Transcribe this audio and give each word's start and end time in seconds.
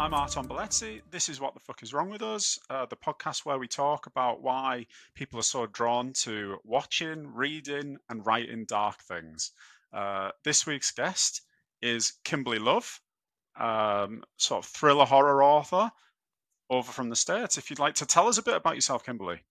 I'm 0.00 0.14
Arton 0.14 0.48
Baleci. 0.48 1.02
This 1.10 1.28
is 1.28 1.42
What 1.42 1.52
the 1.52 1.60
Fuck 1.60 1.82
is 1.82 1.92
Wrong 1.92 2.08
with 2.08 2.22
Us, 2.22 2.58
uh, 2.70 2.86
the 2.86 2.96
podcast 2.96 3.44
where 3.44 3.58
we 3.58 3.68
talk 3.68 4.06
about 4.06 4.40
why 4.40 4.86
people 5.14 5.38
are 5.38 5.42
so 5.42 5.66
drawn 5.66 6.14
to 6.22 6.56
watching, 6.64 7.34
reading, 7.34 7.98
and 8.08 8.24
writing 8.24 8.64
dark 8.64 9.02
things. 9.02 9.52
Uh, 9.92 10.30
this 10.42 10.66
week's 10.66 10.90
guest 10.90 11.42
is 11.82 12.14
Kimberly 12.24 12.58
Love, 12.58 13.02
um, 13.56 14.24
sort 14.38 14.64
of 14.64 14.70
thriller 14.70 15.04
horror 15.04 15.44
author 15.44 15.92
over 16.70 16.90
from 16.90 17.10
the 17.10 17.14
States. 17.14 17.58
If 17.58 17.68
you'd 17.68 17.78
like 17.78 17.96
to 17.96 18.06
tell 18.06 18.26
us 18.26 18.38
a 18.38 18.42
bit 18.42 18.56
about 18.56 18.76
yourself, 18.76 19.04
Kimberly. 19.04 19.42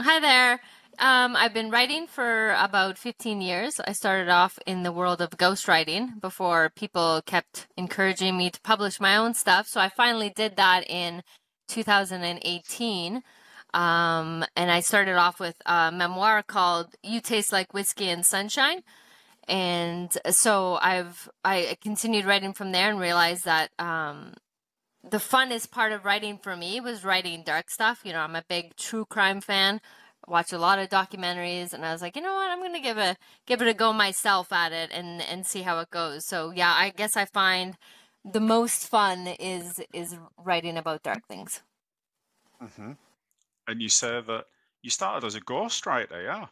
Hi 0.00 0.18
there. 0.18 0.54
Um, 0.98 1.36
I've 1.36 1.54
been 1.54 1.70
writing 1.70 2.08
for 2.08 2.50
about 2.58 2.98
15 2.98 3.40
years. 3.40 3.78
I 3.86 3.92
started 3.92 4.28
off 4.28 4.58
in 4.66 4.82
the 4.82 4.90
world 4.90 5.20
of 5.20 5.30
ghostwriting 5.30 6.20
before 6.20 6.70
people 6.74 7.22
kept 7.26 7.68
encouraging 7.76 8.36
me 8.36 8.50
to 8.50 8.60
publish 8.62 8.98
my 8.98 9.16
own 9.16 9.34
stuff. 9.34 9.68
So 9.68 9.80
I 9.80 9.88
finally 9.88 10.30
did 10.30 10.56
that 10.56 10.82
in 10.90 11.22
2018. 11.68 13.22
Um, 13.72 14.44
and 14.56 14.70
I 14.72 14.80
started 14.80 15.14
off 15.14 15.38
with 15.38 15.62
a 15.64 15.92
memoir 15.92 16.42
called 16.42 16.96
You 17.04 17.20
Taste 17.20 17.52
Like 17.52 17.72
Whiskey 17.72 18.08
and 18.08 18.26
Sunshine. 18.26 18.82
And 19.46 20.10
so 20.30 20.76
I've 20.82 21.28
I 21.44 21.76
continued 21.80 22.24
writing 22.24 22.52
from 22.52 22.72
there 22.72 22.90
and 22.90 22.98
realized 22.98 23.44
that 23.44 23.70
um, 23.78 24.34
the 25.10 25.18
funnest 25.18 25.70
part 25.70 25.92
of 25.92 26.04
writing 26.04 26.38
for 26.38 26.56
me 26.56 26.80
was 26.80 27.04
writing 27.04 27.42
dark 27.44 27.70
stuff. 27.70 28.00
You 28.04 28.12
know, 28.12 28.20
I'm 28.20 28.36
a 28.36 28.44
big 28.48 28.76
true 28.76 29.04
crime 29.04 29.40
fan 29.40 29.80
watch 30.26 30.52
a 30.52 30.58
lot 30.58 30.78
of 30.78 30.88
documentaries 30.88 31.72
and 31.72 31.84
I 31.84 31.92
was 31.92 32.02
like, 32.02 32.16
you 32.16 32.22
know 32.22 32.34
what, 32.34 32.50
I'm 32.50 32.60
gonna 32.60 32.80
give 32.80 32.98
a 32.98 33.16
give 33.46 33.60
it 33.62 33.68
a 33.68 33.74
go 33.74 33.92
myself 33.92 34.52
at 34.52 34.72
it 34.72 34.90
and 34.92 35.20
and 35.22 35.46
see 35.46 35.62
how 35.62 35.78
it 35.80 35.90
goes. 35.90 36.24
So 36.24 36.50
yeah, 36.50 36.72
I 36.72 36.90
guess 36.90 37.16
I 37.16 37.24
find 37.24 37.76
the 38.24 38.40
most 38.40 38.88
fun 38.88 39.26
is 39.26 39.80
is 39.92 40.16
writing 40.38 40.76
about 40.76 41.02
dark 41.02 41.26
things. 41.26 41.62
Mm-hmm. 42.62 42.92
And 43.66 43.82
you 43.82 43.88
say 43.88 44.20
that 44.20 44.44
you 44.82 44.90
started 44.90 45.26
as 45.26 45.34
a 45.34 45.40
ghostwriter, 45.40 46.22
yeah? 46.22 46.46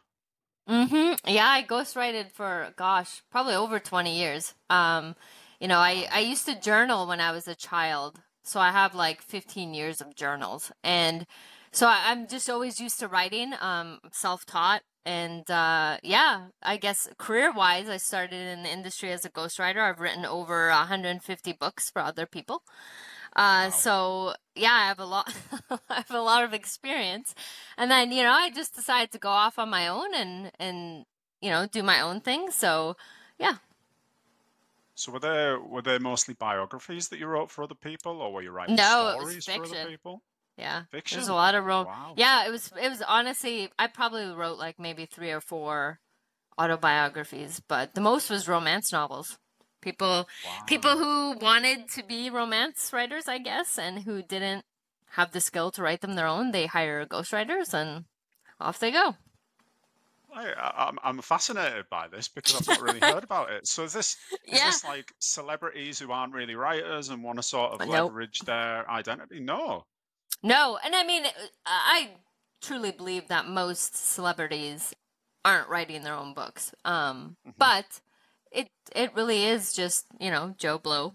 Mm-hmm. 0.69 1.29
Yeah, 1.29 1.47
I 1.47 1.63
ghostwrited 1.63 2.31
for 2.31 2.73
gosh, 2.77 3.21
probably 3.31 3.55
over 3.55 3.79
twenty 3.79 4.17
years. 4.17 4.53
Um, 4.69 5.15
you 5.59 5.67
know, 5.67 5.79
I 5.79 6.07
I 6.11 6.19
used 6.19 6.45
to 6.45 6.59
journal 6.59 7.07
when 7.07 7.19
I 7.19 7.31
was 7.31 7.47
a 7.47 7.55
child, 7.55 8.21
so 8.43 8.59
I 8.59 8.71
have 8.71 8.93
like 8.93 9.21
15 9.21 9.73
years 9.73 10.01
of 10.01 10.15
journals 10.15 10.71
and 10.83 11.25
so 11.73 11.87
I, 11.87 12.11
am 12.11 12.27
just 12.27 12.51
always 12.51 12.79
used 12.79 12.99
to 12.99 13.07
writing, 13.07 13.53
um, 13.59 13.99
self-taught, 14.11 14.83
and 15.07 15.49
uh, 15.49 15.97
yeah, 16.03 16.49
I 16.61 16.77
guess 16.77 17.09
career-wise, 17.17 17.89
I 17.89 17.97
started 17.97 18.47
in 18.47 18.61
the 18.61 18.69
industry 18.69 19.11
as 19.11 19.25
a 19.25 19.29
ghostwriter. 19.29 19.77
I've 19.77 19.99
written 19.99 20.23
over 20.23 20.69
150 20.69 21.53
books 21.53 21.89
for 21.89 22.03
other 22.03 22.27
people. 22.27 22.61
Uh, 23.35 23.65
wow. 23.65 23.69
So 23.71 24.33
yeah, 24.53 24.71
I 24.71 24.87
have 24.87 24.99
a 24.99 25.05
lot. 25.05 25.33
I 25.89 25.95
have 25.95 26.11
a 26.11 26.21
lot 26.21 26.43
of 26.43 26.53
experience, 26.53 27.33
and 27.75 27.89
then 27.89 28.11
you 28.11 28.21
know, 28.21 28.31
I 28.31 28.51
just 28.51 28.75
decided 28.75 29.11
to 29.13 29.17
go 29.17 29.29
off 29.29 29.57
on 29.57 29.69
my 29.69 29.87
own 29.87 30.13
and 30.13 30.51
and 30.59 31.05
you 31.41 31.49
know 31.49 31.65
do 31.65 31.81
my 31.81 32.01
own 32.01 32.21
thing. 32.21 32.51
So 32.51 32.95
yeah. 33.39 33.55
So 34.95 35.11
were 35.11 35.19
there 35.19 35.59
were 35.59 35.81
there 35.81 35.99
mostly 35.99 36.33
biographies 36.33 37.09
that 37.09 37.19
you 37.19 37.27
wrote 37.27 37.49
for 37.49 37.63
other 37.63 37.75
people, 37.75 38.21
or 38.21 38.31
were 38.31 38.41
you 38.41 38.51
writing 38.51 38.75
no, 38.75 39.17
stories 39.17 39.45
for 39.45 39.63
other 39.63 39.89
people? 39.89 40.21
Yeah, 40.57 40.83
Fiction? 40.91 41.17
there's 41.17 41.29
a 41.29 41.33
lot 41.33 41.55
of 41.55 41.65
ro- 41.65 41.85
Wow. 41.85 42.13
Yeah, 42.15 42.45
it 42.45 42.51
was. 42.51 42.71
It 42.79 42.89
was 42.89 43.01
honestly, 43.01 43.69
I 43.79 43.87
probably 43.87 44.25
wrote 44.27 44.59
like 44.59 44.79
maybe 44.79 45.05
three 45.05 45.31
or 45.31 45.41
four 45.41 45.99
autobiographies, 46.59 47.59
but 47.67 47.95
the 47.95 48.01
most 48.01 48.29
was 48.29 48.47
romance 48.47 48.91
novels. 48.91 49.37
People, 49.81 50.27
people 50.67 50.97
who 50.97 51.37
wanted 51.41 51.89
to 51.89 52.03
be 52.03 52.29
romance 52.29 52.91
writers, 52.93 53.27
I 53.27 53.37
guess, 53.39 53.77
and 53.77 54.03
who 54.03 54.21
didn't 54.21 54.63
have 55.11 55.31
the 55.31 55.41
skill 55.41 55.71
to 55.71 55.81
write 55.83 56.01
them 56.01 56.15
their 56.15 56.27
own, 56.27 56.51
they 56.51 56.67
hire 56.67 57.05
ghostwriters, 57.05 57.73
and 57.73 58.05
off 58.59 58.79
they 58.79 58.91
go. 58.91 59.15
I, 60.33 60.51
I- 60.53 60.87
I'm 60.87 60.99
I'm 61.03 61.21
fascinated 61.21 61.85
by 61.89 62.07
this 62.07 62.27
because 62.35 62.55
I've 62.55 62.67
not 62.67 62.81
really 62.81 62.99
heard 62.99 63.23
about 63.23 63.51
it. 63.51 63.67
So 63.67 63.83
is 63.83 63.93
this 63.93 64.17
is 64.45 64.59
Yeah. 64.59 64.65
this 64.65 64.83
like 64.83 65.11
celebrities 65.19 65.99
who 65.99 66.11
aren't 66.11 66.33
really 66.33 66.55
writers 66.55 67.09
and 67.09 67.23
want 67.23 67.37
to 67.39 67.43
sort 67.43 67.73
of 67.73 67.79
Nope. 67.81 67.89
leverage 67.89 68.39
their 68.39 68.89
identity? 68.89 69.39
No. 69.39 69.85
No, 70.41 70.77
and 70.83 70.93
I 70.93 71.03
mean, 71.05 71.23
I 71.65 72.09
truly 72.61 72.91
believe 72.91 73.29
that 73.29 73.47
most 73.47 73.95
celebrities 73.95 74.93
aren't 75.45 75.69
writing 75.69 76.03
their 76.03 76.15
own 76.15 76.33
books. 76.33 76.73
Um, 76.85 77.37
hmm 77.45 77.51
but 77.57 78.01
it 78.51 78.69
it 78.95 79.13
really 79.15 79.45
is 79.45 79.73
just 79.73 80.05
you 80.19 80.29
know 80.31 80.53
Joe 80.57 80.77
Blow, 80.77 81.13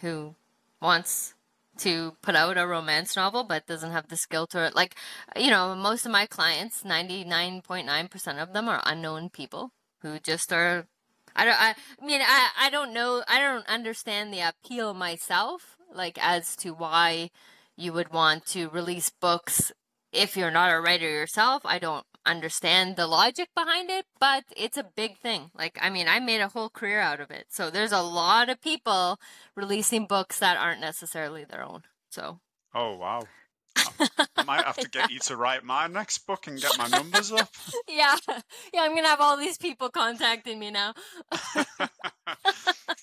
who 0.00 0.34
wants 0.80 1.34
to 1.80 2.16
put 2.22 2.34
out 2.34 2.58
a 2.58 2.66
romance 2.66 3.16
novel 3.16 3.44
but 3.44 3.66
doesn't 3.66 3.92
have 3.92 4.08
the 4.08 4.16
skill 4.16 4.46
to 4.46 4.70
like 4.74 4.94
you 5.36 5.50
know 5.50 5.74
most 5.74 6.06
of 6.06 6.12
my 6.12 6.26
clients 6.26 6.82
99.9% 6.82 8.42
of 8.42 8.52
them 8.52 8.68
are 8.68 8.82
unknown 8.84 9.30
people 9.30 9.72
who 10.02 10.18
just 10.18 10.52
are 10.52 10.86
I 11.36 11.44
don't 11.44 11.60
I, 11.60 11.74
I 12.00 12.04
mean 12.04 12.20
I 12.22 12.48
I 12.58 12.70
don't 12.70 12.92
know 12.92 13.22
I 13.28 13.40
don't 13.40 13.66
understand 13.68 14.32
the 14.32 14.40
appeal 14.40 14.94
myself 14.94 15.76
like 15.92 16.18
as 16.20 16.56
to 16.56 16.70
why 16.70 17.30
you 17.76 17.92
would 17.92 18.12
want 18.12 18.46
to 18.46 18.68
release 18.68 19.10
books 19.10 19.72
if 20.12 20.36
you're 20.36 20.50
not 20.50 20.72
a 20.72 20.80
writer 20.80 21.08
yourself. 21.08 21.62
I 21.64 21.78
don't 21.78 22.04
understand 22.26 22.96
the 22.96 23.06
logic 23.06 23.48
behind 23.54 23.90
it, 23.90 24.06
but 24.18 24.44
it's 24.56 24.76
a 24.76 24.84
big 24.84 25.18
thing. 25.18 25.50
Like, 25.54 25.78
I 25.80 25.90
mean, 25.90 26.08
I 26.08 26.20
made 26.20 26.40
a 26.40 26.48
whole 26.48 26.70
career 26.70 27.00
out 27.00 27.20
of 27.20 27.30
it. 27.30 27.46
So 27.50 27.70
there's 27.70 27.92
a 27.92 28.02
lot 28.02 28.48
of 28.48 28.60
people 28.60 29.18
releasing 29.56 30.06
books 30.06 30.38
that 30.38 30.56
aren't 30.56 30.80
necessarily 30.80 31.44
their 31.44 31.64
own. 31.64 31.82
So, 32.10 32.40
Oh 32.74 32.96
wow. 32.96 33.22
I 34.36 34.42
might 34.44 34.64
have 34.64 34.76
to 34.76 34.88
get 34.92 35.10
you 35.10 35.18
to 35.20 35.36
write 35.36 35.64
my 35.64 35.86
next 35.86 36.18
book 36.26 36.46
and 36.46 36.60
get 36.60 36.76
my 36.78 36.88
numbers 36.88 37.32
up. 37.32 37.48
yeah. 37.88 38.16
Yeah, 38.72 38.82
I'm 38.82 38.92
going 38.92 39.04
to 39.04 39.08
have 39.08 39.20
all 39.20 39.36
these 39.36 39.56
people 39.56 39.90
contacting 39.90 40.58
me 40.58 40.70
now. 40.70 40.94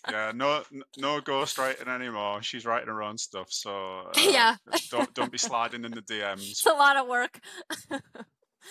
yeah, 0.09 0.31
no, 0.35 0.63
no 0.97 1.21
ghostwriting 1.21 1.87
anymore. 1.87 2.41
She's 2.41 2.65
writing 2.65 2.89
her 2.89 3.01
own 3.01 3.17
stuff, 3.17 3.47
so 3.49 3.71
uh, 4.07 4.19
yeah. 4.21 4.55
don't 4.89 5.13
don't 5.13 5.31
be 5.31 5.37
sliding 5.37 5.85
in 5.85 5.91
the 5.91 6.01
DMs. 6.01 6.49
It's 6.51 6.65
a 6.65 6.71
lot 6.71 6.97
of 6.97 7.07
work. 7.07 7.39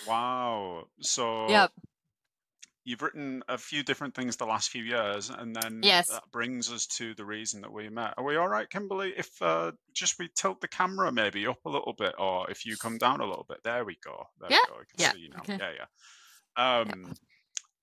Wow. 0.05 0.87
So 1.01 1.49
Yep. 1.49 1.71
you've 2.83 3.01
written 3.01 3.43
a 3.47 3.57
few 3.57 3.83
different 3.83 4.15
things 4.15 4.37
the 4.37 4.45
last 4.45 4.69
few 4.69 4.83
years, 4.83 5.29
and 5.29 5.55
then 5.55 5.81
Yes. 5.83 6.07
that 6.07 6.29
brings 6.31 6.71
us 6.71 6.85
to 6.97 7.13
the 7.15 7.25
reason 7.25 7.61
that 7.61 7.71
we 7.71 7.89
met. 7.89 8.13
Are 8.17 8.23
we 8.23 8.35
all 8.37 8.47
right, 8.47 8.69
Kimberly? 8.69 9.13
If 9.17 9.41
uh, 9.41 9.71
just 9.93 10.17
we 10.19 10.29
tilt 10.29 10.61
the 10.61 10.67
camera 10.67 11.11
maybe 11.11 11.45
up 11.47 11.65
a 11.65 11.69
little 11.69 11.93
bit, 11.97 12.15
or 12.17 12.49
if 12.49 12.65
you 12.65 12.77
come 12.77 12.97
down 12.97 13.19
a 13.21 13.25
little 13.25 13.45
bit, 13.47 13.63
there 13.63 13.83
we 13.83 13.97
go. 14.03 14.29
There 14.39 14.51
Yeah. 14.51 14.59
we 14.67 14.73
go. 14.73 14.79
I 14.81 14.85
can 14.85 14.99
Yeah. 14.99 15.11
see 15.13 15.19
you 15.19 15.29
now. 15.29 15.39
Okay. 15.39 15.57
Yeah, 15.59 15.71
yeah. 16.57 16.79
Um, 16.79 17.13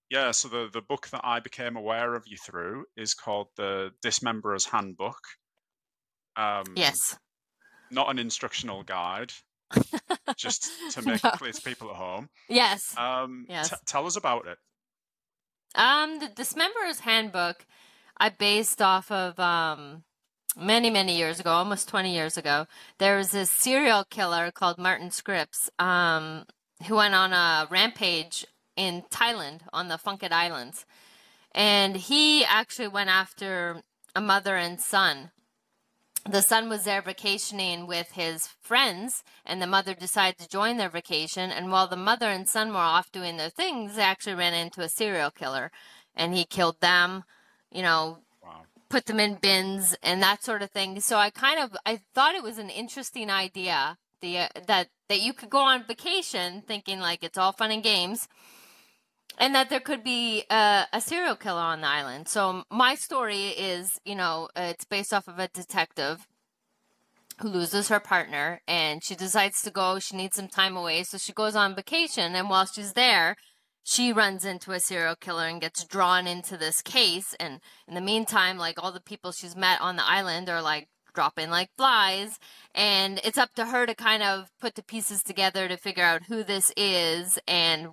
yeah. 0.09 0.31
So 0.31 0.49
the 0.49 0.69
the 0.73 0.83
book 0.83 1.09
that 1.11 1.21
I 1.25 1.41
became 1.41 1.77
aware 1.77 2.15
of 2.15 2.27
you 2.27 2.37
through 2.39 2.87
is 2.97 3.15
called 3.15 3.49
the 3.57 3.93
Dismemberer's 4.03 4.67
Handbook. 4.67 5.21
Um, 6.37 6.65
Yes. 6.77 7.17
Not 7.91 8.09
an 8.11 8.19
instructional 8.19 8.83
guide, 8.83 9.33
just 10.37 10.69
to 10.93 11.03
make 11.07 11.23
No. 11.23 11.31
it 11.31 11.39
clear 11.39 11.53
to 11.53 11.61
people 11.63 11.91
at 11.91 11.97
home. 11.97 12.29
Yes. 12.49 12.97
Um, 12.97 13.47
Yes. 13.49 13.71
t- 13.71 13.77
tell 13.87 14.07
us 14.07 14.17
about 14.17 14.47
it. 14.47 14.59
Um, 15.75 16.21
the 16.21 16.29
Dismemberer's 16.29 17.01
Handbook, 17.01 17.67
I 18.17 18.29
based 18.29 18.81
off 18.81 19.11
of 19.11 19.39
um 19.41 20.05
many 20.57 20.89
many 20.91 21.17
years 21.17 21.41
ago, 21.41 21.51
almost 21.51 21.89
twenty 21.89 22.15
years 22.15 22.37
ago. 22.37 22.67
There 22.99 23.17
was 23.17 23.35
a 23.35 23.45
serial 23.47 24.05
killer 24.05 24.53
called 24.53 24.79
Martin 24.79 25.11
Scripps, 25.11 25.69
um, 25.81 26.45
who 26.87 26.95
went 26.97 27.15
on 27.15 27.33
a 27.33 27.67
rampage 27.71 28.47
in 28.77 29.03
Thailand 29.11 29.63
on 29.73 29.89
the 29.89 29.97
Phuket 29.97 30.31
Islands, 30.33 30.87
and 31.53 31.97
he 31.97 32.45
actually 32.45 32.89
went 32.89 33.11
after 33.11 33.83
a 34.15 34.21
mother 34.21 34.55
and 34.57 34.81
son. 34.81 35.33
The 36.29 36.41
son 36.41 36.69
was 36.71 36.85
there 36.85 37.03
vacationing 37.03 37.87
with 37.87 38.13
his 38.13 38.47
friends, 38.63 39.23
and 39.45 39.61
the 39.61 39.67
mother 39.67 39.95
decided 39.95 40.39
to 40.39 40.49
join 40.49 40.79
their 40.79 40.89
vacation. 40.89 41.51
And 41.51 41.71
while 41.71 41.87
the 41.87 41.97
mother 41.97 42.29
and 42.31 42.49
son 42.49 42.71
were 42.71 42.79
off 42.79 43.13
doing 43.13 43.37
their 43.37 43.51
things, 43.51 43.97
they 43.97 44.03
actually 44.03 44.35
ran 44.35 44.55
into 44.55 44.81
a 44.81 44.89
serial 44.89 45.31
killer, 45.31 45.71
and 46.17 46.35
he 46.35 46.45
killed 46.45 46.81
them. 46.81 47.25
You 47.71 47.83
know, 47.83 48.19
Wow. 48.43 48.63
put 48.89 49.07
them 49.07 49.21
in 49.21 49.35
bins 49.35 49.97
and 50.03 50.23
that 50.23 50.43
sort 50.43 50.63
of 50.63 50.71
thing. 50.71 51.01
So 51.01 51.17
I 51.17 51.31
kind 51.31 51.59
of 51.61 51.77
I 51.85 52.01
thought 52.15 52.35
it 52.35 52.43
was 52.43 52.59
an 52.59 52.71
interesting 52.71 53.31
idea 53.31 53.99
the 54.21 54.39
uh, 54.39 54.49
that 54.67 54.89
that 55.09 55.21
you 55.21 55.33
could 55.35 55.51
go 55.51 55.61
on 55.61 55.85
vacation 55.85 56.63
thinking 56.67 57.01
like 57.01 57.23
it's 57.23 57.39
all 57.39 57.53
fun 57.53 57.71
and 57.71 57.83
games 57.83 58.29
and 59.39 59.55
that 59.55 59.71
there 59.71 59.81
could 59.81 60.05
be 60.05 60.45
a, 60.51 60.87
a 60.93 61.01
serial 61.01 61.37
killer 61.37 61.61
on 61.61 61.81
the 61.81 61.89
island. 61.89 62.29
So 62.29 62.65
my 62.71 62.95
story 62.95 63.49
is, 63.49 63.99
you 64.05 64.15
know, 64.15 64.49
it's 64.57 64.85
based 64.85 65.13
off 65.13 65.29
of 65.29 65.39
a 65.39 65.49
detective 65.49 66.27
who 67.41 67.49
loses 67.49 67.89
her 67.89 68.01
partner 68.01 68.61
and 68.69 69.03
she 69.03 69.17
decides 69.17 69.61
to 69.61 69.69
go 69.69 69.99
she 69.99 70.17
needs 70.17 70.37
some 70.37 70.47
time 70.47 70.77
away 70.77 71.03
so 71.03 71.19
she 71.19 71.33
goes 71.33 71.57
on 71.57 71.75
vacation 71.75 72.37
and 72.37 72.49
while 72.49 72.65
she's 72.65 72.93
there 72.93 73.35
she 73.83 74.13
runs 74.13 74.45
into 74.45 74.71
a 74.71 74.79
serial 74.79 75.17
killer 75.17 75.49
and 75.49 75.61
gets 75.61 75.83
drawn 75.83 76.29
into 76.29 76.57
this 76.57 76.81
case 76.81 77.35
and 77.41 77.59
in 77.89 77.95
the 77.95 78.01
meantime 78.01 78.57
like 78.57 78.81
all 78.81 78.93
the 78.93 79.01
people 79.01 79.33
she's 79.33 79.57
met 79.57 79.81
on 79.81 79.97
the 79.97 80.09
island 80.09 80.49
are 80.49 80.63
like 80.63 80.87
dropping 81.15 81.49
like 81.49 81.71
flies. 81.77 82.39
And 82.75 83.21
it's 83.25 83.39
up 83.39 83.55
to 83.55 83.67
her 83.67 83.87
to 83.87 83.95
kind 83.95 84.23
of 84.23 84.51
put 84.61 84.75
the 84.75 84.83
pieces 84.83 85.23
together 85.23 85.69
to 85.69 85.77
figure 85.77 86.05
out 86.05 86.25
who 86.25 86.43
this 86.43 86.73
is. 86.77 87.39
And, 87.47 87.91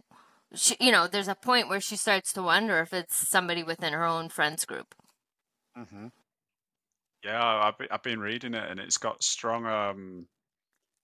she, 0.55 0.75
you 0.79 0.91
know, 0.91 1.07
there's 1.07 1.27
a 1.27 1.35
point 1.35 1.67
where 1.69 1.81
she 1.81 1.95
starts 1.95 2.33
to 2.33 2.43
wonder 2.43 2.79
if 2.79 2.93
it's 2.93 3.15
somebody 3.27 3.63
within 3.63 3.93
her 3.93 4.05
own 4.05 4.29
friends 4.29 4.65
group. 4.65 4.95
Mm-hmm. 5.77 6.07
Yeah, 7.23 7.43
I've, 7.43 7.87
I've 7.91 8.03
been 8.03 8.19
reading 8.19 8.53
it 8.55 8.69
and 8.69 8.79
it's 8.79 8.97
got 8.97 9.23
strong, 9.23 9.65
um, 9.67 10.27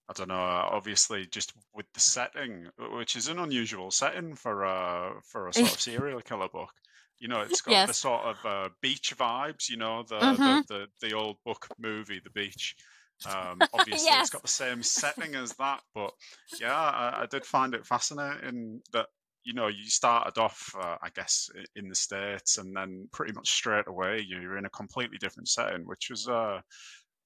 I 0.08 0.14
don't 0.14 0.28
know, 0.28 0.36
obviously 0.36 1.26
just 1.26 1.54
with 1.74 1.86
the 1.94 2.00
setting, 2.00 2.68
which 2.78 3.16
is 3.16 3.28
an 3.28 3.38
unusual 3.40 3.90
setting 3.90 4.34
for 4.36 4.64
a, 4.64 5.20
for 5.24 5.48
a 5.48 5.54
sort 5.54 5.74
of 5.74 5.80
serial 5.82 6.22
killer 6.22 6.48
book. 6.48 6.72
You 7.20 7.28
know, 7.28 7.42
it's 7.42 7.62
got 7.62 7.84
the 7.86 7.94
sort 7.94 8.24
of 8.24 8.44
uh, 8.46 8.70
beach 8.82 9.16
vibes. 9.16 9.70
You 9.70 9.78
know, 9.78 10.04
the, 10.04 10.40
hmm 10.40 10.44
the 10.44 10.62
the 10.68 10.88
the 11.00 11.14
old 11.14 11.38
book 11.44 11.68
movie, 11.78 12.20
The 12.20 12.30
Beach. 12.30 12.76
Um, 13.24 13.66
obviously, 13.72 14.18
it's 14.18 14.30
got 14.30 14.42
the 14.42 14.48
same 14.48 14.82
setting 14.82 15.34
as 15.34 15.54
that, 15.56 15.82
but 15.94 16.12
yeah, 16.60 16.74
I, 16.74 17.22
I 17.22 17.26
did 17.26 17.46
find 17.46 17.74
it 17.74 17.86
fascinating 17.86 18.82
that 18.92 19.08
you 19.48 19.54
know 19.54 19.68
you 19.68 19.84
started 19.86 20.38
off, 20.38 20.74
uh, 20.78 20.96
I 21.02 21.08
guess, 21.14 21.48
in 21.76 21.88
the 21.88 21.94
states, 21.94 22.58
and 22.58 22.76
then 22.76 23.08
pretty 23.12 23.32
much 23.32 23.48
straight 23.50 23.88
away 23.88 24.20
you're 24.26 24.58
in 24.58 24.66
a 24.66 24.70
completely 24.70 25.18
different 25.18 25.48
setting, 25.48 25.86
which 25.86 26.08
was 26.10 26.28
uh, 26.28 26.60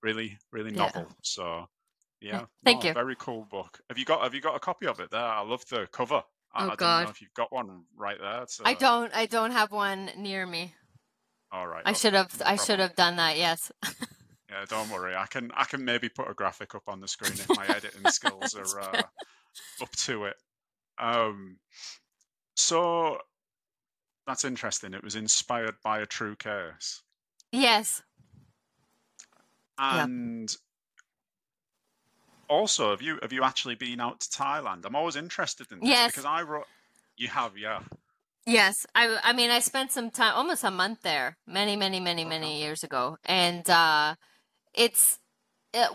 really 0.02 0.38
really 0.52 0.70
Yeah. 0.70 0.78
novel. 0.78 1.16
So 1.22 1.66
Yeah. 2.30 2.40
yeah, 2.40 2.46
Thank 2.64 2.84
no, 2.84 2.84
you. 2.84 2.94
very 2.94 3.16
cool 3.18 3.46
book. 3.50 3.80
Have 3.90 3.98
you 3.98 4.04
got 4.04 4.22
Have 4.22 4.34
you 4.34 4.40
got 4.40 4.56
a 4.56 4.60
copy 4.60 4.86
of 4.86 5.00
it 5.00 5.10
there? 5.10 5.20
I 5.20 5.40
love 5.42 5.64
the 5.70 5.88
cover. 5.92 6.22
I, 6.54 6.64
Oh 6.64 6.70
I 6.72 6.76
don't 6.76 6.98
know 6.98 7.08
God. 7.08 7.08
if 7.08 7.20
you've 7.20 7.34
got 7.34 7.52
one 7.52 7.84
right 7.96 8.18
there. 8.20 8.46
I 8.64 8.74
don't 8.74 9.14
I 9.14 9.26
don't 9.26 9.52
have 9.52 9.70
one 9.70 10.10
near 10.16 10.46
me. 10.46 10.74
all 11.52 11.66
right, 11.66 11.84
I 11.84 11.92
okay, 11.92 12.00
should 12.00 12.14
have 12.14 12.40
no 12.40 12.44
I 12.44 12.56
should 12.56 12.80
have 12.80 12.94
done 12.96 13.16
that, 13.16 13.36
yes. 13.38 13.70
Yeah, 14.48 14.64
don't 14.68 14.90
worry. 14.90 15.14
I 15.16 15.26
can 15.26 15.50
I 15.52 15.64
can 15.64 15.84
maybe 15.84 16.08
put 16.08 16.30
a 16.30 16.34
graphic 16.34 16.74
up 16.74 16.82
on 16.86 17.00
the 17.00 17.08
screen 17.08 17.40
if 17.40 17.52
my 17.54 17.68
editing 17.68 18.08
skills 18.08 18.54
are 18.54 18.78
uh, 18.78 19.06
up 19.82 19.90
to 19.92 20.26
it. 20.26 20.36
Um, 20.98 21.58
so 22.62 23.18
that's 24.26 24.44
interesting. 24.44 24.94
It 24.94 25.02
was 25.02 25.16
inspired 25.16 25.76
by 25.82 25.98
a 26.00 26.06
true 26.06 26.36
case, 26.36 27.02
Yes. 27.50 28.02
And 29.78 30.54
also 32.48 32.90
have 32.90 33.02
you 33.02 33.18
have 33.22 33.32
you 33.32 33.42
actually 33.42 33.74
been 33.74 34.00
out 34.00 34.20
to 34.20 34.28
Thailand? 34.28 34.84
I'm 34.84 34.94
always 34.94 35.16
interested 35.16 35.72
in 35.72 35.80
this 35.80 35.88
Yes. 35.88 36.12
because 36.12 36.24
I 36.24 36.42
wrote. 36.42 36.66
You 37.16 37.28
have, 37.28 37.56
yeah. 37.56 37.80
Yes, 38.46 38.86
I 38.94 39.18
I 39.22 39.32
mean 39.32 39.50
I 39.50 39.60
spent 39.60 39.92
some 39.92 40.10
time, 40.10 40.34
almost 40.34 40.64
a 40.64 40.70
month 40.70 41.02
there, 41.02 41.36
many 41.46 41.76
many 41.76 42.00
many 42.00 42.24
many 42.24 42.60
years 42.60 42.82
ago, 42.84 43.16
and 43.24 43.68
uh, 43.68 44.14
it's 44.74 45.18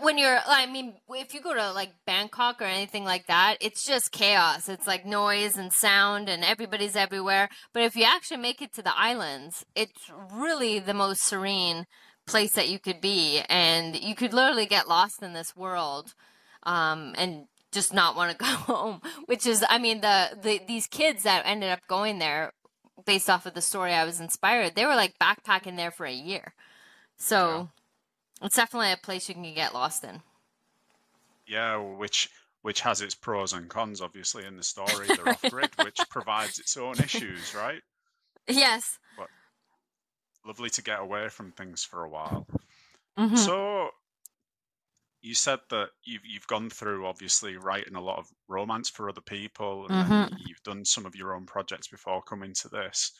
when 0.00 0.18
you're 0.18 0.38
I 0.46 0.66
mean 0.66 0.94
if 1.10 1.34
you 1.34 1.40
go 1.40 1.54
to 1.54 1.72
like 1.72 1.92
Bangkok 2.06 2.60
or 2.60 2.64
anything 2.64 3.04
like 3.04 3.26
that, 3.26 3.56
it's 3.60 3.84
just 3.84 4.12
chaos. 4.12 4.68
It's 4.68 4.86
like 4.86 5.06
noise 5.06 5.56
and 5.56 5.72
sound, 5.72 6.28
and 6.28 6.44
everybody's 6.44 6.96
everywhere. 6.96 7.48
But 7.72 7.84
if 7.84 7.96
you 7.96 8.04
actually 8.04 8.38
make 8.38 8.60
it 8.60 8.72
to 8.74 8.82
the 8.82 8.98
islands, 8.98 9.64
it's 9.74 10.10
really 10.32 10.78
the 10.78 10.94
most 10.94 11.22
serene 11.22 11.86
place 12.26 12.52
that 12.52 12.68
you 12.68 12.78
could 12.78 13.00
be, 13.00 13.40
and 13.48 13.96
you 13.96 14.14
could 14.14 14.34
literally 14.34 14.66
get 14.66 14.88
lost 14.88 15.22
in 15.22 15.32
this 15.32 15.56
world, 15.56 16.14
um, 16.64 17.14
and 17.16 17.46
just 17.72 17.92
not 17.94 18.16
want 18.16 18.30
to 18.30 18.36
go 18.44 18.46
home 18.46 19.00
which 19.26 19.46
is 19.46 19.64
i 19.68 19.78
mean 19.78 20.00
the, 20.00 20.30
the 20.40 20.60
these 20.66 20.86
kids 20.86 21.22
that 21.22 21.42
ended 21.44 21.70
up 21.70 21.80
going 21.86 22.18
there 22.18 22.52
based 23.04 23.28
off 23.28 23.46
of 23.46 23.54
the 23.54 23.60
story 23.60 23.92
i 23.92 24.04
was 24.04 24.20
inspired 24.20 24.74
they 24.74 24.86
were 24.86 24.96
like 24.96 25.18
backpacking 25.18 25.76
there 25.76 25.90
for 25.90 26.06
a 26.06 26.12
year 26.12 26.54
so 27.16 27.68
it's 28.42 28.56
definitely 28.56 28.92
a 28.92 28.96
place 28.96 29.28
you 29.28 29.34
can 29.34 29.54
get 29.54 29.74
lost 29.74 30.04
in 30.04 30.22
Yeah, 31.46 31.78
which 31.78 32.30
which 32.60 32.82
has 32.82 33.00
its 33.00 33.16
pros 33.16 33.52
and 33.52 33.68
cons, 33.68 34.00
obviously, 34.00 34.44
in 34.44 34.56
the 34.56 34.62
story. 34.62 35.10
They're 35.12 35.32
off 35.32 35.48
grid, 35.48 35.74
which 35.76 36.08
provides 36.08 36.60
its 36.60 36.76
own 36.76 37.00
issues, 37.00 37.52
right? 37.54 37.82
yes 38.48 38.98
But 39.16 39.30
lovely 40.44 40.68
to 40.70 40.82
get 40.82 40.98
away 41.00 41.28
from 41.28 41.52
things 41.52 41.84
for 41.84 42.02
a 42.04 42.08
while. 42.10 42.48
hmm 43.16 43.48
So 43.48 43.90
you 45.20 45.34
said 45.34 45.58
that 45.70 45.90
you've 46.04 46.24
you've 46.24 46.46
gone 46.46 46.70
through 46.70 47.06
obviously 47.06 47.56
writing 47.56 47.96
a 47.96 48.00
lot 48.00 48.18
of 48.18 48.28
romance 48.46 48.88
for 48.88 49.08
other 49.08 49.20
people, 49.20 49.86
and 49.86 49.98
then 49.98 50.22
hmm 50.22 50.36
you've 50.36 50.62
done 50.62 50.84
some 50.84 51.06
of 51.06 51.16
your 51.16 51.34
own 51.34 51.44
projects 51.46 51.88
before 51.88 52.22
coming 52.22 52.54
to 52.54 52.68
this. 52.68 53.12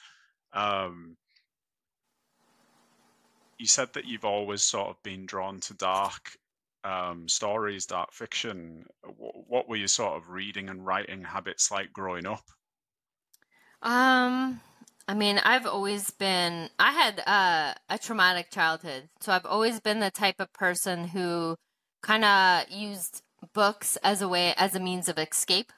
Um, 0.53 1.17
you 3.59 3.67
said 3.67 3.93
that 3.95 4.05
you've 4.07 4.25
always 4.25 4.63
sort 4.65 4.89
of 4.89 5.03
been 5.03 5.27
drawn 5.27 5.61
to 5.61 5.75
dark 5.75 6.37
um, 6.85 7.29
stories, 7.29 7.87
dark 7.87 8.13
fiction. 8.13 8.87
Wh- 9.05 9.49
What 9.51 9.69
were 9.69 9.77
your 9.77 9.89
sort 9.89 10.17
of 10.17 10.29
reading 10.31 10.69
and 10.71 10.85
writing 10.87 11.25
habits 11.25 11.71
like 11.71 11.93
growing 11.93 12.27
up? 12.27 12.45
um 13.83 14.61
i 15.07 15.15
mean 15.15 15.39
i've 15.39 15.67
always 15.67 16.11
been 16.11 16.69
i 16.79 16.93
had 16.93 17.21
uh, 17.27 17.75
a 17.89 17.99
traumatic 17.99 18.51
childhood 18.51 19.09
so 19.21 19.33
i've 19.33 19.47
always 19.47 19.81
been 19.81 20.01
the 20.01 20.11
type 20.11 20.37
of 20.41 20.53
person 20.53 21.09
who 21.09 21.57
kind 22.03 22.25
of 22.25 22.69
used 22.71 23.23
books 23.55 23.97
as 24.03 24.21
a 24.21 24.29
way 24.29 24.53
as 24.57 24.75
a 24.75 24.81
means 24.81 25.09
of 25.09 25.19
escape 25.19 25.73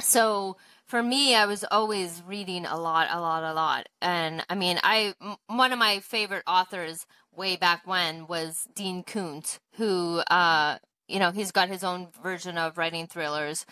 so 0.00 0.56
for 0.92 1.02
me 1.02 1.34
i 1.34 1.46
was 1.46 1.64
always 1.70 2.22
reading 2.26 2.66
a 2.66 2.76
lot 2.76 3.08
a 3.10 3.18
lot 3.18 3.42
a 3.42 3.54
lot 3.54 3.88
and 4.02 4.44
i 4.50 4.54
mean 4.54 4.78
i 4.82 5.14
one 5.46 5.72
of 5.72 5.78
my 5.78 5.98
favorite 6.00 6.42
authors 6.46 7.06
way 7.34 7.56
back 7.56 7.86
when 7.86 8.26
was 8.26 8.68
dean 8.74 9.02
koontz 9.02 9.58
who 9.76 10.18
uh 10.28 10.76
you 11.08 11.18
know 11.18 11.30
he's 11.30 11.50
got 11.50 11.70
his 11.70 11.82
own 11.82 12.08
version 12.22 12.58
of 12.58 12.76
writing 12.76 13.06
thrillers 13.06 13.64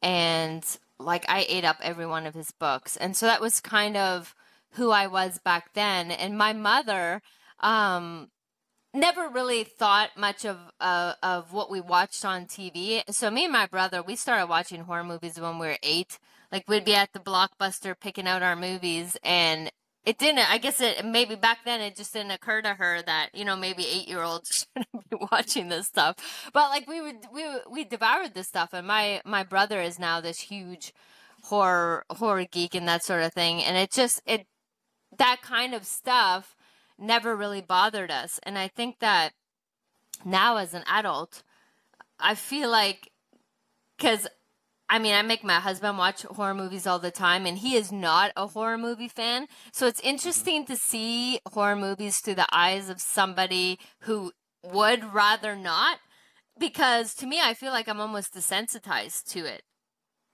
and 0.00 0.78
like 1.00 1.24
i 1.28 1.44
ate 1.48 1.64
up 1.64 1.78
every 1.82 2.06
one 2.06 2.24
of 2.24 2.34
his 2.34 2.52
books 2.52 2.96
and 2.96 3.16
so 3.16 3.26
that 3.26 3.40
was 3.40 3.58
kind 3.58 3.96
of 3.96 4.32
who 4.74 4.92
i 4.92 5.08
was 5.08 5.38
back 5.38 5.74
then 5.74 6.12
and 6.12 6.38
my 6.38 6.52
mother 6.52 7.20
um 7.58 8.30
never 8.94 9.28
really 9.28 9.64
thought 9.64 10.10
much 10.16 10.44
of 10.44 10.56
uh, 10.80 11.14
of 11.22 11.52
what 11.52 11.70
we 11.70 11.80
watched 11.80 12.24
on 12.24 12.46
TV. 12.46 13.02
So 13.10 13.30
me 13.30 13.44
and 13.44 13.52
my 13.52 13.66
brother, 13.66 14.02
we 14.02 14.16
started 14.16 14.48
watching 14.48 14.82
horror 14.82 15.04
movies 15.04 15.38
when 15.38 15.58
we 15.58 15.68
were 15.68 15.78
eight. 15.82 16.18
Like 16.52 16.68
we'd 16.68 16.84
be 16.84 16.94
at 16.94 17.12
the 17.12 17.20
blockbuster 17.20 17.94
picking 17.98 18.26
out 18.26 18.42
our 18.42 18.56
movies, 18.56 19.16
and 19.22 19.70
it 20.04 20.18
didn't. 20.18 20.50
I 20.50 20.58
guess 20.58 20.80
it 20.80 21.04
maybe 21.04 21.34
back 21.36 21.58
then 21.64 21.80
it 21.80 21.96
just 21.96 22.12
didn't 22.12 22.32
occur 22.32 22.62
to 22.62 22.74
her 22.74 23.02
that 23.02 23.30
you 23.34 23.44
know 23.44 23.56
maybe 23.56 23.86
eight 23.86 24.08
year 24.08 24.22
olds 24.22 24.66
shouldn't 24.76 25.10
be 25.10 25.16
watching 25.30 25.68
this 25.68 25.86
stuff. 25.86 26.50
But 26.52 26.70
like 26.70 26.88
we 26.88 27.00
would 27.00 27.26
we 27.32 27.44
we 27.70 27.84
devoured 27.84 28.34
this 28.34 28.48
stuff, 28.48 28.70
and 28.72 28.86
my 28.86 29.20
my 29.24 29.44
brother 29.44 29.80
is 29.80 29.98
now 29.98 30.20
this 30.20 30.40
huge 30.40 30.92
horror 31.44 32.04
horror 32.10 32.44
geek 32.50 32.74
and 32.74 32.88
that 32.88 33.04
sort 33.04 33.22
of 33.22 33.32
thing, 33.32 33.62
and 33.62 33.76
it 33.76 33.90
just 33.90 34.20
it 34.26 34.46
that 35.18 35.40
kind 35.42 35.74
of 35.74 35.84
stuff 35.84 36.54
never 36.98 37.34
really 37.34 37.60
bothered 37.60 38.10
us. 38.10 38.38
And 38.42 38.58
I 38.58 38.68
think 38.68 38.98
that 39.00 39.32
now 40.24 40.56
as 40.58 40.74
an 40.74 40.84
adult, 40.86 41.42
I 42.18 42.34
feel 42.34 42.70
like, 42.70 43.10
because 43.96 44.26
I 44.92 44.98
mean, 44.98 45.14
I 45.14 45.22
make 45.22 45.44
my 45.44 45.60
husband 45.60 45.98
watch 45.98 46.22
horror 46.22 46.54
movies 46.54 46.86
all 46.86 46.98
the 46.98 47.12
time, 47.12 47.46
and 47.46 47.58
he 47.58 47.76
is 47.76 47.92
not 47.92 48.32
a 48.36 48.48
horror 48.48 48.76
movie 48.78 49.08
fan. 49.08 49.46
So 49.72 49.86
it's 49.86 50.00
hmm 50.22 50.46
interesting 50.46 50.66
to 50.66 50.76
see 50.76 51.40
horror 51.52 51.76
movies 51.76 52.18
through 52.18 52.34
the 52.36 52.48
eyes 52.52 52.88
of 52.90 53.00
somebody 53.00 53.78
who 54.00 54.32
would 54.64 55.04
rather 55.14 55.54
not. 55.56 55.98
Because 56.58 57.14
to 57.16 57.26
me, 57.26 57.40
I 57.42 57.54
feel 57.54 57.72
like 57.72 57.88
I'm 57.88 58.00
almost 58.00 58.34
desensitized 58.34 59.24
to 59.32 59.46
it 59.46 59.62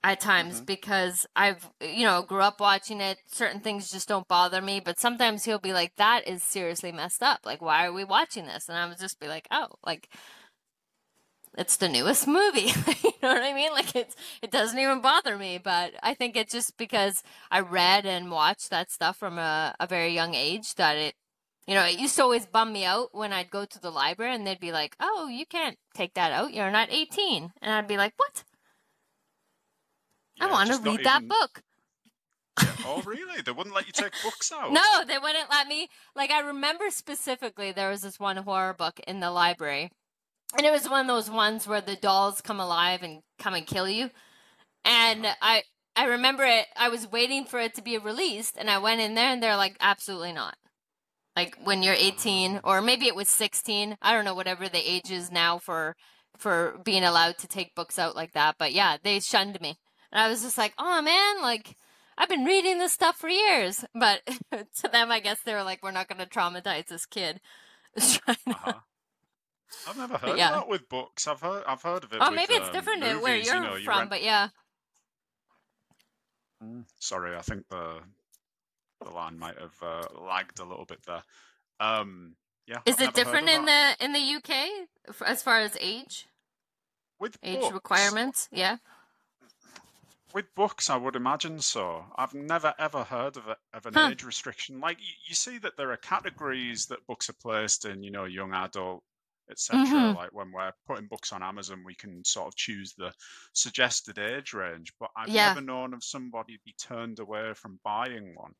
at 0.05 0.21
times 0.21 0.61
hmm 0.61 0.65
because 0.67 1.27
I've 1.37 1.71
you 1.81 2.05
know 2.07 2.23
grew 2.23 2.43
up 2.43 2.61
watching 2.61 3.01
it. 3.01 3.19
Certain 3.27 3.61
things 3.61 3.91
just 3.91 4.09
don't 4.09 4.29
bother 4.29 4.63
me, 4.63 4.81
but 4.81 5.01
sometimes 5.01 5.45
he'll 5.45 5.59
be 5.59 5.73
like, 5.73 5.97
"That 5.97 6.27
is 6.29 6.43
seriously 6.43 6.93
messed 6.93 7.23
up. 7.23 7.41
Like, 7.45 7.63
why 7.63 7.87
are 7.87 7.93
we 7.93 8.05
watching 8.05 8.47
this?" 8.47 8.69
And 8.69 8.79
I 8.79 8.87
would 8.89 8.99
just 8.99 9.21
be 9.21 9.29
like, 9.29 9.49
"Oh, 9.51 9.69
like 9.85 10.09
it's 11.57 11.77
the 11.77 11.89
newest 11.89 12.27
movie." 12.27 12.73
you 13.05 13.13
know 13.23 13.33
what 13.35 13.43
I 13.43 13.53
mean? 13.55 13.73
Like 13.73 13.95
it's 13.97 14.15
it 14.43 14.51
doesn't 14.51 14.79
even 14.79 15.01
bother 15.01 15.37
me, 15.39 15.59
but 15.59 15.95
I 16.03 16.15
think 16.15 16.37
it's 16.37 16.53
just 16.53 16.77
because 16.77 17.23
I 17.51 17.61
read 17.61 18.07
and 18.07 18.31
watched 18.31 18.71
that 18.71 18.91
stuff 18.91 19.17
from 19.17 19.39
a, 19.39 19.75
a 19.81 19.87
very 19.87 20.13
young 20.15 20.35
age 20.35 20.75
that 20.77 20.97
it 20.97 21.15
you 21.67 21.75
know, 21.75 21.85
it 21.85 21.99
used 21.99 22.17
to 22.17 22.23
always 22.23 22.47
bum 22.47 22.73
me 22.73 22.85
out 22.85 23.09
when 23.13 23.33
I'd 23.33 23.51
go 23.51 23.65
to 23.65 23.81
the 23.81 23.91
library 23.91 24.35
and 24.35 24.47
they'd 24.47 24.61
be 24.61 24.73
like, 24.73 24.97
"Oh, 25.01 25.29
you 25.29 25.47
can't 25.47 25.77
take 25.95 26.15
that 26.15 26.33
out. 26.33 26.55
You're 26.55 26.71
not 26.71 26.91
18." 26.93 27.53
And 27.61 27.73
I'd 27.73 27.89
be 27.89 27.97
like, 27.97 28.15
"What? 28.17 28.45
I 30.41 30.47
Yeah, 30.47 30.53
want 30.53 30.71
to 30.71 30.79
read 30.79 31.03
that 31.05 31.23
even. 31.23 31.29
book." 31.29 31.63
Yeah. 32.59 32.73
Oh, 32.85 33.03
really? 33.03 33.43
They 33.43 33.53
wouldn't 33.53 33.75
let 33.75 33.87
you 33.87 33.93
take 33.93 34.13
books 34.23 34.53
out? 34.53 34.73
No, 34.73 35.05
they 35.07 35.19
wouldn't 35.19 35.51
let 35.51 35.67
me. 35.69 35.89
Like 36.15 36.31
I 36.31 36.41
remember 36.41 36.91
specifically 36.91 37.73
there 37.73 37.91
was 37.91 38.03
this 38.03 38.19
one 38.21 38.37
horror 38.39 38.75
book 38.75 39.01
in 39.07 39.21
the 39.21 39.31
library. 39.31 39.91
And 40.57 40.67
it 40.67 40.71
was 40.73 40.89
one 40.89 41.01
of 41.01 41.07
those 41.07 41.31
ones 41.31 41.67
where 41.67 41.81
the 41.81 41.97
dolls 41.97 42.41
come 42.41 42.61
alive 42.61 43.03
and 43.03 43.23
come 43.39 43.55
and 43.55 43.67
kill 43.67 43.89
you. 43.89 44.11
And. 44.85 45.27
I 45.43 45.63
I 45.97 46.05
remember 46.07 46.45
it 46.45 46.67
I 46.77 46.91
was 46.91 47.11
waiting 47.11 47.47
for 47.47 47.59
it 47.59 47.75
to 47.75 47.83
be 47.83 47.99
released 47.99 48.57
and 48.59 48.69
I 48.71 48.79
went 48.79 49.01
in 49.01 49.15
there 49.15 49.31
and 49.31 49.43
they're 49.43 49.57
like 49.57 49.77
absolutely 49.81 50.33
not. 50.33 50.57
Like 51.37 51.57
when 51.65 51.83
you're 51.83 51.95
18 51.95 52.61
or 52.65 52.81
maybe 52.81 53.07
it 53.07 53.17
was 53.17 53.29
16. 53.29 53.97
I 54.03 54.13
don't 54.13 54.25
know 54.25 54.35
whatever 54.35 54.69
the 54.69 54.79
age 54.91 55.11
is 55.11 55.31
now 55.31 55.59
for 55.59 55.97
for 56.39 56.79
being 56.85 57.05
allowed 57.05 57.39
to 57.39 57.49
take 57.49 57.75
books 57.75 57.99
out 57.99 58.17
like 58.17 58.33
that. 58.33 58.57
But 58.59 58.73
yeah, 58.73 58.97
they 59.03 59.21
shunned 59.21 59.61
me. 59.61 59.77
And 60.13 60.21
I 60.21 60.29
was 60.29 60.43
just 60.43 60.59
like, 60.59 60.75
"Oh 60.79 61.03
man, 61.03 61.43
like 61.43 61.77
I've 62.19 62.29
been 62.29 62.45
reading 62.45 62.79
this 62.79 62.93
stuff 62.93 63.17
for 63.19 63.29
years." 63.29 63.85
But 63.95 64.23
to 64.53 64.89
them, 64.89 65.11
I 65.11 65.21
guess 65.21 65.41
they 65.45 65.55
were 65.55 65.63
like, 65.65 65.83
"We're 65.83 65.91
not 65.93 66.09
going 66.09 66.21
to 66.21 66.27
traumatize 66.27 66.87
this 66.87 67.07
kid." 67.07 67.41
uh-huh. 67.99 68.75
I've 69.89 69.97
never 69.97 70.19
heard 70.19 70.39
yeah. 70.39 70.51
of 70.51 70.55
that 70.55 70.69
with 70.69 70.89
books. 70.89 71.27
I've 71.27 71.41
heard 71.41 71.65
I've 71.67 71.83
heard 71.83 72.05
of 72.05 72.13
it. 72.13 72.19
Oh, 72.21 72.31
with, 72.31 72.37
maybe 72.37 72.55
it's 72.55 72.69
um, 72.69 72.73
different 72.73 73.01
movies, 73.01 73.23
where 73.23 73.37
you're 73.37 73.55
you 73.55 73.61
know, 73.61 73.77
you 73.77 73.85
from, 73.85 73.99
rent... 73.99 74.11
but 74.11 74.23
yeah. 74.23 74.49
Mm, 76.63 76.85
sorry, 76.99 77.37
I 77.37 77.43
think 77.43 77.69
the 77.69 78.01
the 79.05 79.11
line 79.11 79.39
might 79.39 79.59
have 79.59 79.75
uh, 79.83 80.03
lagged 80.21 80.59
a 80.59 80.65
little 80.65 80.85
bit 80.85 81.01
there. 81.07 81.23
Um, 81.81 82.37
yeah. 82.67 82.79
Is 82.87 82.97
I've 82.97 83.09
it 83.09 83.15
different 83.15 83.49
in 83.49 83.65
the 83.65 83.97
in 84.01 84.13
the 84.13 84.37
UK 84.37 84.89
as 85.27 85.43
far 85.43 85.59
as 85.59 85.77
age? 85.81 86.27
With 87.19 87.39
age 87.43 87.61
books, 87.61 87.73
requirements, 87.73 88.49
yeah. 88.53 88.77
With 90.35 90.55
books, 90.55 90.91
I 90.91 90.97
would 90.97 91.17
imagine 91.17 91.61
so. 91.61 92.05
I've 92.17 92.35
never 92.35 92.75
ever 92.79 93.05
heard 93.05 93.37
of, 93.37 93.47
a, 93.49 93.57
of 93.73 93.87
an 93.87 93.95
huh. 93.95 94.09
age 94.13 94.23
restriction. 94.23 94.81
Like 94.81 94.99
you, 94.99 95.15
you, 95.29 95.35
see 95.35 95.57
that 95.59 95.77
there 95.79 95.93
are 95.93 95.97
categories 95.97 96.87
that 96.87 97.07
books 97.07 97.31
are 97.31 97.35
placed 97.35 97.87
in. 97.87 98.03
You 98.03 98.11
know, 98.11 98.25
young 98.25 98.53
adult, 98.53 99.03
etc. 99.51 99.85
Mm-hmm. 99.85 100.17
Like 100.17 100.33
when 100.33 100.53
we're 100.53 100.73
putting 100.87 101.07
books 101.07 101.33
on 101.33 101.43
Amazon, 101.43 101.83
we 101.85 101.95
can 101.95 102.25
sort 102.25 102.49
of 102.49 102.57
choose 102.57 102.95
the 102.97 103.13
suggested 103.53 104.19
age 104.19 104.53
range. 104.53 104.93
But 104.99 105.11
I've 105.17 105.29
yeah. 105.29 105.49
never 105.49 105.61
known 105.61 105.95
of 105.95 106.03
somebody 106.03 106.59
be 106.65 106.75
turned 106.81 107.19
away 107.19 107.53
from 107.55 107.81
buying 107.85 108.35
one. 108.37 108.53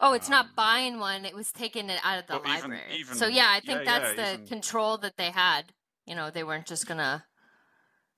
Oh, 0.00 0.12
it's 0.12 0.28
um, 0.28 0.32
not 0.32 0.46
buying 0.56 0.98
one; 0.98 1.24
it 1.24 1.34
was 1.34 1.52
taking 1.52 1.90
it 1.90 2.00
out 2.04 2.18
of 2.18 2.26
the 2.26 2.36
library. 2.48 2.80
Even, 2.88 3.00
even, 3.00 3.14
so 3.14 3.26
yeah, 3.26 3.48
I 3.48 3.60
think 3.60 3.84
yeah, 3.84 3.98
that's 3.98 4.18
yeah, 4.18 4.24
the 4.24 4.34
even... 4.34 4.46
control 4.46 4.98
that 4.98 5.16
they 5.16 5.30
had. 5.30 5.72
You 6.06 6.14
know, 6.14 6.30
they 6.30 6.44
weren't 6.44 6.66
just 6.66 6.86
gonna, 6.86 7.24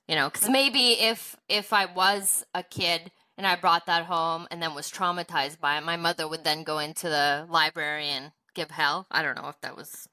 you 0.08 0.14
know, 0.14 0.28
because 0.30 0.48
maybe 0.48 0.92
if 0.92 1.36
if 1.48 1.72
I 1.72 1.86
was 1.86 2.44
a 2.54 2.62
kid 2.62 3.10
and 3.36 3.46
I 3.46 3.56
brought 3.56 3.86
that 3.86 4.06
home 4.06 4.46
and 4.50 4.62
then 4.62 4.74
was 4.74 4.90
traumatized 4.90 5.60
by 5.60 5.78
it, 5.78 5.84
my 5.84 5.96
mother 5.96 6.28
would 6.28 6.44
then 6.44 6.62
go 6.62 6.78
into 6.78 7.08
the 7.08 7.46
library 7.48 8.08
and 8.08 8.32
give 8.54 8.70
hell. 8.70 9.06
I 9.10 9.22
don't 9.22 9.36
know 9.36 9.48
if 9.48 9.60
that 9.62 9.76
was 9.76 10.08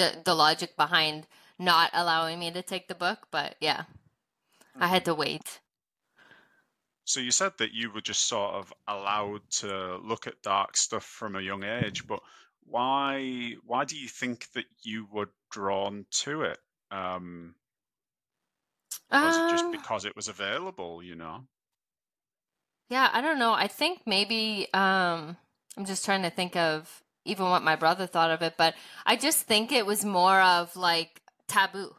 the 0.00 0.22
the 0.24 0.34
logic 0.34 0.76
behind 0.76 1.26
not 1.58 1.90
allowing 1.92 2.38
me 2.38 2.50
to 2.50 2.62
take 2.62 2.88
the 2.88 2.94
book, 2.94 3.28
but 3.30 3.56
yeah, 3.60 3.84
I 4.74 4.88
had 4.88 5.04
to 5.04 5.14
wait. 5.14 5.60
So 7.04 7.20
you 7.20 7.30
said 7.30 7.52
that 7.58 7.72
you 7.72 7.90
were 7.92 8.00
just 8.00 8.26
sort 8.26 8.54
of 8.54 8.72
allowed 8.88 9.42
to 9.58 9.98
look 9.98 10.26
at 10.26 10.42
dark 10.42 10.76
stuff 10.76 11.04
from 11.04 11.36
a 11.36 11.40
young 11.40 11.64
age, 11.64 12.06
but 12.06 12.20
why 12.64 13.56
why 13.64 13.84
do 13.84 13.96
you 13.96 14.08
think 14.08 14.50
that 14.52 14.66
you 14.82 15.06
were 15.12 15.28
drawn 15.50 16.06
to 16.22 16.42
it? 16.42 16.58
Um, 16.90 17.54
was 19.12 19.36
it 19.36 19.50
just 19.50 19.64
uh 19.66 19.70
because 19.72 20.04
it 20.04 20.16
was 20.16 20.28
available? 20.28 21.02
You 21.02 21.16
know. 21.16 21.44
Yeah, 22.88 23.08
I 23.12 23.20
don't 23.20 23.38
know. 23.38 23.52
I 23.52 23.68
think 23.68 24.00
maybe 24.06 24.66
um, 24.72 25.36
I'm 25.76 25.84
just 25.84 26.04
trying 26.04 26.22
to 26.22 26.30
think 26.30 26.56
of 26.56 27.02
even 27.24 27.46
what 27.46 27.62
my 27.62 27.76
brother 27.76 28.06
thought 28.06 28.30
of 28.30 28.42
it, 28.42 28.54
but 28.56 28.74
I 29.06 29.16
just 29.16 29.42
think 29.46 29.72
it 29.72 29.86
was 29.86 30.04
more 30.04 30.40
of 30.40 30.74
like 30.76 31.20
taboo. 31.48 31.94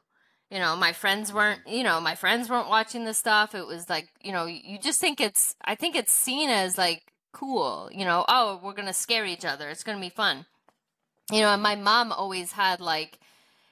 You 0.50 0.60
know, 0.60 0.76
my 0.76 0.92
friends 0.92 1.30
mm-hmm. 1.30 1.38
weren't, 1.38 1.62
you 1.68 1.84
know, 1.84 2.02
my 2.02 2.16
friends 2.16 2.50
weren't 2.50 2.70
watching 2.70 3.06
this 3.06 3.18
stuff. 3.18 3.56
It 3.56 3.66
was 3.66 3.90
like, 3.90 4.10
you 4.22 4.32
know, 4.32 4.46
you 4.46 4.78
just 4.80 5.00
think 5.00 5.22
it's, 5.22 5.56
I 5.64 5.76
think 5.76 5.96
it's 5.96 6.12
seen 6.12 6.50
as 6.50 6.78
like 6.78 7.04
cool, 7.32 7.90
you 7.94 8.04
know, 8.04 8.26
oh, 8.28 8.60
we're 8.62 8.74
going 8.74 8.88
to 8.88 8.94
scare 8.94 9.26
each 9.26 9.46
other. 9.46 9.70
It's 9.70 9.84
going 9.84 9.98
to 9.98 10.02
be 10.02 10.10
fun. 10.10 10.46
You 11.32 11.40
know, 11.40 11.50
and 11.50 11.64
my 11.64 11.76
mom 11.76 12.12
always 12.12 12.52
had 12.52 12.82
like, 12.82 13.18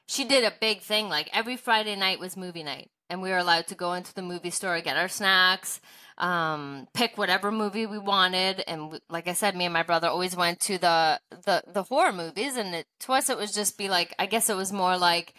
she 0.05 0.23
did 0.23 0.43
a 0.43 0.53
big 0.61 0.81
thing. 0.81 1.09
Like 1.09 1.29
every 1.33 1.57
Friday 1.57 1.95
night 1.95 2.19
was 2.19 2.37
movie 2.37 2.63
night, 2.63 2.89
and 3.09 3.21
we 3.21 3.29
were 3.29 3.37
allowed 3.37 3.67
to 3.67 3.75
go 3.75 3.93
into 3.93 4.13
the 4.13 4.21
movie 4.21 4.49
store, 4.49 4.79
get 4.81 4.97
our 4.97 5.09
snacks, 5.09 5.81
um, 6.19 6.87
pick 6.93 7.17
whatever 7.17 7.51
movie 7.51 7.85
we 7.85 7.97
wanted. 7.97 8.63
And 8.67 8.99
like 9.09 9.27
I 9.27 9.33
said, 9.33 9.55
me 9.55 9.65
and 9.65 9.73
my 9.73 9.83
brother 9.83 10.07
always 10.07 10.35
went 10.35 10.59
to 10.61 10.77
the 10.77 11.19
the 11.29 11.63
the 11.67 11.83
horror 11.83 12.13
movies, 12.13 12.55
and 12.57 12.75
it, 12.75 12.87
to 13.01 13.13
us 13.13 13.29
it 13.29 13.37
was 13.37 13.53
just 13.53 13.77
be 13.77 13.89
like, 13.89 14.13
I 14.19 14.25
guess 14.25 14.49
it 14.49 14.57
was 14.57 14.71
more 14.71 14.97
like 14.97 15.33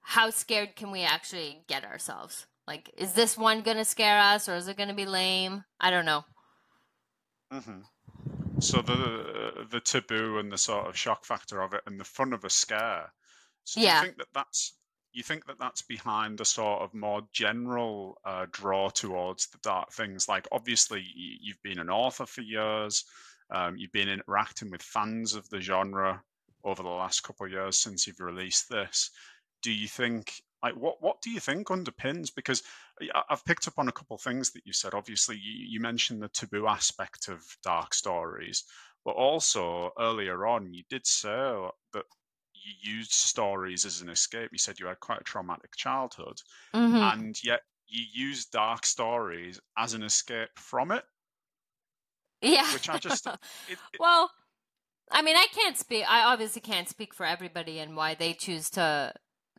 how 0.00 0.30
scared 0.30 0.76
can 0.76 0.90
we 0.90 1.02
actually 1.02 1.62
get 1.66 1.84
ourselves? 1.84 2.46
Like, 2.66 2.90
is 2.96 3.12
this 3.12 3.36
one 3.36 3.62
going 3.62 3.78
to 3.78 3.84
scare 3.84 4.18
us 4.18 4.48
or 4.48 4.54
is 4.54 4.68
it 4.68 4.76
going 4.76 4.90
to 4.90 4.94
be 4.94 5.06
lame? 5.06 5.64
I 5.80 5.90
don't 5.90 6.04
know. 6.04 6.24
Mm-hmm. 7.52 7.80
So 8.60 8.82
the 8.82 9.66
the 9.70 9.80
taboo 9.80 10.38
and 10.38 10.52
the 10.52 10.58
sort 10.58 10.86
of 10.86 10.96
shock 10.96 11.24
factor 11.24 11.60
of 11.60 11.74
it 11.74 11.82
and 11.86 11.98
the 11.98 12.04
fun 12.04 12.32
of 12.32 12.44
a 12.44 12.50
scare. 12.50 13.12
So 13.64 13.80
yeah. 13.80 14.00
you 14.00 14.06
think 14.06 14.18
that 14.18 14.28
that's 14.34 14.74
you 15.14 15.22
think 15.22 15.46
that 15.46 15.58
that's 15.58 15.82
behind 15.82 16.40
a 16.40 16.44
sort 16.44 16.82
of 16.82 16.94
more 16.94 17.22
general 17.32 18.18
uh, 18.24 18.46
draw 18.50 18.90
towards 18.90 19.46
the 19.48 19.58
dark 19.62 19.92
things? 19.92 20.28
Like, 20.28 20.46
obviously, 20.52 21.04
you've 21.14 21.62
been 21.62 21.78
an 21.78 21.90
author 21.90 22.26
for 22.26 22.42
years. 22.42 23.04
Um, 23.50 23.76
you've 23.76 23.92
been 23.92 24.08
interacting 24.08 24.70
with 24.70 24.82
fans 24.82 25.34
of 25.34 25.48
the 25.50 25.60
genre 25.60 26.22
over 26.64 26.82
the 26.82 26.88
last 26.88 27.22
couple 27.22 27.46
of 27.46 27.52
years 27.52 27.76
since 27.76 28.06
you've 28.06 28.20
released 28.20 28.68
this 28.70 29.10
do 29.64 29.72
you 29.72 29.88
think 29.88 30.42
like 30.62 30.76
what 30.76 31.02
what 31.02 31.20
do 31.22 31.30
you 31.30 31.40
think 31.40 31.68
underpins 31.68 32.28
because 32.34 32.62
i've 33.28 33.44
picked 33.44 33.66
up 33.66 33.78
on 33.78 33.88
a 33.88 33.92
couple 33.92 34.14
of 34.14 34.20
things 34.20 34.52
that 34.52 34.64
you 34.64 34.72
said 34.72 34.94
obviously 34.94 35.36
you, 35.36 35.66
you, 35.68 35.80
mentioned 35.80 36.22
the 36.22 36.28
taboo 36.28 36.68
aspect 36.68 37.28
of 37.28 37.42
dark 37.64 37.94
stories 37.94 38.62
but 39.04 39.12
also 39.12 39.90
earlier 39.98 40.46
on 40.46 40.72
you 40.72 40.84
did 40.88 41.06
say 41.06 41.30
that 41.92 42.04
you 42.64 42.96
used 42.96 43.12
stories 43.12 43.84
as 43.84 44.00
an 44.00 44.08
escape 44.08 44.50
you 44.52 44.58
said 44.58 44.78
you 44.78 44.86
had 44.86 45.00
quite 45.00 45.20
a 45.20 45.24
traumatic 45.24 45.74
childhood 45.76 46.40
mm-hmm. 46.74 46.96
and 46.96 47.42
yet 47.44 47.60
you 47.86 48.04
used 48.12 48.50
dark 48.50 48.86
stories 48.86 49.60
as 49.78 49.94
an 49.94 50.02
escape 50.02 50.48
from 50.56 50.90
it 50.90 51.04
yeah 52.42 52.72
which 52.72 52.88
i 52.88 52.98
just 52.98 53.26
it, 53.26 53.38
it, 53.68 53.78
well 54.00 54.30
I 55.10 55.22
mean, 55.22 55.36
I 55.36 55.46
can't 55.52 55.76
speak. 55.76 56.04
I 56.08 56.32
obviously 56.32 56.62
can't 56.62 56.88
speak 56.88 57.14
for 57.14 57.26
everybody 57.26 57.78
and 57.78 57.94
why 57.94 58.14
they 58.14 58.32
choose 58.32 58.70
to 58.70 59.12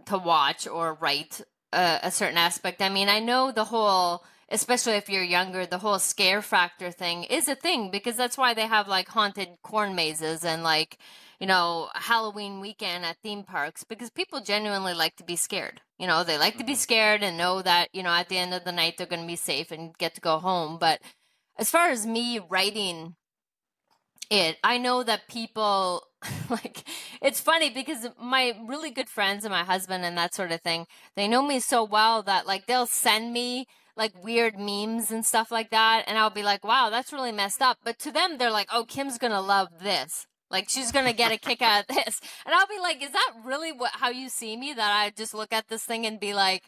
to 0.05 0.17
watch 0.17 0.67
or 0.67 0.95
write 0.95 1.41
a, 1.71 1.99
a 2.03 2.11
certain 2.11 2.37
aspect. 2.37 2.81
I 2.81 2.89
mean, 2.89 3.09
I 3.09 3.19
know 3.19 3.51
the 3.51 3.65
whole 3.65 4.23
especially 4.49 4.93
if 4.93 5.09
you're 5.09 5.23
younger, 5.23 5.65
the 5.65 5.79
whole 5.79 5.97
scare 5.97 6.41
factor 6.41 6.91
thing 6.91 7.23
is 7.23 7.47
a 7.47 7.55
thing 7.55 7.89
because 7.89 8.15
that's 8.15 8.37
why 8.37 8.53
they 8.53 8.67
have 8.67 8.87
like 8.87 9.07
haunted 9.07 9.49
corn 9.63 9.95
mazes 9.95 10.43
and 10.43 10.63
like, 10.63 10.97
you 11.39 11.47
know, 11.47 11.89
Halloween 11.95 12.59
weekend 12.59 13.05
at 13.05 13.17
theme 13.21 13.43
parks 13.43 13.83
because 13.83 14.09
people 14.09 14.41
genuinely 14.41 14.93
like 14.93 15.15
to 15.17 15.23
be 15.23 15.35
scared. 15.35 15.81
You 15.97 16.07
know, 16.07 16.23
they 16.23 16.37
like 16.37 16.57
to 16.57 16.63
be 16.63 16.73
mm-hmm. 16.73 16.79
scared 16.79 17.23
and 17.23 17.37
know 17.37 17.61
that, 17.61 17.89
you 17.93 18.03
know, 18.03 18.09
at 18.09 18.29
the 18.29 18.37
end 18.37 18.53
of 18.53 18.63
the 18.63 18.71
night 18.71 18.95
they're 18.97 19.07
going 19.07 19.21
to 19.21 19.27
be 19.27 19.35
safe 19.35 19.71
and 19.71 19.97
get 19.97 20.15
to 20.15 20.21
go 20.21 20.39
home. 20.39 20.77
But 20.79 21.01
as 21.57 21.69
far 21.69 21.89
as 21.89 22.05
me 22.05 22.39
writing 22.49 23.15
it, 24.29 24.57
I 24.63 24.77
know 24.77 25.03
that 25.03 25.27
people 25.27 26.07
like 26.49 26.83
it's 27.21 27.39
funny 27.39 27.69
because 27.69 28.07
my 28.19 28.53
really 28.65 28.91
good 28.91 29.09
friends 29.09 29.45
and 29.45 29.51
my 29.51 29.63
husband 29.63 30.03
and 30.05 30.17
that 30.17 30.33
sort 30.33 30.51
of 30.51 30.61
thing 30.61 30.87
they 31.15 31.27
know 31.27 31.41
me 31.41 31.59
so 31.59 31.83
well 31.83 32.23
that 32.23 32.47
like 32.47 32.65
they'll 32.65 32.87
send 32.87 33.33
me 33.33 33.67
like 33.95 34.23
weird 34.23 34.57
memes 34.57 35.11
and 35.11 35.25
stuff 35.25 35.51
like 35.51 35.69
that 35.69 36.03
and 36.07 36.17
i'll 36.17 36.29
be 36.29 36.43
like 36.43 36.63
wow 36.63 36.89
that's 36.89 37.13
really 37.13 37.31
messed 37.31 37.61
up 37.61 37.77
but 37.83 37.99
to 37.99 38.11
them 38.11 38.37
they're 38.37 38.51
like 38.51 38.69
oh 38.73 38.85
kim's 38.85 39.17
gonna 39.17 39.41
love 39.41 39.67
this 39.81 40.27
like 40.55 40.69
she's 40.69 40.91
gonna 40.91 41.13
get 41.13 41.31
a 41.31 41.37
kick 41.37 41.61
out 41.61 41.81
of 41.81 41.95
this. 41.95 42.21
And 42.45 42.55
i'll 42.55 42.67
be 42.67 42.79
like 42.79 43.03
is 43.03 43.11
that 43.11 43.31
really 43.43 43.71
what 43.71 43.91
how 43.91 44.09
you 44.09 44.29
see 44.29 44.55
me 44.57 44.73
that 44.73 44.91
i 45.01 45.09
just 45.09 45.33
look 45.33 45.51
at 45.53 45.67
this 45.67 45.83
thing 45.83 46.05
and 46.05 46.19
be 46.19 46.33
like 46.33 46.63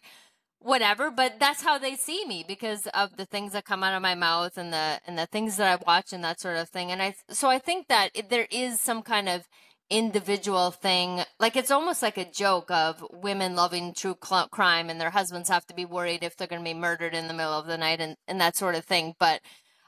whatever? 0.59 1.11
But 1.11 1.39
that's 1.39 1.63
how 1.63 1.77
they 1.77 1.95
see 1.95 2.25
me 2.25 2.43
because 2.47 2.87
of 2.87 3.17
the 3.17 3.25
things 3.25 3.53
that 3.53 3.65
come 3.65 3.83
out 3.83 3.95
of 3.95 4.01
my 4.01 4.15
mouth 4.15 4.57
and 4.57 4.73
the 4.73 4.99
and 5.05 5.17
the 5.17 5.25
things 5.25 5.57
that 5.57 5.79
i 5.79 5.83
watch 5.85 6.13
and 6.13 6.23
that 6.23 6.39
sort 6.39 6.57
of 6.57 6.69
thing. 6.69 6.91
And 6.91 7.01
i 7.01 7.15
so 7.29 7.49
i 7.49 7.59
think 7.59 7.87
that 7.87 8.09
there 8.29 8.47
is 8.51 8.79
some 8.79 9.01
kind 9.01 9.29
of 9.29 9.47
individual 9.89 10.69
thing 10.69 11.21
like 11.39 11.55
it's 11.55 11.71
almost 11.71 12.01
like 12.01 12.17
a 12.17 12.29
joke 12.29 12.69
of 12.69 13.01
women 13.09 13.55
loving 13.55 13.93
true 13.93 14.17
cl- 14.21 14.49
crime 14.49 14.89
and 14.89 14.99
their 14.99 15.11
husbands 15.11 15.47
have 15.47 15.65
to 15.65 15.73
be 15.73 15.85
worried 15.85 16.23
if 16.23 16.35
they're 16.35 16.45
going 16.45 16.61
to 16.61 16.69
be 16.69 16.73
murdered 16.73 17.13
in 17.13 17.29
the 17.29 17.33
middle 17.33 17.53
of 17.53 17.67
the 17.67 17.77
night 17.77 18.01
and, 18.01 18.17
and 18.27 18.41
that 18.41 18.57
sort 18.57 18.75
of 18.75 18.83
thing. 18.83 19.15
But 19.17 19.39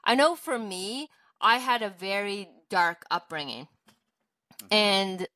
i 0.05 0.15
know 0.15 0.35
for 0.35 0.57
me 0.57 1.09
i 1.41 1.57
had 1.57 1.81
a 1.81 1.89
very 1.89 2.47
dark 2.69 3.03
upbringing 3.11 3.67
mm-hmm. 4.61 4.73
and 4.73 5.27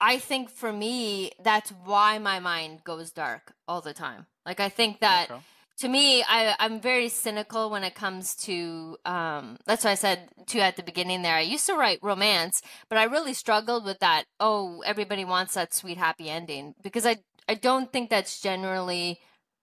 I 0.00 0.18
think 0.18 0.50
for 0.50 0.72
me, 0.72 1.32
that's 1.42 1.70
why 1.70 2.18
my 2.18 2.38
mind 2.38 2.84
goes 2.84 3.10
dark 3.10 3.54
all 3.66 3.80
the 3.80 3.94
time. 3.94 4.26
Like 4.44 4.60
I 4.60 4.68
think 4.68 5.00
that 5.00 5.30
okay. 5.30 5.40
to 5.78 5.88
me, 5.88 6.22
I, 6.22 6.54
I'm 6.58 6.80
very 6.80 7.08
cynical 7.08 7.70
when 7.70 7.84
it 7.84 7.94
comes 7.94 8.34
to. 8.44 8.98
Um, 9.06 9.56
that's 9.64 9.84
why 9.84 9.92
I 9.92 9.94
said 9.94 10.28
to 10.48 10.60
at 10.60 10.76
the 10.76 10.82
beginning 10.82 11.22
there. 11.22 11.36
I 11.36 11.40
used 11.40 11.66
to 11.66 11.74
write 11.74 12.00
romance, 12.02 12.60
but 12.90 12.98
I 12.98 13.04
really 13.04 13.32
struggled 13.32 13.86
with 13.86 14.00
that. 14.00 14.24
Oh, 14.38 14.82
everybody 14.84 15.24
wants 15.24 15.54
that 15.54 15.72
sweet 15.72 15.96
happy 15.96 16.28
ending 16.28 16.74
because 16.82 17.06
I 17.06 17.16
I 17.48 17.54
don't 17.54 17.90
think 17.92 18.10
that's 18.10 18.40
generally 18.40 19.20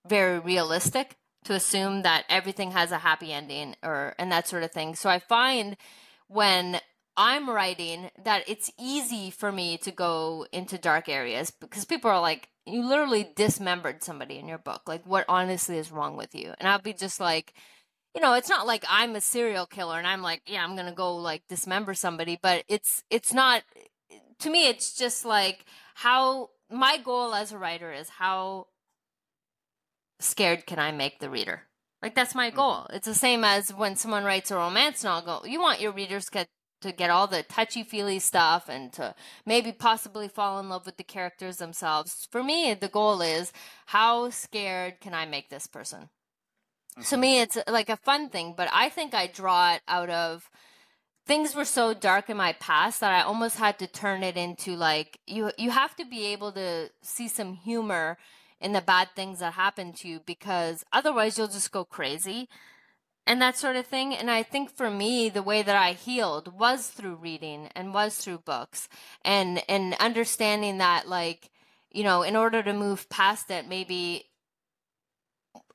very 0.08 0.40
realistic 0.40 1.18
to 1.44 1.54
assume 1.54 2.02
that 2.02 2.26
everything 2.30 2.72
has 2.72 2.92
a 2.92 3.00
happy 3.00 3.32
ending 3.32 3.76
or 3.84 4.16
and 4.18 4.32
that 4.32 4.48
sort 4.48 4.64
of 4.64 4.72
thing. 4.72 4.96
So 4.96 5.10
I 5.10 5.20
find 5.20 5.78
when 6.28 6.80
I'm 7.18 7.50
writing 7.50 8.10
that 8.24 8.44
it's 8.48 8.72
easy 8.80 9.32
for 9.32 9.52
me 9.52 9.78
to 9.80 9.92
go 9.92 10.46
into 10.52 10.78
dark 10.78 11.10
areas 11.10 11.52
because 11.52 11.86
people 11.86 12.10
are 12.10 12.22
like, 12.22 12.50
you 12.66 12.88
literally 12.88 13.32
dismembered 13.36 14.04
somebody 14.04 14.38
in 14.38 14.48
your 14.48 14.58
book. 14.58 14.84
Like, 14.88 15.06
what 15.06 15.26
honestly 15.28 15.78
is 15.78 15.92
wrong 15.92 16.16
with 16.16 16.34
you? 16.34 16.54
And 16.60 16.68
I'll 16.68 16.80
be 16.80 16.94
just 16.94 17.20
like, 17.20 17.54
you 18.16 18.22
know, 18.22 18.34
it's 18.34 18.50
not 18.50 18.68
like 18.68 18.86
I'm 18.90 19.16
a 19.16 19.22
serial 19.22 19.66
killer 19.66 19.98
and 19.98 20.08
I'm 20.08 20.22
like, 20.22 20.42
yeah, 20.46 20.64
I'm 20.64 20.76
gonna 20.76 20.94
go 20.94 21.16
like 21.16 21.44
dismember 21.48 21.94
somebody, 21.94 22.38
but 22.42 22.64
it's 22.68 23.04
it's 23.10 23.34
not. 23.34 23.64
To 24.40 24.50
me, 24.50 24.68
it's 24.68 24.94
just 24.94 25.24
like 25.24 25.66
how 25.96 26.50
my 26.70 26.98
goal 26.98 27.34
as 27.34 27.52
a 27.52 27.58
writer 27.58 27.92
is 27.92 28.10
how 28.10 28.68
scared 30.20 30.66
can 30.66 30.80
I 30.80 30.92
make 30.92 31.20
the 31.20 31.30
reader? 31.30 31.64
Like 32.02 32.16
that's 32.16 32.36
my 32.36 32.50
goal. 32.50 32.74
Mm-hmm. 32.74 32.96
It's 32.96 33.08
the 33.08 33.14
same 33.14 33.44
as 33.44 33.74
when 33.74 33.96
someone 33.96 34.24
writes 34.24 34.52
a 34.52 34.56
romance 34.56 35.04
novel. 35.04 35.44
You 35.46 35.62
want 35.62 35.82
your 35.82 35.92
readers 35.92 36.30
get 36.30 36.48
to 36.82 36.92
get 36.92 37.10
all 37.10 37.28
the 37.28 37.44
touchy 37.44 37.84
feely 37.84 38.20
stuff 38.20 38.70
and 38.70 38.92
to 38.94 39.16
maybe 39.46 39.72
possibly 39.72 40.28
fall 40.28 40.60
in 40.60 40.70
love 40.70 40.86
with 40.86 40.98
the 40.98 41.04
characters 41.04 41.58
themselves. 41.58 42.28
For 42.32 42.44
me, 42.44 42.74
the 42.74 42.88
goal 42.88 43.22
is 43.22 43.54
how 43.88 44.30
scared 44.30 45.00
can 45.00 45.14
I 45.14 45.26
make 45.26 45.50
this 45.50 45.68
person? 45.68 46.10
Mm-hmm. 46.98 47.02
To 47.04 47.18
me, 47.18 47.40
it's 47.40 47.58
like 47.68 47.90
a 47.90 47.98
fun 47.98 48.30
thing, 48.30 48.54
but 48.58 48.70
I 48.74 48.90
think 48.90 49.14
I 49.14 49.28
draw 49.28 49.74
it 49.74 49.82
out 49.88 50.10
of 50.10 50.50
things 51.26 51.56
were 51.56 51.66
so 51.66 51.94
dark 51.94 52.30
in 52.30 52.38
my 52.38 52.54
past 52.54 53.00
that 53.00 53.14
I 53.14 53.22
almost 53.22 53.58
had 53.58 53.80
to 53.80 53.88
turn 53.88 54.24
it 54.24 54.38
into 54.38 54.76
like 54.76 55.20
you 55.28 55.52
you 55.58 55.70
have 55.70 55.96
to 55.98 56.06
be 56.06 56.26
able 56.28 56.52
to 56.54 56.90
see 57.02 57.28
some 57.28 57.54
humor 57.54 58.18
in 58.60 58.74
the 58.74 58.82
bad 58.82 59.10
things 59.16 59.40
that 59.40 59.54
happen 59.54 59.94
to 59.94 60.08
you 60.08 60.20
because 60.26 60.84
otherwise 60.92 61.38
you'll 61.38 61.48
just 61.48 61.72
go 61.72 61.86
crazy 61.86 62.50
and 63.28 63.42
that 63.42 63.58
sort 63.58 63.76
of 63.76 63.86
thing. 63.86 64.14
And 64.14 64.30
I 64.30 64.44
think 64.44 64.70
for 64.70 64.90
me, 64.90 65.30
the 65.30 65.44
way 65.44 65.62
that 65.62 65.76
I 65.76 65.94
healed 65.94 66.58
was 66.60 66.88
through 66.88 67.16
reading 67.16 67.70
and 67.76 67.94
was 67.94 68.18
through 68.18 68.40
books 68.40 68.90
and, 69.24 69.62
and 69.70 69.96
understanding 70.00 70.80
that 70.80 71.08
like, 71.08 71.50
you 71.92 72.04
know, 72.04 72.24
in 72.24 72.36
order 72.36 72.64
to 72.64 72.74
move 72.74 73.10
past 73.10 73.52
it, 73.52 73.68
maybe 73.68 74.26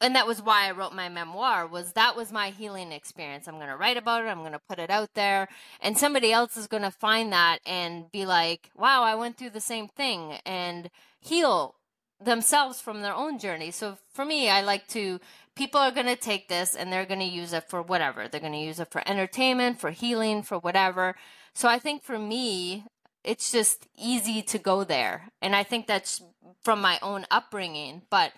and 0.00 0.14
that 0.14 0.26
was 0.26 0.42
why 0.42 0.66
I 0.66 0.72
wrote 0.72 0.94
my 0.94 1.08
memoir 1.08 1.66
was 1.66 1.92
that 1.92 2.16
was 2.16 2.32
my 2.32 2.50
healing 2.50 2.92
experience. 2.92 3.46
I'm 3.46 3.56
going 3.56 3.68
to 3.68 3.76
write 3.76 3.96
about 3.96 4.24
it. 4.24 4.28
I'm 4.28 4.40
going 4.40 4.52
to 4.52 4.58
put 4.58 4.78
it 4.78 4.90
out 4.90 5.10
there 5.14 5.48
and 5.80 5.96
somebody 5.96 6.32
else 6.32 6.56
is 6.56 6.66
going 6.66 6.82
to 6.82 6.90
find 6.90 7.32
that 7.32 7.58
and 7.66 8.10
be 8.10 8.26
like, 8.26 8.70
"Wow, 8.76 9.02
I 9.02 9.14
went 9.14 9.36
through 9.36 9.50
the 9.50 9.60
same 9.60 9.88
thing." 9.88 10.38
and 10.44 10.90
heal 11.20 11.74
themselves 12.22 12.80
from 12.80 13.02
their 13.02 13.14
own 13.14 13.38
journey. 13.38 13.70
So 13.70 13.98
for 14.12 14.24
me, 14.24 14.48
I 14.48 14.62
like 14.62 14.86
to 14.88 15.20
people 15.56 15.80
are 15.80 15.90
going 15.90 16.06
to 16.06 16.16
take 16.16 16.48
this 16.48 16.76
and 16.76 16.92
they're 16.92 17.06
going 17.06 17.20
to 17.20 17.26
use 17.26 17.52
it 17.52 17.68
for 17.68 17.82
whatever. 17.82 18.28
They're 18.28 18.40
going 18.40 18.52
to 18.52 18.58
use 18.58 18.78
it 18.78 18.90
for 18.90 19.02
entertainment, 19.08 19.80
for 19.80 19.90
healing, 19.90 20.42
for 20.42 20.58
whatever. 20.58 21.16
So 21.54 21.68
I 21.68 21.78
think 21.78 22.04
for 22.04 22.18
me, 22.18 22.84
it's 23.24 23.50
just 23.50 23.88
easy 23.98 24.42
to 24.42 24.58
go 24.58 24.84
there. 24.84 25.30
And 25.42 25.56
I 25.56 25.64
think 25.64 25.86
that's 25.86 26.22
from 26.62 26.80
my 26.80 26.98
own 27.02 27.26
upbringing, 27.30 28.02
but 28.10 28.32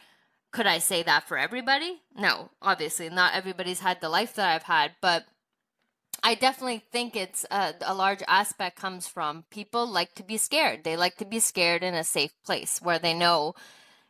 could 0.51 0.67
I 0.67 0.79
say 0.79 1.03
that 1.03 1.29
for 1.29 1.37
everybody? 1.37 2.01
No, 2.17 2.51
obviously 2.63 3.11
not 3.11 3.35
everybody's 3.35 3.81
had 3.81 4.01
the 4.01 4.09
life 4.09 4.35
that 4.35 4.55
I've 4.55 4.63
had, 4.63 4.93
but 5.03 5.25
I 6.23 6.35
definitely 6.35 6.83
think 6.91 7.15
it's 7.15 7.45
a, 7.51 7.75
a, 7.83 7.95
large 7.95 8.23
aspect 8.27 8.77
comes 8.77 9.07
from 9.07 9.45
people 9.51 9.87
like 9.87 10.15
to 10.15 10.23
be 10.23 10.37
scared. 10.37 10.83
They 10.83 10.97
like 10.97 11.17
to 11.19 11.25
be 11.25 11.39
scared 11.39 11.83
in 11.83 11.95
a 11.95 12.03
safe 12.03 12.33
place 12.45 12.81
where 12.83 12.99
they 12.99 13.15
know, 13.15 13.55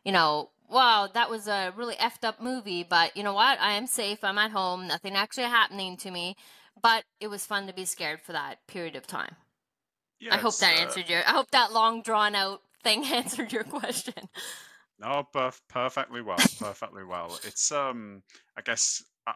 you 0.03 0.11
know, 0.11 0.49
wow, 0.69 1.09
that 1.13 1.29
was 1.29 1.47
a 1.47 1.73
really 1.75 1.95
effed 1.95 2.23
up 2.23 2.41
movie, 2.41 2.83
but 2.83 3.15
you 3.15 3.23
know 3.23 3.33
what? 3.33 3.59
I 3.59 3.73
am 3.73 3.87
safe. 3.87 4.23
I'm 4.23 4.37
at 4.37 4.51
home. 4.51 4.87
Nothing 4.87 5.15
actually 5.15 5.43
happening 5.43 5.97
to 5.97 6.11
me. 6.11 6.35
But 6.81 7.03
it 7.19 7.27
was 7.27 7.45
fun 7.45 7.67
to 7.67 7.73
be 7.73 7.85
scared 7.85 8.21
for 8.21 8.31
that 8.31 8.65
period 8.67 8.95
of 8.95 9.05
time. 9.05 9.35
Yeah, 10.19 10.35
I 10.35 10.37
hope 10.37 10.57
that 10.57 10.77
uh, 10.77 10.81
answered 10.81 11.09
your. 11.09 11.19
I 11.27 11.31
hope 11.31 11.51
that 11.51 11.73
long 11.73 12.01
drawn 12.01 12.35
out 12.35 12.61
thing 12.83 13.03
answered 13.13 13.51
your 13.51 13.63
question. 13.63 14.29
No, 14.99 15.27
perf- 15.33 15.61
perfectly 15.69 16.21
well. 16.21 16.37
Perfectly 16.59 17.03
well. 17.03 17.37
It's 17.43 17.71
um, 17.71 18.23
I 18.57 18.61
guess. 18.61 19.03
I, 19.27 19.33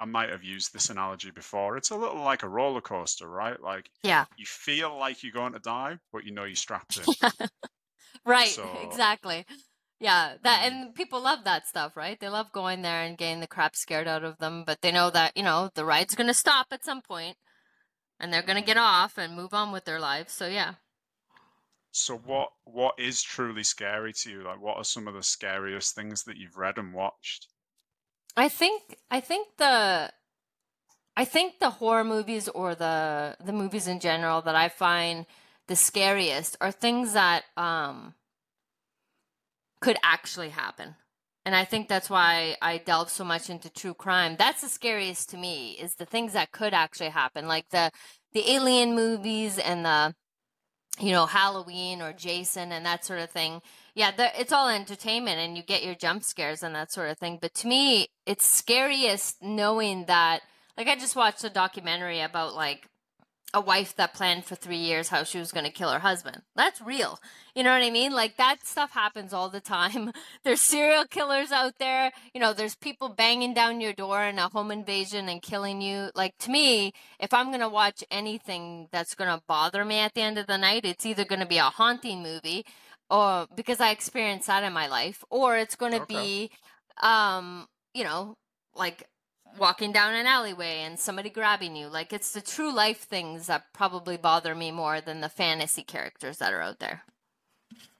I 0.00 0.06
might 0.06 0.30
have 0.30 0.42
used 0.42 0.72
this 0.72 0.90
analogy 0.90 1.30
before. 1.30 1.76
It's 1.76 1.90
a 1.90 1.96
little 1.96 2.22
like 2.22 2.42
a 2.42 2.48
roller 2.48 2.80
coaster, 2.80 3.28
right? 3.28 3.60
Like, 3.60 3.90
yeah, 4.02 4.24
you 4.36 4.44
feel 4.44 4.98
like 4.98 5.22
you're 5.22 5.32
going 5.32 5.52
to 5.52 5.60
die, 5.60 5.98
but 6.12 6.24
you 6.24 6.32
know 6.32 6.44
you're 6.44 6.56
strapped 6.56 6.98
in. 6.98 7.30
right, 8.26 8.48
so, 8.48 8.68
exactly. 8.82 9.46
Yeah, 10.04 10.34
that 10.42 10.70
and 10.70 10.94
people 10.94 11.22
love 11.22 11.44
that 11.44 11.66
stuff, 11.66 11.96
right? 11.96 12.20
They 12.20 12.28
love 12.28 12.52
going 12.52 12.82
there 12.82 13.00
and 13.00 13.16
getting 13.16 13.40
the 13.40 13.46
crap 13.46 13.74
scared 13.74 14.06
out 14.06 14.22
of 14.22 14.36
them, 14.36 14.62
but 14.66 14.82
they 14.82 14.92
know 14.92 15.08
that, 15.08 15.34
you 15.34 15.42
know, 15.42 15.70
the 15.74 15.86
ride's 15.86 16.14
going 16.14 16.26
to 16.26 16.34
stop 16.34 16.66
at 16.72 16.84
some 16.84 17.00
point 17.00 17.38
and 18.20 18.30
they're 18.30 18.42
going 18.42 18.60
to 18.60 18.66
get 18.66 18.76
off 18.76 19.16
and 19.16 19.34
move 19.34 19.54
on 19.54 19.72
with 19.72 19.86
their 19.86 19.98
lives. 19.98 20.34
So, 20.34 20.46
yeah. 20.46 20.74
So 21.92 22.18
what 22.18 22.50
what 22.64 22.96
is 22.98 23.22
truly 23.22 23.62
scary 23.62 24.12
to 24.12 24.30
you? 24.30 24.42
Like 24.42 24.60
what 24.60 24.76
are 24.76 24.84
some 24.84 25.08
of 25.08 25.14
the 25.14 25.22
scariest 25.22 25.94
things 25.94 26.24
that 26.24 26.36
you've 26.36 26.58
read 26.58 26.76
and 26.76 26.92
watched? 26.92 27.46
I 28.36 28.50
think 28.50 28.98
I 29.10 29.20
think 29.20 29.56
the 29.56 30.12
I 31.16 31.24
think 31.24 31.60
the 31.60 31.70
horror 31.70 32.04
movies 32.04 32.46
or 32.50 32.74
the 32.74 33.38
the 33.42 33.54
movies 33.54 33.88
in 33.88 34.00
general 34.00 34.42
that 34.42 34.54
I 34.54 34.68
find 34.68 35.24
the 35.66 35.76
scariest 35.76 36.58
are 36.60 36.72
things 36.72 37.14
that 37.14 37.44
um 37.56 38.12
could 39.84 39.98
actually 40.02 40.48
happen. 40.48 40.94
And 41.44 41.54
I 41.54 41.66
think 41.66 41.88
that's 41.88 42.08
why 42.08 42.56
I 42.62 42.78
delve 42.78 43.10
so 43.10 43.22
much 43.22 43.50
into 43.50 43.70
true 43.70 43.92
crime. 43.92 44.36
That's 44.38 44.62
the 44.62 44.68
scariest 44.68 45.28
to 45.30 45.36
me 45.36 45.72
is 45.72 45.96
the 45.96 46.06
things 46.06 46.32
that 46.32 46.52
could 46.52 46.72
actually 46.72 47.10
happen, 47.10 47.46
like 47.46 47.68
the 47.68 47.90
the 48.32 48.50
alien 48.50 48.94
movies 48.94 49.58
and 49.58 49.84
the 49.84 50.14
you 50.98 51.12
know 51.12 51.26
Halloween 51.26 52.00
or 52.00 52.14
Jason 52.14 52.72
and 52.72 52.86
that 52.86 53.04
sort 53.04 53.18
of 53.20 53.28
thing. 53.28 53.60
Yeah, 53.94 54.12
it's 54.38 54.52
all 54.52 54.70
entertainment 54.70 55.38
and 55.38 55.54
you 55.54 55.62
get 55.62 55.84
your 55.84 55.94
jump 55.94 56.24
scares 56.24 56.62
and 56.62 56.74
that 56.74 56.90
sort 56.90 57.10
of 57.10 57.18
thing. 57.18 57.38
But 57.42 57.52
to 57.56 57.66
me, 57.66 58.08
it's 58.24 58.46
scariest 58.46 59.42
knowing 59.42 60.06
that 60.06 60.40
like 60.78 60.88
I 60.88 60.96
just 60.96 61.14
watched 61.14 61.44
a 61.44 61.50
documentary 61.50 62.20
about 62.22 62.54
like 62.54 62.88
a 63.54 63.60
wife 63.60 63.94
that 63.96 64.12
planned 64.12 64.44
for 64.44 64.56
three 64.56 64.78
years 64.78 65.08
how 65.08 65.22
she 65.22 65.38
was 65.38 65.52
going 65.52 65.64
to 65.64 65.70
kill 65.70 65.90
her 65.90 66.00
husband. 66.00 66.42
That's 66.56 66.80
real. 66.80 67.20
You 67.54 67.62
know 67.62 67.72
what 67.72 67.84
I 67.84 67.90
mean? 67.90 68.12
Like 68.12 68.36
that 68.36 68.66
stuff 68.66 68.90
happens 68.90 69.32
all 69.32 69.48
the 69.48 69.60
time. 69.60 70.10
There's 70.44 70.60
serial 70.60 71.04
killers 71.06 71.52
out 71.52 71.74
there. 71.78 72.10
You 72.34 72.40
know, 72.40 72.52
there's 72.52 72.74
people 72.74 73.08
banging 73.08 73.54
down 73.54 73.80
your 73.80 73.92
door 73.92 74.24
in 74.24 74.38
a 74.38 74.48
home 74.48 74.72
invasion 74.72 75.28
and 75.28 75.40
killing 75.40 75.80
you. 75.80 76.10
Like 76.14 76.36
to 76.40 76.50
me, 76.50 76.92
if 77.20 77.32
I'm 77.32 77.46
going 77.46 77.60
to 77.60 77.68
watch 77.68 78.02
anything 78.10 78.88
that's 78.90 79.14
going 79.14 79.30
to 79.30 79.42
bother 79.46 79.84
me 79.84 79.98
at 80.00 80.14
the 80.14 80.22
end 80.22 80.36
of 80.36 80.48
the 80.48 80.58
night, 80.58 80.84
it's 80.84 81.06
either 81.06 81.24
going 81.24 81.40
to 81.40 81.46
be 81.46 81.58
a 81.58 81.64
haunting 81.64 82.22
movie 82.22 82.66
or 83.08 83.46
because 83.54 83.80
I 83.80 83.90
experienced 83.90 84.48
that 84.48 84.64
in 84.64 84.72
my 84.72 84.88
life, 84.88 85.24
or 85.30 85.56
it's 85.56 85.76
going 85.76 85.92
to 85.92 86.02
okay. 86.02 86.14
be, 86.14 86.50
um, 87.02 87.66
you 87.92 88.02
know, 88.02 88.36
like 88.74 89.04
walking 89.58 89.92
down 89.92 90.14
an 90.14 90.26
alleyway 90.26 90.80
and 90.80 90.98
somebody 90.98 91.30
grabbing 91.30 91.76
you. 91.76 91.88
Like 91.88 92.12
it's 92.12 92.32
the 92.32 92.40
true 92.40 92.72
life 92.74 93.00
things 93.00 93.46
that 93.46 93.72
probably 93.72 94.16
bother 94.16 94.54
me 94.54 94.70
more 94.70 95.00
than 95.00 95.20
the 95.20 95.28
fantasy 95.28 95.82
characters 95.82 96.38
that 96.38 96.52
are 96.52 96.60
out 96.60 96.80
there. 96.80 97.02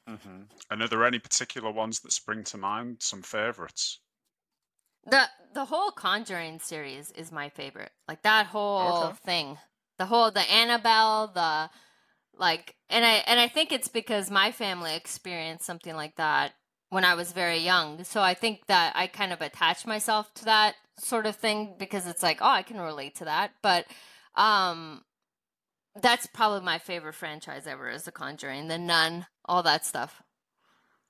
Mm-hmm. 0.09 0.43
And 0.71 0.83
are 0.83 0.89
there 0.89 1.05
any 1.05 1.19
particular 1.19 1.71
ones 1.71 2.01
that 2.01 2.13
spring 2.13 2.45
to 2.45 2.59
mind? 2.59 2.99
Some 3.01 3.23
favorites? 3.23 4.01
The 5.07 5.29
the 5.53 5.67
whole 5.67 5.91
Conjuring 5.91 6.59
series 6.61 7.11
is 7.13 7.31
my 7.31 7.49
favorite. 7.49 7.93
Like 8.09 8.23
that 8.23 8.47
whole 8.47 9.05
okay. 9.05 9.17
thing, 9.25 9.59
the 9.99 10.07
whole 10.07 10.31
the 10.31 10.51
Annabelle, 10.51 11.29
the 11.29 11.71
like, 12.37 12.75
and 12.91 13.05
I 13.05 13.23
and 13.27 13.39
I 13.39 13.49
think 13.49 13.71
it's 13.71 13.89
because 13.89 14.31
my 14.31 14.51
family 14.51 14.95
experienced 14.95 15.65
something 15.65 15.95
like 15.95 16.17
that 16.17 16.53
when 16.91 17.05
I 17.05 17.15
was 17.15 17.33
very 17.33 17.59
young. 17.59 18.05
So 18.05 18.21
I 18.21 18.35
think 18.35 18.67
that 18.67 18.93
I 18.95 19.07
kind 19.07 19.33
of 19.33 19.41
attach 19.41 19.87
myself 19.87 20.33
to 20.35 20.45
that 20.45 20.75
sort 20.99 21.27
of 21.27 21.37
thing 21.37 21.75
because 21.79 22.07
it's 22.07 22.23
like, 22.23 22.39
oh, 22.41 22.49
I 22.49 22.63
can 22.63 22.81
relate 22.81 23.17
to 23.17 23.25
that. 23.25 23.53
But 23.63 23.87
um 24.37 25.03
that's 26.01 26.27
probably 26.27 26.61
my 26.61 26.79
favorite 26.79 27.15
franchise 27.15 27.67
ever 27.67 27.89
is 27.89 28.03
The 28.03 28.13
Conjuring, 28.13 28.69
The 28.69 28.79
Nun, 28.79 29.27
all 29.45 29.63
that 29.63 29.85
stuff. 29.87 30.23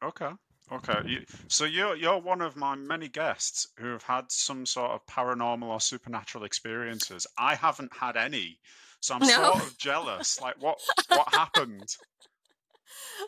Okay. 0.02 0.30
Okay. 0.72 0.98
You, 1.06 1.24
so 1.48 1.64
you're 1.64 1.96
you're 1.96 2.18
one 2.18 2.40
of 2.40 2.56
my 2.56 2.74
many 2.74 3.08
guests 3.08 3.68
who 3.78 3.88
have 3.88 4.02
had 4.02 4.30
some 4.30 4.64
sort 4.66 4.92
of 4.92 5.06
paranormal 5.06 5.64
or 5.64 5.80
supernatural 5.80 6.44
experiences. 6.44 7.26
I 7.38 7.54
haven't 7.54 7.92
had 7.94 8.16
any. 8.16 8.58
So 9.00 9.14
I'm 9.14 9.20
no. 9.20 9.26
sort 9.28 9.56
of 9.56 9.78
jealous. 9.78 10.40
Like 10.40 10.60
what 10.60 10.78
what 11.08 11.34
happened? 11.34 11.96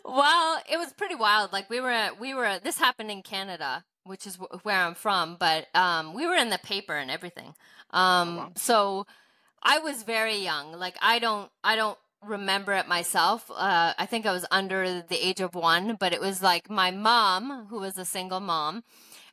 Well, 0.05 0.61
it 0.71 0.79
was 0.79 0.93
pretty 0.93 1.15
wild. 1.15 1.53
Like 1.53 1.69
we 1.71 1.81
were 1.81 2.11
we 2.21 2.35
were 2.35 2.59
this 2.63 2.79
happened 2.79 3.11
in 3.11 3.23
Canada 3.23 3.85
which 4.07 4.27
is 4.27 4.39
where 4.63 4.77
I'm 4.77 4.95
from, 4.95 5.37
but 5.39 5.67
um, 5.75 6.15
we 6.15 6.27
were 6.27 6.35
in 6.35 6.51
the 6.51 6.59
paper 6.59 6.95
and 6.95 7.11
everything. 7.11 7.55
Um, 7.91 8.29
oh, 8.29 8.37
wow. 8.37 8.53
So 8.57 9.07
I 9.63 9.79
was 9.79 10.03
very 10.03 10.37
young. 10.37 10.73
Like 10.73 10.97
I 11.03 11.19
don't, 11.19 11.51
I 11.63 11.77
don't 11.77 11.99
remember 12.23 12.73
it 12.73 12.89
myself. 12.89 13.51
Uh, 13.51 13.93
I 13.99 14.07
think 14.07 14.27
I 14.27 14.33
was 14.33 14.47
under 14.51 15.03
the 15.03 15.27
age 15.27 15.41
of 15.41 15.55
one, 15.55 15.97
but 15.99 16.13
it 16.13 16.21
was 16.21 16.43
like 16.43 16.71
my 16.71 16.91
mom, 16.91 17.67
who 17.69 17.81
was 17.81 17.99
a 17.99 18.05
single 18.05 18.41
mom, 18.41 18.85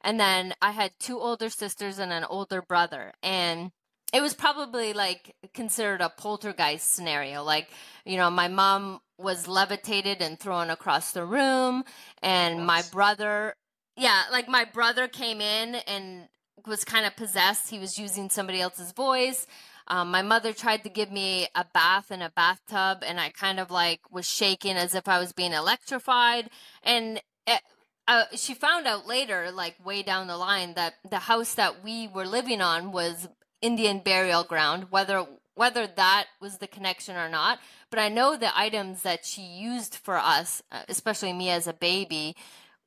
and 0.02 0.20
then 0.20 0.54
I 0.62 0.72
had 0.72 0.92
two 1.00 1.20
older 1.20 1.50
sisters 1.50 2.00
and 2.00 2.12
an 2.12 2.26
older 2.26 2.62
brother, 2.62 3.14
and 3.22 3.72
it 4.12 4.22
was 4.22 4.34
probably 4.34 4.94
like 4.94 5.36
considered 5.54 6.02
a 6.02 6.10
poltergeist 6.10 6.94
scenario. 6.94 7.44
Like, 7.44 7.70
you 8.06 8.18
know, 8.18 8.30
my 8.30 8.48
mom 8.48 9.00
was 9.18 9.48
levitated 9.48 10.22
and 10.22 10.40
thrown 10.40 10.70
across 10.70 11.12
the 11.12 11.26
room, 11.26 11.84
and 12.22 12.58
what? 12.58 12.66
my 12.66 12.84
brother, 12.92 13.56
yeah, 13.96 14.24
like 14.32 14.48
my 14.48 14.66
brother 14.66 15.08
came 15.08 15.42
in 15.42 15.76
and 15.88 16.28
was 16.66 16.84
kind 16.84 17.06
of 17.06 17.16
possessed. 17.16 17.70
He 17.70 17.80
was 17.80 17.98
using 17.98 18.30
somebody 18.30 18.62
else's 18.62 18.92
voice. 18.92 19.48
Um, 19.88 20.12
my 20.12 20.22
mother 20.22 20.54
tried 20.54 20.84
to 20.84 20.90
give 20.90 21.12
me 21.12 21.48
a 21.56 21.66
bath 21.74 22.12
in 22.12 22.22
a 22.22 22.30
bathtub, 22.30 23.04
and 23.06 23.20
I 23.20 23.30
kind 23.30 23.60
of 23.60 23.70
like 23.70 24.00
was 24.12 24.28
shaking 24.28 24.76
as 24.76 24.96
if 24.96 25.08
I 25.08 25.20
was 25.20 25.34
being 25.34 25.54
electrified. 25.54 26.50
And 26.84 27.22
it, 27.46 27.62
uh, 28.08 28.26
she 28.36 28.54
found 28.54 28.88
out 28.88 29.08
later, 29.08 29.52
like 29.52 29.76
way 29.86 30.04
down 30.04 30.28
the 30.28 30.38
line, 30.38 30.74
that 30.76 30.96
the 31.10 31.20
house 31.20 31.56
that 31.56 31.84
we 31.84 32.08
were 32.08 32.26
living 32.26 32.62
on 32.62 32.92
was 32.92 33.28
Indian 33.62 34.00
burial 34.00 34.44
ground. 34.44 34.88
Whether 34.90 35.26
whether 35.56 35.88
that 35.88 36.26
was 36.42 36.58
the 36.58 36.68
connection 36.68 37.16
or 37.16 37.30
not, 37.30 37.60
but 37.90 38.00
I 38.00 38.10
know 38.10 38.36
the 38.36 38.58
items 38.58 39.04
that 39.04 39.26
she 39.26 39.42
used 39.42 39.96
for 39.96 40.18
us, 40.18 40.62
uh, 40.72 40.82
especially 40.90 41.34
me 41.34 41.50
as 41.50 41.68
a 41.68 41.74
baby, 41.74 42.36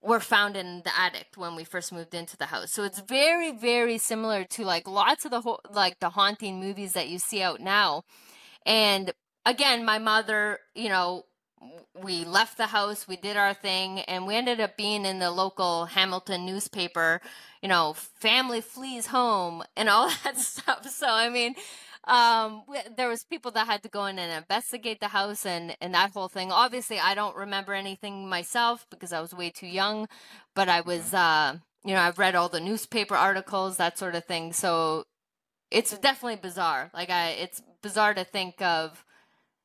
were 0.03 0.21
found 0.21 0.57
in 0.57 0.83
the 0.85 0.99
attic 0.99 1.29
when 1.37 1.57
we 1.57 1.65
first 1.65 1.93
moved 1.93 2.15
into 2.15 2.37
the 2.37 2.47
house. 2.47 2.73
So 2.73 2.85
it's 2.85 3.01
very, 3.01 3.51
very 3.51 3.99
similar 3.99 4.45
to 4.45 4.65
like 4.65 4.87
lots 4.89 5.25
of 5.25 5.31
the 5.31 5.41
ho- 5.41 5.61
like 5.71 6.01
the 6.01 6.11
haunting 6.11 6.61
movies 6.61 6.93
that 6.93 7.09
you 7.09 7.19
see 7.19 7.43
out 7.43 7.61
now. 7.61 8.05
And 8.65 9.13
again, 9.45 9.85
my 9.85 9.99
mother, 9.99 10.59
you 10.75 10.89
know, 10.89 11.25
we 12.03 12.25
left 12.25 12.57
the 12.59 12.67
house, 12.67 13.09
we 13.09 13.17
did 13.17 13.37
our 13.37 13.55
thing, 13.55 14.01
and 14.01 14.27
we 14.27 14.35
ended 14.37 14.61
up 14.61 14.77
being 14.77 15.07
in 15.07 15.19
the 15.19 15.31
local 15.31 15.87
Hamilton 15.87 16.45
newspaper, 16.45 17.21
you 17.63 17.69
know, 17.69 17.95
family 17.95 18.61
flees 18.61 19.07
home 19.07 19.63
and 19.77 19.89
all 19.89 20.11
that 20.25 20.39
stuff. 20.39 20.89
So, 20.89 21.07
I 21.09 21.31
mean, 21.31 21.55
um 22.07 22.63
there 22.97 23.09
was 23.09 23.25
people 23.25 23.51
that 23.51 23.67
had 23.67 23.83
to 23.83 23.89
go 23.89 24.07
in 24.07 24.19
and 24.19 24.33
investigate 24.33 25.01
the 25.01 25.09
house 25.09 25.45
and 25.45 25.77
and 25.81 25.95
that 25.95 26.13
whole 26.13 26.29
thing. 26.29 26.53
Obviously 26.53 26.99
i 27.01 27.15
don't 27.15 27.37
remember 27.37 27.75
anything 27.75 28.29
myself 28.29 28.87
because 28.91 29.13
i 29.13 29.21
was 29.21 29.35
way 29.35 29.51
too 29.51 29.67
young 29.67 30.09
but 30.55 30.69
i 30.69 30.81
was 30.81 31.13
uh 31.15 31.57
you 31.85 31.95
know 31.95 32.01
i've 32.01 32.19
read 32.19 32.35
all 32.37 32.49
the 32.49 32.61
newspaper 32.61 33.15
articles 33.17 33.77
that 33.77 33.99
sort 33.99 34.15
of 34.15 34.25
thing. 34.25 34.53
So 34.53 35.05
it's 35.71 35.97
definitely 35.99 36.37
bizarre. 36.37 36.91
Like 36.95 37.11
i 37.11 37.31
it's 37.31 37.63
bizarre 37.83 38.15
to 38.15 38.25
think 38.25 38.63
of 38.63 39.05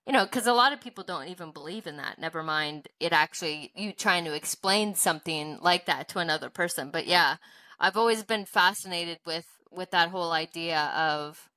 you 0.08 0.14
know 0.14 0.26
because 0.26 0.48
a 0.48 0.54
lot 0.54 0.74
of 0.74 0.82
people 0.82 1.04
don't 1.04 1.28
even 1.28 1.52
believe 1.52 1.88
in 1.88 1.98
that 1.98 2.20
never 2.20 2.44
mind 2.44 2.88
it 3.00 3.14
actually 3.14 3.72
you 3.76 3.94
trying 3.94 4.26
to 4.26 4.34
explain 4.34 4.96
something 4.96 5.60
like 5.62 5.86
that 5.86 6.08
to 6.10 6.20
another 6.20 6.50
person. 6.50 6.90
But 6.92 7.08
yeah 7.08 7.38
i've 7.80 7.98
always 7.98 8.24
been 8.24 8.46
fascinated 8.46 9.20
with 9.26 9.48
with 9.72 9.92
that 9.92 10.10
whole 10.10 10.32
idea 10.32 10.92
of 10.96 11.51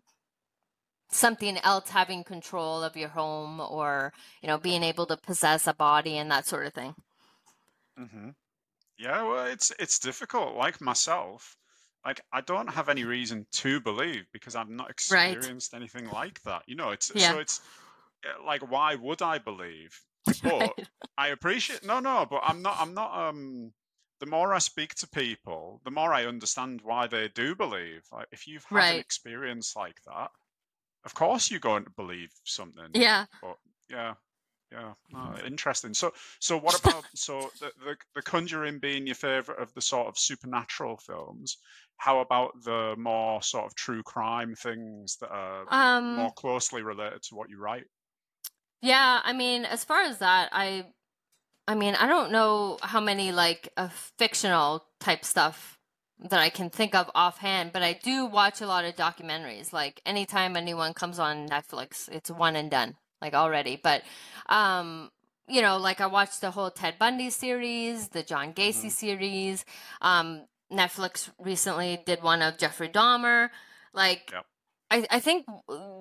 something 1.14 1.58
else 1.58 1.90
having 1.90 2.24
control 2.24 2.82
of 2.82 2.96
your 2.96 3.10
home 3.10 3.60
or 3.60 4.12
you 4.42 4.48
know 4.48 4.58
being 4.58 4.82
able 4.82 5.06
to 5.06 5.16
possess 5.16 5.66
a 5.66 5.74
body 5.74 6.16
and 6.18 6.30
that 6.30 6.46
sort 6.46 6.66
of 6.66 6.74
thing 6.74 6.94
hmm 7.96 8.30
Yeah, 8.98 9.22
well, 9.24 9.46
it's 9.46 9.72
it's 9.80 9.98
difficult. 10.00 10.56
Like 10.56 10.80
myself, 10.82 11.56
like 12.06 12.20
I 12.32 12.42
don't 12.42 12.68
have 12.68 12.88
any 12.90 13.04
reason 13.04 13.46
to 13.52 13.80
believe 13.80 14.26
because 14.32 14.56
I've 14.56 14.70
not 14.70 14.90
right 15.08 15.38
experienced 15.38 15.74
anything 15.74 16.06
like 16.06 16.42
that. 16.44 16.64
You 16.68 16.76
know, 16.76 16.90
it's 16.92 17.10
yeah 17.12 17.20
so 17.22 17.38
it's 17.40 17.60
uh, 18.26 18.44
like 18.44 18.70
why 18.70 18.96
would 18.96 19.22
I 19.22 19.38
believe? 19.38 19.98
But 20.42 20.74
right 20.76 20.86
I 21.18 21.28
appreciate 21.30 21.84
no, 21.84 22.00
no, 22.00 22.26
but 22.30 22.42
I'm 22.44 22.62
not 22.62 22.78
I'm 22.80 22.94
not 22.94 23.12
um 23.28 23.74
the 24.20 24.26
more 24.26 24.54
I 24.54 24.58
speak 24.60 24.94
to 24.96 25.08
people, 25.08 25.80
the 25.84 25.90
more 25.92 26.14
I 26.14 26.26
understand 26.26 26.82
why 26.82 27.06
they 27.08 27.28
do 27.28 27.54
believe. 27.56 28.04
Like 28.12 28.28
if 28.32 28.46
you've 28.48 28.66
had 28.66 28.90
an 28.90 28.98
experience 29.00 29.76
like 29.76 30.02
that, 30.06 30.30
of 31.04 31.14
course 31.14 31.50
you're 31.50 31.60
going 31.60 31.84
to 31.84 31.90
believe 31.90 32.30
something. 32.44 32.88
yeah 32.94 33.26
But 33.42 33.56
yeah, 33.90 34.14
yeah, 34.72 34.92
no, 35.12 35.34
interesting. 35.46 35.94
So, 35.94 36.12
so 36.40 36.56
what 36.64 36.78
about 36.80 37.04
so 37.14 37.50
the, 37.60 37.70
the 37.84 37.96
the 38.14 38.22
Conjuring 38.22 38.78
being 38.78 39.06
your 39.06 39.14
favorite 39.14 39.60
of 39.60 39.72
the 39.74 39.80
sort 39.80 40.08
of 40.08 40.18
supernatural 40.18 40.96
films? 40.96 41.58
How 41.96 42.20
about 42.20 42.52
the 42.64 42.94
more 42.98 43.40
sort 43.42 43.66
of 43.66 43.74
true 43.76 44.02
crime 44.02 44.54
things 44.54 45.16
that 45.20 45.30
are 45.30 45.64
more 46.02 46.26
um 46.26 46.32
closely 46.36 46.82
related 46.82 47.22
to 47.24 47.34
what 47.34 47.50
you 47.50 47.58
write? 47.58 47.84
yeah 48.82 49.20
i 49.24 49.32
mean 49.32 49.64
as 49.64 49.82
far 49.84 50.02
as 50.02 50.18
that 50.18 50.48
i 50.52 50.84
i 51.66 51.74
mean 51.74 51.94
i 51.94 52.06
don't 52.06 52.30
know 52.30 52.78
how 52.82 53.00
many 53.00 53.32
like 53.32 53.68
uh, 53.76 53.88
fictional 54.18 54.84
type 55.00 55.24
stuff 55.24 55.78
that 56.18 56.40
I 56.40 56.48
can 56.48 56.70
think 56.70 56.94
of 56.94 57.10
offhand, 57.14 57.72
but 57.72 57.82
I 57.82 57.92
do 57.94 58.26
watch 58.26 58.60
a 58.60 58.66
lot 58.66 58.84
of 58.84 58.94
documentaries. 58.96 59.72
Like 59.72 60.00
anytime 60.06 60.56
a 60.56 60.60
new 60.60 60.76
one 60.76 60.94
comes 60.94 61.18
on 61.18 61.48
Netflix, 61.48 62.08
it's 62.10 62.30
one 62.30 62.56
and 62.56 62.70
done, 62.70 62.96
like 63.20 63.34
already. 63.34 63.76
But 63.82 64.02
um, 64.48 65.10
you 65.48 65.60
know, 65.60 65.76
like 65.76 66.00
I 66.00 66.06
watched 66.06 66.40
the 66.40 66.50
whole 66.52 66.70
Ted 66.70 66.94
Bundy 66.98 67.30
series, 67.30 68.08
the 68.08 68.22
John 68.22 68.52
Gacy 68.54 68.82
hmm 68.82 68.88
series. 68.90 69.64
Um, 70.00 70.46
Netflix 70.72 71.30
recently 71.38 72.02
did 72.06 72.22
one 72.22 72.42
of 72.42 72.58
Jeffrey 72.58 72.88
Dahmer. 72.88 73.50
Like 73.92 74.32
Yep. 74.32 74.44
I, 74.90 75.06
I 75.10 75.20
think 75.20 75.46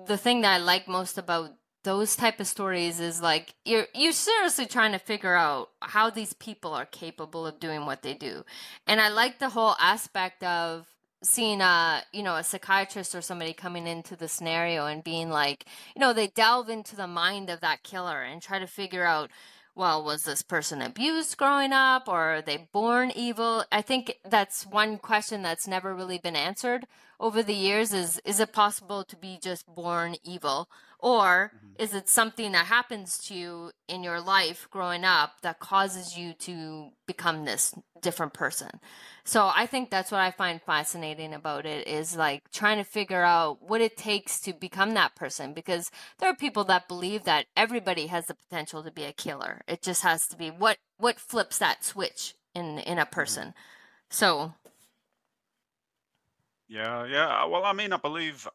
the 0.06 0.16
thing 0.16 0.42
that 0.42 0.54
I 0.54 0.58
like 0.58 0.88
most 0.88 1.18
about 1.18 1.50
those 1.84 2.16
type 2.16 2.40
of 2.40 2.46
stories 2.46 2.98
is 2.98 3.22
like 3.22 3.54
you're 3.64 3.86
you're 3.94 4.12
seriously 4.12 4.66
trying 4.66 4.92
to 4.92 4.98
figure 4.98 5.34
out 5.34 5.70
how 5.80 6.10
these 6.10 6.32
people 6.32 6.72
are 6.72 6.86
capable 6.86 7.46
of 7.46 7.60
doing 7.60 7.86
what 7.86 8.02
they 8.02 8.14
do. 8.14 8.44
And 8.86 9.00
I 9.00 9.08
like 9.08 9.38
the 9.38 9.50
whole 9.50 9.76
aspect 9.78 10.42
of 10.42 10.86
seeing 11.22 11.60
a 11.60 12.02
you 12.12 12.22
know 12.22 12.36
a 12.36 12.42
psychiatrist 12.42 13.14
or 13.14 13.20
somebody 13.20 13.52
coming 13.52 13.86
into 13.86 14.16
the 14.16 14.28
scenario 14.28 14.86
and 14.86 15.04
being 15.04 15.30
like 15.30 15.66
you 15.94 16.00
know 16.00 16.12
they 16.12 16.26
delve 16.26 16.68
into 16.68 16.96
the 16.96 17.06
mind 17.06 17.48
of 17.48 17.60
that 17.60 17.82
killer 17.82 18.22
and 18.22 18.42
try 18.42 18.58
to 18.58 18.66
figure 18.66 19.04
out 19.04 19.30
well 19.74 20.02
was 20.02 20.24
this 20.24 20.42
person 20.42 20.80
abused 20.80 21.36
growing 21.36 21.72
up? 21.72 22.08
Or 22.08 22.36
are 22.36 22.42
they 22.42 22.68
born 22.72 23.12
evil? 23.14 23.64
I 23.70 23.82
think 23.82 24.18
that's 24.24 24.66
one 24.66 24.96
question 24.98 25.42
that's 25.42 25.68
never 25.68 25.94
really 25.94 26.18
been 26.18 26.36
answered 26.36 26.86
over 27.20 27.42
the 27.42 27.54
years 27.54 27.92
is 27.92 28.20
is 28.24 28.40
it 28.40 28.52
possible 28.52 29.04
to 29.04 29.16
be 29.16 29.38
just 29.40 29.66
born 29.66 30.16
evil 30.24 30.68
or 31.04 31.52
hmm 31.52 31.74
is 31.78 31.94
it 31.94 32.08
something 32.08 32.52
that 32.54 32.66
happens 32.66 33.18
to 33.18 33.34
you 33.36 33.72
in 33.88 34.04
your 34.04 34.20
life 34.20 34.68
growing 34.72 35.04
up 35.04 35.42
that 35.42 35.60
causes 35.60 36.18
you 36.18 36.34
to 36.34 36.90
become 37.06 37.44
this 37.46 37.74
different 38.02 38.34
person? 38.34 38.70
So 39.24 39.50
I 39.54 39.66
think 39.66 39.90
that's 39.90 40.12
what 40.12 40.20
I 40.20 40.30
find 40.30 40.62
fascinating 40.62 41.34
about 41.34 41.66
it 41.66 41.88
is 41.88 42.16
like 42.16 42.42
trying 42.52 42.78
to 42.78 42.84
figure 42.84 43.22
out 43.24 43.62
what 43.62 43.82
it 43.82 43.96
takes 43.96 44.40
to 44.42 44.54
become 44.54 44.94
that 44.94 45.16
person 45.16 45.54
because 45.54 45.90
there 46.18 46.30
are 46.30 46.36
people 46.36 46.64
that 46.66 46.88
believe 46.88 47.24
that 47.24 47.46
everybody 47.56 48.08
has 48.08 48.26
the 48.26 48.34
potential 48.34 48.82
to 48.84 48.92
be 48.92 49.04
a 49.04 49.12
killer. 49.12 49.62
It 49.68 49.82
just 49.82 50.02
has 50.02 50.26
to 50.28 50.36
be 50.36 50.50
what 50.50 50.78
what 50.98 51.20
flips 51.20 51.58
that 51.58 51.84
switch 51.84 52.34
in 52.54 52.78
in 52.80 52.98
a 53.00 53.06
hmm 53.16 53.34
person. 53.34 53.54
So, 54.10 54.54
Yeah, 56.68 57.04
yeah. 57.06 57.44
Well, 57.44 57.64
I 57.64 57.72
mean, 57.72 57.92
I 57.92 57.98
believe, 57.98 58.48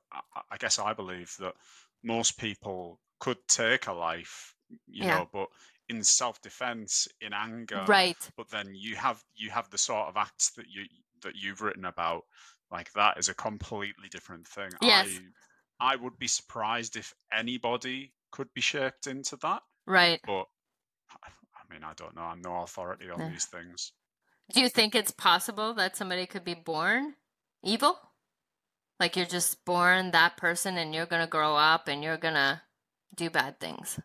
I 0.51 0.57
guess 0.57 0.79
I 0.79 0.93
believe 0.93 1.35
that 1.39 1.55
most 2.03 2.38
people 2.38 2.99
could 3.19 3.38
take 3.47 3.88
a 3.88 3.93
life, 3.93 4.55
you 4.88 5.03
yeah. 5.05 5.19
know, 5.19 5.29
but 5.31 5.49
in 5.89 6.03
self-defense, 6.03 7.07
in 7.21 7.33
anger, 7.33 7.83
Right. 7.88 8.17
but 8.38 8.49
then 8.49 8.73
you 8.75 8.95
have 8.95 9.23
you 9.35 9.49
have 9.49 9.69
the 9.69 9.77
sort 9.77 10.07
of 10.07 10.17
acts 10.17 10.51
that 10.51 10.67
you 10.69 10.85
that 11.21 11.35
you've 11.35 11.62
written 11.62 11.85
about, 11.85 12.23
like 12.71 12.91
that 12.93 13.17
is 13.17 13.27
a 13.29 13.33
completely 13.33 14.07
different 14.09 14.47
thing. 14.47 14.69
Yes. 14.81 15.19
I 15.79 15.93
I 15.93 15.95
would 15.95 16.17
be 16.19 16.27
surprised 16.27 16.95
if 16.95 17.13
anybody 17.33 18.13
could 18.31 18.53
be 18.53 18.62
shaped 18.62 19.07
into 19.07 19.38
that, 19.38 19.63
Right. 19.85 20.19
but 20.25 20.45
I 21.23 21.73
mean, 21.73 21.83
I 21.83 21.93
don't 21.93 22.15
know. 22.15 22.21
I'm 22.21 22.41
no 22.41 22.62
authority 22.63 23.09
on 23.09 23.19
Yeah. 23.19 23.29
these 23.29 23.45
things. 23.45 23.93
Do 24.53 24.62
you 24.62 24.69
think 24.69 24.95
it's 24.95 25.12
possible 25.12 25.73
that 25.75 25.95
somebody 25.95 26.25
could 26.25 26.43
be 26.43 26.55
born 26.55 27.15
evil? 27.63 28.08
Like 28.99 29.15
you're 29.15 29.25
just 29.25 29.63
born 29.63 30.12
that 30.12 30.35
person 30.35 30.77
and 30.77 30.93
you're 30.93 31.05
going 31.05 31.21
to 31.21 31.29
grow 31.29 31.55
up 31.55 31.88
and 31.88 32.03
you're 32.03 32.17
going 32.17 32.33
to 32.33 32.62
do 33.15 33.29
bad 33.29 33.59
things. 33.59 33.99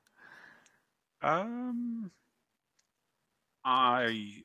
Um, 1.21 2.11
I 3.65 4.45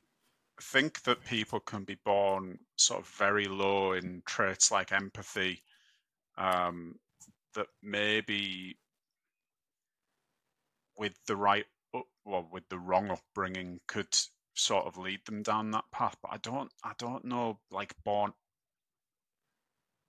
think 0.62 1.02
that 1.02 1.24
people 1.24 1.60
can 1.60 1.84
be 1.84 1.98
born 2.04 2.58
sort 2.76 3.00
of 3.00 3.06
very 3.08 3.46
low 3.46 3.92
in 3.92 4.22
traits 4.26 4.70
like 4.70 4.92
empathy, 4.92 5.62
um, 6.36 6.96
that 7.54 7.66
maybe 7.82 8.78
with 10.96 11.14
the 11.26 11.36
right, 11.36 11.66
well, 12.24 12.48
with 12.50 12.68
the 12.68 12.78
wrong 12.78 13.10
upbringing 13.10 13.80
could 13.86 14.14
sort 14.54 14.86
of 14.86 14.98
lead 14.98 15.20
them 15.26 15.42
down 15.42 15.70
that 15.70 15.84
path. 15.92 16.16
But 16.22 16.32
I 16.32 16.36
don't, 16.38 16.70
I 16.84 16.92
don't 16.98 17.24
know, 17.24 17.58
like 17.70 17.94
born, 18.04 18.32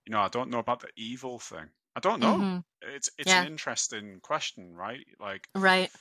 you 0.05 0.11
know, 0.11 0.21
I 0.21 0.29
don't 0.29 0.49
know 0.49 0.59
about 0.59 0.81
the 0.81 0.91
evil 0.97 1.39
thing. 1.39 1.71
I 1.95 1.99
don't 1.99 2.19
know. 2.21 2.39
Mhm. 2.39 2.63
It's 2.81 3.09
it's 3.17 3.35
an 3.35 3.43
interesting 3.43 4.19
question, 4.21 4.73
right? 4.75 5.05
Like, 5.19 5.49
Right. 5.55 5.91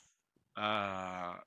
uh, 0.56 1.40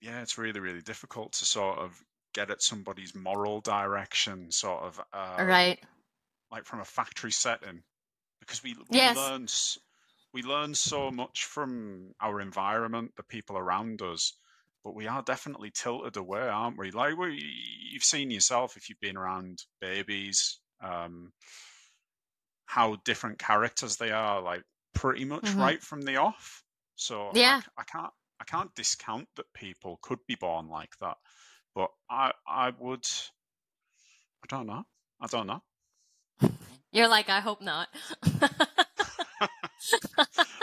yeah, 0.00 0.22
it's 0.22 0.38
really, 0.38 0.60
really 0.60 0.82
difficult 0.82 1.32
to 1.34 1.44
sort 1.44 1.78
of 1.78 2.02
get 2.34 2.50
at 2.50 2.62
somebody's 2.62 3.14
moral 3.14 3.60
direction, 3.60 4.50
sort 4.50 4.82
of, 4.82 5.00
uh, 5.12 5.50
Right. 5.50 5.78
like 6.52 6.66
from 6.66 6.80
a 6.80 6.86
factory 6.86 7.32
setting. 7.32 7.84
because 8.40 8.62
we, 8.64 8.76
we 8.90 9.02
Yes. 9.02 9.08
learn 9.08 9.46
we 10.34 10.42
learn 10.44 10.74
so 10.74 11.10
much 11.12 11.44
from 11.46 12.14
our 12.20 12.40
environment, 12.40 13.12
the 13.16 13.24
people 13.24 13.58
around 13.58 14.02
us, 14.02 14.38
but 14.84 14.94
we 14.96 15.08
are 15.08 15.22
definitely 15.22 15.72
tilted 15.72 16.16
away, 16.16 16.42
aren't 16.48 16.78
we? 16.78 16.92
Like 16.92 17.18
we, 17.18 17.34
you've 17.92 18.04
seen 18.04 18.30
yourself 18.32 18.76
if 18.78 18.88
you've 18.90 19.00
been 19.00 19.18
around 19.18 19.60
babies, 19.80 20.61
um, 20.82 21.32
how 22.66 22.96
different 23.04 23.38
characters 23.38 23.96
they 23.96 24.10
are, 24.10 24.40
like 24.40 24.64
pretty 24.94 25.24
much 25.24 25.42
Mhm. 25.42 25.56
right 25.56 25.82
from 25.82 26.02
the 26.02 26.16
off. 26.16 26.64
So 26.96 27.28
I 27.28 27.38
Yeah. 27.38 27.54
c- 27.54 27.68
I, 27.76 27.84
can't 27.84 28.12
I 28.40 28.44
can't 28.44 28.74
discount 28.74 29.28
that 29.36 29.52
people 29.54 29.98
could 30.02 30.24
be 30.26 30.34
born 30.36 30.68
like 30.68 30.96
that, 30.98 31.18
but 31.74 31.90
I 32.10 32.32
I 32.46 32.70
would 32.70 33.06
I 34.44 34.46
don't 34.48 34.66
know 34.66 34.84
I 35.20 35.26
don't 35.26 35.46
know. 35.46 35.62
You're 36.92 37.08
like, 37.08 37.28
I 37.30 37.40
hope 37.40 37.62
not. 37.62 37.88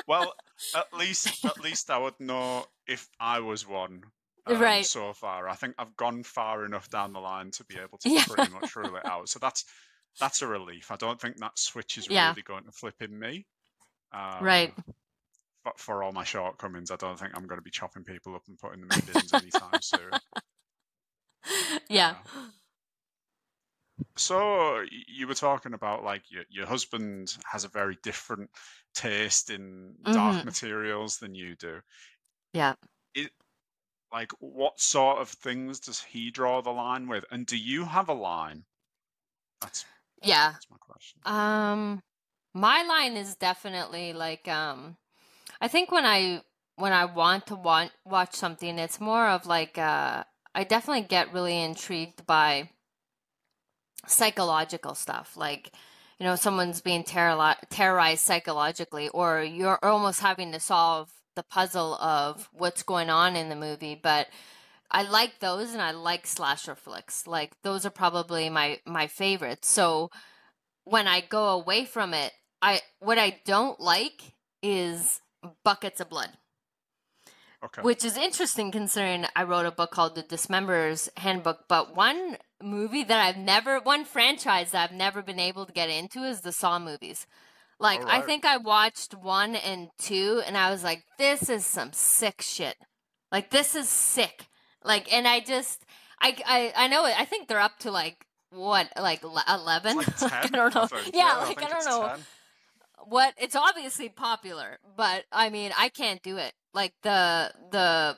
well, 0.08 0.34
at 0.76 0.92
least 0.98 1.46
at 1.46 1.60
least 1.60 1.90
I 1.90 1.98
would 1.98 2.20
know 2.20 2.66
if 2.88 3.08
I 3.20 3.40
was 3.40 3.68
one. 3.68 4.04
um, 4.46 4.60
Right. 4.60 4.84
So 4.84 5.14
far, 5.14 5.50
I 5.50 5.56
think 5.56 5.76
I've 5.78 5.96
gone 5.96 6.24
far 6.24 6.66
enough 6.66 6.90
down 6.90 7.14
the 7.14 7.20
line 7.20 7.52
to 7.52 7.64
be 7.66 7.78
able 7.78 7.98
to 8.00 8.10
Yeah. 8.10 8.26
pretty 8.26 8.48
much 8.48 8.76
rule 8.76 8.96
it 8.96 9.06
out. 9.06 9.30
So 9.30 9.40
that's 9.40 9.66
that's 10.20 10.42
a 10.42 10.48
relief. 10.48 10.92
I 10.92 10.96
don't 10.96 11.20
think 11.20 11.38
that 11.38 11.58
switch 11.58 11.98
is 11.98 12.08
Yeah. 12.08 12.30
really 12.30 12.42
going 12.42 12.66
to 12.66 12.72
flip 12.72 13.02
in 13.02 13.18
me. 13.18 13.46
Um, 14.12 14.44
right. 14.44 14.74
But 15.64 15.80
for 15.80 16.04
all 16.04 16.12
my 16.12 16.24
shortcomings, 16.24 16.92
I 16.92 16.96
don't 16.96 17.20
think 17.20 17.36
I'm 17.36 17.48
going 17.48 17.58
to 17.60 17.64
be 17.64 17.70
chopping 17.72 18.04
people 18.04 18.36
up 18.36 18.44
and 18.48 18.58
putting 18.58 18.82
them 18.82 18.92
in 18.92 19.00
bins 19.06 19.34
anytime 19.34 19.82
soon. 19.82 20.12
Yeah. 21.90 22.16
So 24.18 24.84
you 25.08 25.28
were 25.28 25.34
talking 25.34 25.74
about 25.74 26.04
like 26.04 26.30
your 26.30 26.44
your 26.50 26.66
husband 26.68 27.36
has 27.46 27.64
a 27.64 27.70
very 27.70 27.98
different 28.04 28.50
taste 28.94 29.50
in 29.50 29.96
dark 30.04 30.42
Mhm. 30.42 30.46
materials 30.46 31.18
than 31.18 31.34
you 31.36 31.56
do. 31.56 31.82
Yeah. 32.54 32.76
like 34.12 34.32
what 34.40 34.80
sort 34.80 35.20
of 35.20 35.30
things 35.30 35.80
does 35.80 36.02
he 36.02 36.32
draw 36.32 36.62
the 36.62 36.72
line 36.72 37.08
with 37.08 37.24
and 37.30 37.46
do 37.46 37.56
you 37.56 37.86
have 37.86 38.10
a 38.10 38.14
line 38.14 38.66
that's 39.62 39.86
Yeah. 40.22 40.52
that's 40.54 40.68
my 40.70 40.78
question 40.80 41.20
Um 41.26 42.02
my 42.54 42.84
line 42.84 43.16
is 43.16 43.36
definitely 43.36 44.14
like 44.14 44.48
um 44.48 44.98
I 45.62 45.68
think 45.68 45.92
when 45.92 46.06
I 46.06 46.42
when 46.76 46.94
I 46.94 47.06
want 47.06 47.48
to 47.48 47.56
want 47.56 47.92
watch 48.06 48.34
something 48.36 48.80
it's 48.80 49.00
more 49.00 49.28
of 49.28 49.46
like 49.46 49.78
uh 49.78 50.24
I 50.56 50.64
definitely 50.64 51.04
get 51.04 51.34
really 51.34 51.62
intrigued 51.62 52.26
by 52.26 52.70
psychological 54.08 54.96
stuff 54.96 55.36
like 55.38 55.72
you 56.20 56.26
know 56.26 56.36
someone's 56.36 56.82
being 56.82 57.04
terror- 57.04 57.56
terrorized 57.70 58.22
psychologically 58.24 59.10
or 59.10 59.44
you're 59.44 59.80
almost 59.84 60.22
having 60.22 60.52
to 60.52 60.60
solve 60.60 61.10
the 61.36 61.44
puzzle 61.44 61.96
of 61.96 62.50
what's 62.54 62.82
going 62.84 63.10
on 63.10 63.36
in 63.36 63.50
the 63.50 63.56
movie 63.56 64.00
but 64.02 64.28
I 64.92 65.04
like 65.04 65.40
those 65.40 65.74
and 65.74 65.82
I 65.82 65.92
like 65.92 66.26
slasher 66.26 66.76
flicks 66.76 67.28
like 67.28 67.52
those 67.64 67.86
are 67.86 67.92
probably 67.92 68.50
my 68.50 68.80
my 68.86 69.08
favorites 69.08 69.70
so 69.70 70.10
when 70.90 71.08
I 71.08 71.22
go 71.22 71.50
away 71.50 71.86
from 71.86 72.14
it, 72.14 72.34
I 72.62 72.82
what 73.00 73.18
I 73.18 73.40
don't 73.46 73.80
like 73.80 74.34
is 74.62 75.22
buckets 75.64 76.02
of 76.02 76.10
blood, 76.10 76.32
okay 77.64 77.82
which 77.82 78.04
is 78.04 78.18
interesting 78.18 78.72
considering 78.72 79.26
I 79.36 79.44
wrote 79.44 79.66
a 79.66 79.72
book 79.72 79.92
called 79.92 80.16
The 80.16 80.24
Dismemberer's 80.24 81.10
Handbook. 81.18 81.66
But 81.70 81.96
one 81.96 82.38
movie 82.62 83.04
that 83.04 83.26
I've 83.26 83.38
never, 83.38 83.80
one 83.80 84.04
franchise 84.04 84.72
that 84.72 84.90
I've 84.90 84.98
never 84.98 85.22
been 85.22 85.40
able 85.40 85.66
to 85.66 85.72
get 85.74 85.90
into 85.90 86.24
is 86.24 86.42
the 86.42 86.52
Saw 86.52 86.80
movies. 86.80 87.26
Like 87.80 88.02
I 88.06 88.20
think 88.20 88.44
I 88.44 88.58
watched 88.58 89.14
one 89.14 89.56
and 89.56 89.90
two, 89.98 90.42
and 90.46 90.58
I 90.58 90.70
was 90.70 90.84
like, 90.84 91.06
"This 91.18 91.50
is 91.50 91.66
some 91.66 91.94
sick 91.94 92.42
shit. 92.42 92.76
Like 93.32 93.52
this 93.52 93.74
is 93.74 93.88
sick." 93.88 94.48
Like, 94.84 95.12
and 95.14 95.28
I 95.28 95.40
just, 95.42 95.86
I, 96.22 96.36
I, 96.46 96.74
I 96.86 96.88
know 96.88 97.06
it. 97.06 97.20
I 97.20 97.26
think 97.26 97.48
they're 97.48 97.60
up 97.60 97.80
to 97.80 97.92
like 97.92 98.26
what, 98.52 98.90
like 99.00 99.24
eleven? 99.24 100.00
It's 100.00 100.22
like 100.22 100.34
I 100.46 100.48
don't 100.48 100.74
know. 100.74 100.88
Yeah, 101.14 101.32
I 101.34 101.44
like 101.44 101.62
I 101.62 101.68
think 101.68 101.70
don't 101.70 101.86
know 101.86 102.08
10. 102.10 102.20
what 103.06 103.34
it's 103.38 103.56
obviously 103.56 104.10
popular 104.10 104.78
but 104.98 105.24
i 105.32 105.50
mean 105.50 105.72
i 105.78 105.90
can't 105.90 106.22
do 106.22 106.38
it 106.38 106.54
like 106.74 106.94
the 107.04 107.52
the 107.72 108.18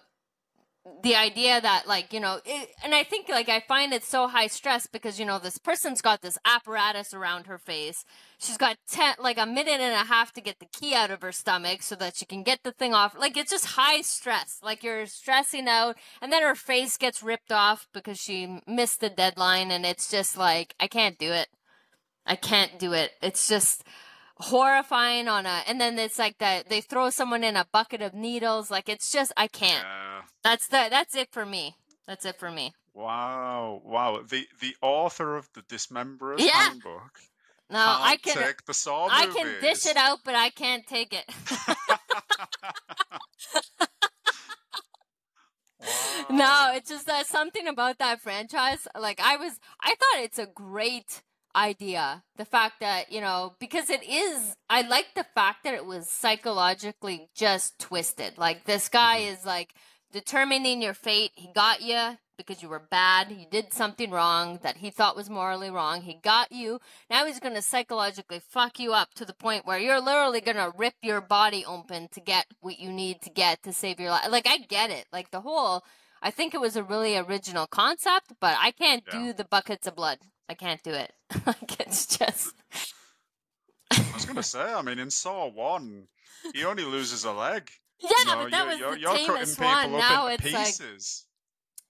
the 1.04 1.16
idea 1.16 1.62
that 1.62 1.88
like 1.88 2.12
you 2.12 2.20
know 2.20 2.40
it, 2.44 2.70
and 2.84 2.96
i 2.96 3.04
think 3.04 3.30
like 3.30 3.50
i 3.50 3.60
find 3.60 3.94
it 3.94 4.04
so 4.04 4.28
high 4.28 4.48
stress 4.48 4.88
because 4.88 5.20
you 5.20 5.26
know 5.26 5.38
this 5.38 5.60
person's 5.60 6.02
got 6.02 6.22
this 6.22 6.38
apparatus 6.46 7.14
around 7.14 7.46
her 7.46 7.58
face. 7.58 8.04
She's 8.40 8.58
got 8.58 8.78
ten 8.90 9.14
like 9.20 9.38
a 9.38 9.46
minute 9.46 9.80
and 9.80 9.94
a 9.94 10.08
half 10.08 10.34
to 10.34 10.42
get 10.42 10.60
the 10.60 10.66
key 10.66 10.96
out 10.96 11.12
of 11.12 11.22
her 11.22 11.32
stomach 11.32 11.84
so 11.84 11.96
that 11.96 12.16
she 12.16 12.26
can 12.26 12.44
get 12.44 12.64
the 12.64 12.72
thing 12.72 12.94
off. 12.94 13.16
Like 13.18 13.38
it's 13.38 13.52
just 13.52 13.66
high 13.66 14.02
stress. 14.02 14.60
Like 14.64 14.84
you're 14.84 15.06
stressing 15.06 15.68
out 15.68 15.98
and 16.22 16.32
then 16.32 16.42
her 16.42 16.56
face 16.56 16.98
gets 16.98 17.22
ripped 17.22 17.52
off 17.52 17.88
because 17.94 18.18
she 18.20 18.60
missed 18.68 19.02
the 19.02 19.10
deadline 19.10 19.70
and 19.72 19.86
it's 19.86 20.10
just 20.10 20.38
like 20.38 20.74
i 20.80 20.88
can't 20.88 21.20
do 21.20 21.32
it. 21.32 21.48
I 22.26 22.36
can't 22.36 22.80
do 22.80 22.94
it. 22.94 23.12
It's 23.22 23.48
just 23.48 23.84
horrifying 24.42 25.28
on 25.28 25.46
a 25.46 25.62
and 25.68 25.80
then 25.80 25.98
it's 26.00 26.18
like 26.20 26.38
that 26.40 26.68
they 26.70 26.82
throw 26.82 27.10
someone 27.10 27.44
in 27.44 27.56
a 27.56 27.66
bucket 27.72 28.02
of 28.02 28.14
needles 28.14 28.72
like 28.72 28.90
it's 28.90 29.12
just 29.12 29.32
i 29.38 29.48
can't. 29.48 29.84
Yeah. 29.84 30.22
that's 30.44 30.68
the 30.68 30.88
that's 30.90 31.16
it 31.16 31.30
for 31.32 31.46
me. 31.46 31.76
That's 32.08 32.26
it 32.26 32.38
for 32.40 32.52
me. 32.52 32.74
Wow 32.94 33.82
wow. 33.86 34.22
The 34.28 34.48
the 34.60 34.76
author 34.82 35.38
of 35.38 35.48
the 35.54 35.62
dismemberer's 35.70 36.44
Yeah. 36.44 36.52
handbook 36.70 37.20
no 37.70 37.80
i 37.80 38.18
can 38.22 38.36
take 38.36 38.66
the 38.66 38.74
saw 38.74 39.08
i 39.10 39.28
can 39.28 39.62
dish 39.62 39.86
it 39.86 39.96
out 39.96 40.20
but 40.26 40.36
i 40.36 40.50
can't 40.50 40.86
take 40.88 41.14
it. 41.14 41.26
No 46.30 46.72
it's 46.74 46.90
just 46.90 47.08
that 47.08 47.26
something 47.26 47.68
about 47.68 47.98
that 48.00 48.22
franchise 48.22 48.88
like 49.00 49.20
i 49.20 49.36
was 49.36 49.54
i 49.82 49.90
thought 49.90 50.24
it's 50.24 50.40
a 50.40 50.46
great 50.46 51.22
idea. 51.56 52.24
The 52.38 52.46
fact 52.46 52.80
that 52.80 53.12
you 53.12 53.22
know 53.22 53.56
because 53.60 53.90
it 53.90 54.04
is 54.08 54.56
i 54.70 54.82
like 54.82 55.08
the 55.16 55.26
fact 55.36 55.64
that 55.64 55.74
it 55.74 55.86
was 55.86 56.10
psychologically 56.10 57.30
just 57.36 57.80
twisted. 57.80 58.38
Like 58.38 58.66
this 58.66 58.90
guy 58.90 59.22
Mhm. 59.22 59.34
is 59.34 59.46
like 59.46 59.74
determining 60.12 60.82
your 60.82 60.94
fate. 60.94 61.32
He 61.36 61.50
got 61.54 61.82
you 61.82 62.18
because 62.38 62.62
you 62.62 62.70
were 62.70 62.80
bad. 62.80 63.32
You 63.32 63.46
did 63.50 63.72
something 63.72 64.10
wrong 64.12 64.60
that 64.64 64.78
he 64.78 64.90
thought 64.90 65.16
was 65.16 65.30
morally 65.30 65.70
wrong. 65.70 66.02
He 66.02 66.16
got 66.16 66.52
you. 66.52 66.80
Now 67.10 67.26
he's 67.26 67.40
going 67.40 67.54
to 67.54 67.62
psychologically 67.62 68.40
fuck 68.40 68.80
you 68.80 68.94
up 68.94 69.14
to 69.16 69.26
the 69.26 69.34
point 69.34 69.66
where 69.66 69.78
you're 69.78 70.02
literally 70.02 70.42
going 70.42 70.58
to 70.58 70.74
rip 70.76 70.96
your 71.02 71.22
body 71.22 71.64
open 71.66 72.08
to 72.10 72.20
get 72.20 72.48
what 72.60 72.80
you 72.80 72.92
need 72.92 73.22
to 73.22 73.30
get 73.30 73.62
to 73.64 73.72
save 73.72 74.00
your 74.00 74.10
life 74.10 74.28
like 74.30 74.48
i 74.48 74.58
get 74.58 74.90
it. 74.90 75.06
Like 75.14 75.32
the 75.32 75.42
whole 75.42 75.84
i 76.22 76.30
think 76.32 76.54
it 76.54 76.62
was 76.62 76.76
a 76.76 76.84
really 76.84 77.16
original 77.18 77.68
concept 77.68 78.34
but 78.40 78.56
i 78.60 78.72
can't 78.72 79.04
Yeah. 79.08 79.20
do 79.20 79.34
the 79.34 79.44
buckets 79.46 79.88
of 79.88 79.96
blood 79.96 80.20
i 80.50 80.54
can't 80.54 80.84
do 80.84 80.92
it 80.92 81.12
like 81.46 81.80
it's 81.80 82.06
just 82.18 82.54
i 83.92 84.02
was 84.14 84.26
gonna 84.26 84.44
say 84.44 84.62
i 84.62 84.82
mean 84.82 85.00
in 85.00 85.10
saw 85.10 85.48
one 85.50 86.08
he 86.54 86.64
only 86.66 86.84
loses 86.84 87.24
a 87.26 87.32
leg 87.32 87.70
yeah 88.00 88.10
you 88.18 88.26
know, 88.26 88.44
but 88.44 88.52
that 88.52 88.66
you're, 88.66 88.68
was 88.68 88.80
you're, 88.80 88.96
the 88.96 89.00
you're 89.00 89.18
tamest 89.36 89.60
one 89.60 89.92
now 89.92 90.28
it's 90.28 90.54
like 90.54 90.76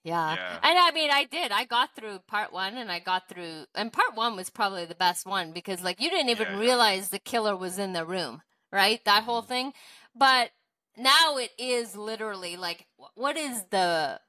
Yeah. 0.03 0.33
Yeah. 0.35 0.59
And 0.63 0.79
I 0.79 0.91
mean, 0.91 1.11
I 1.11 1.25
did. 1.25 1.51
I 1.51 1.65
got 1.65 1.95
through 1.95 2.19
part 2.27 2.51
one 2.51 2.75
and 2.75 2.91
I 2.91 2.99
got 2.99 3.29
through, 3.29 3.65
and 3.75 3.93
part 3.93 4.15
one 4.15 4.35
was 4.35 4.49
probably 4.49 4.85
the 4.85 4.95
best 4.95 5.25
one 5.27 5.51
because, 5.51 5.83
like, 5.83 6.01
you 6.01 6.09
didn't 6.09 6.29
even 6.29 6.47
Yeah, 6.47 6.53
yeah. 6.53 6.59
realize 6.59 7.09
the 7.09 7.19
killer 7.19 7.55
was 7.55 7.77
in 7.77 7.93
the 7.93 8.05
room, 8.05 8.41
right? 8.71 9.03
That 9.05 9.23
whole 9.23 9.43
Mhm. 9.43 9.47
thing. 9.47 9.73
But 10.15 10.51
now 10.97 11.37
it 11.37 11.51
is 11.57 11.95
literally 11.95 12.57
like, 12.57 12.87
what 13.13 13.37
is 13.37 13.63
the 13.69 14.19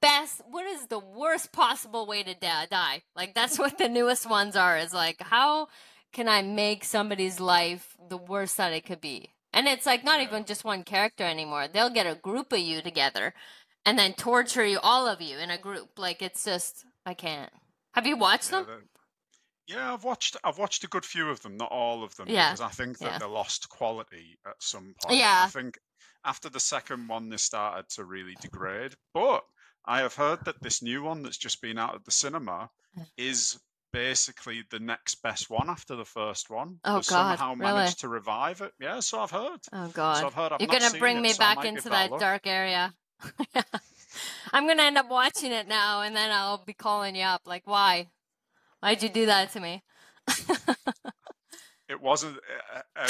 best, 0.00 0.42
what 0.50 0.66
is 0.66 0.86
the 0.86 0.98
worst 0.98 1.52
possible 1.52 2.06
way 2.06 2.22
to 2.22 2.34
die? 2.34 3.02
Like, 3.16 3.34
that's 3.34 3.58
what 3.60 3.78
the 3.78 3.88
newest 3.88 4.28
ones 4.28 4.56
are 4.56 4.76
is 4.78 4.92
like, 4.92 5.20
how 5.20 5.68
can 6.12 6.28
I 6.28 6.42
make 6.42 6.84
somebody's 6.84 7.40
life 7.40 7.96
the 8.08 8.16
worst 8.18 8.56
that 8.58 8.72
it 8.72 8.84
could 8.84 9.00
be? 9.00 9.30
And 9.52 9.66
it's 9.68 9.86
like 9.86 10.04
not 10.04 10.20
even 10.20 10.44
just 10.46 10.64
one 10.64 10.82
character 10.82 11.24
anymore. 11.24 11.68
They'll 11.68 11.90
get 11.90 12.06
a 12.06 12.14
group 12.14 12.52
of 12.52 12.58
you 12.58 12.80
together 12.82 13.34
and 13.84 13.98
then 13.98 14.14
torture 14.14 14.64
you 14.64 14.78
all 14.82 15.06
of 15.06 15.20
you 15.20 15.38
in 15.38 15.50
a 15.50 15.58
group 15.58 15.98
like 15.98 16.22
it's 16.22 16.44
just 16.44 16.84
i 17.04 17.14
can't 17.14 17.50
have 17.94 18.06
you 18.06 18.16
watched 18.16 18.50
Yeah, 18.52 18.62
them 18.62 18.66
yeah, 19.68 19.94
I've 19.94 20.04
watched 20.04 20.36
I've 20.44 20.58
watched 20.58 20.84
a 20.84 20.88
good 20.88 21.04
few 21.04 21.30
of 21.30 21.40
them, 21.42 21.56
not 21.56 21.70
all 21.70 22.02
of 22.02 22.14
them, 22.16 22.28
Yeah, 22.28 22.50
because 22.50 22.60
I 22.60 22.68
think 22.70 22.98
that 22.98 23.12
yeah. 23.12 23.18
they 23.18 23.26
lost 23.26 23.68
quality 23.68 24.38
at 24.46 24.60
some 24.60 24.94
point. 25.02 25.18
Yeah. 25.18 25.44
I 25.46 25.48
think 25.48 25.78
after 26.24 26.48
the 26.50 26.60
second 26.60 27.08
one 27.08 27.28
they 27.28 27.36
started 27.36 27.88
to 27.90 28.04
really 28.04 28.34
degrade. 28.40 28.94
But 29.14 29.44
I 29.84 30.00
have 30.00 30.14
heard 30.14 30.44
that 30.44 30.62
this 30.62 30.82
new 30.82 31.02
one 31.02 31.22
that's 31.22 31.38
just 31.38 31.60
been 31.60 31.78
out 31.78 31.94
of 31.94 32.04
the 32.04 32.10
cinema 32.10 32.70
is 33.16 33.58
basically 33.92 34.62
the 34.70 34.78
next 34.78 35.16
best 35.22 35.50
one 35.50 35.68
after 35.68 35.96
the 35.96 36.04
first 36.04 36.48
one. 36.50 36.78
Oh, 36.84 36.96
They 36.96 37.02
God, 37.02 37.38
somehow 37.38 37.54
really? 37.54 37.72
managed 37.74 38.00
to 38.00 38.08
revive 38.08 38.60
it. 38.60 38.72
Yeah, 38.80 39.00
so 39.00 39.20
I've 39.20 39.30
heard. 39.30 39.60
oh 39.72 39.86
So 39.86 39.92
god 39.92 40.24
I've 40.24 40.34
heard. 40.34 40.52
I've 40.52 40.60
you're 40.60 40.68
gonna 40.68 40.98
bring 40.98 41.18
it, 41.18 41.20
me 41.20 41.32
so 41.32 41.38
back 41.38 41.64
into 41.64 41.88
that 41.90 42.10
dark 42.18 42.46
area 42.46 42.94
i'm 44.52 44.66
gonna 44.66 44.82
end 44.82 44.98
up 44.98 45.08
watching 45.08 45.52
it 45.52 45.68
now 45.68 46.02
and 46.02 46.16
then 46.16 46.32
i'll 46.32 46.64
be 46.64 46.72
calling 46.72 47.14
you 47.14 47.22
up 47.22 47.42
like 47.46 47.64
why 47.68 48.08
why'd 48.80 49.00
you 49.00 49.08
do 49.08 49.26
that 49.26 49.52
to 49.52 49.60
me 49.60 49.80
it 51.88 52.00
wasn't. 52.00 52.38
Uh, 52.96 53.06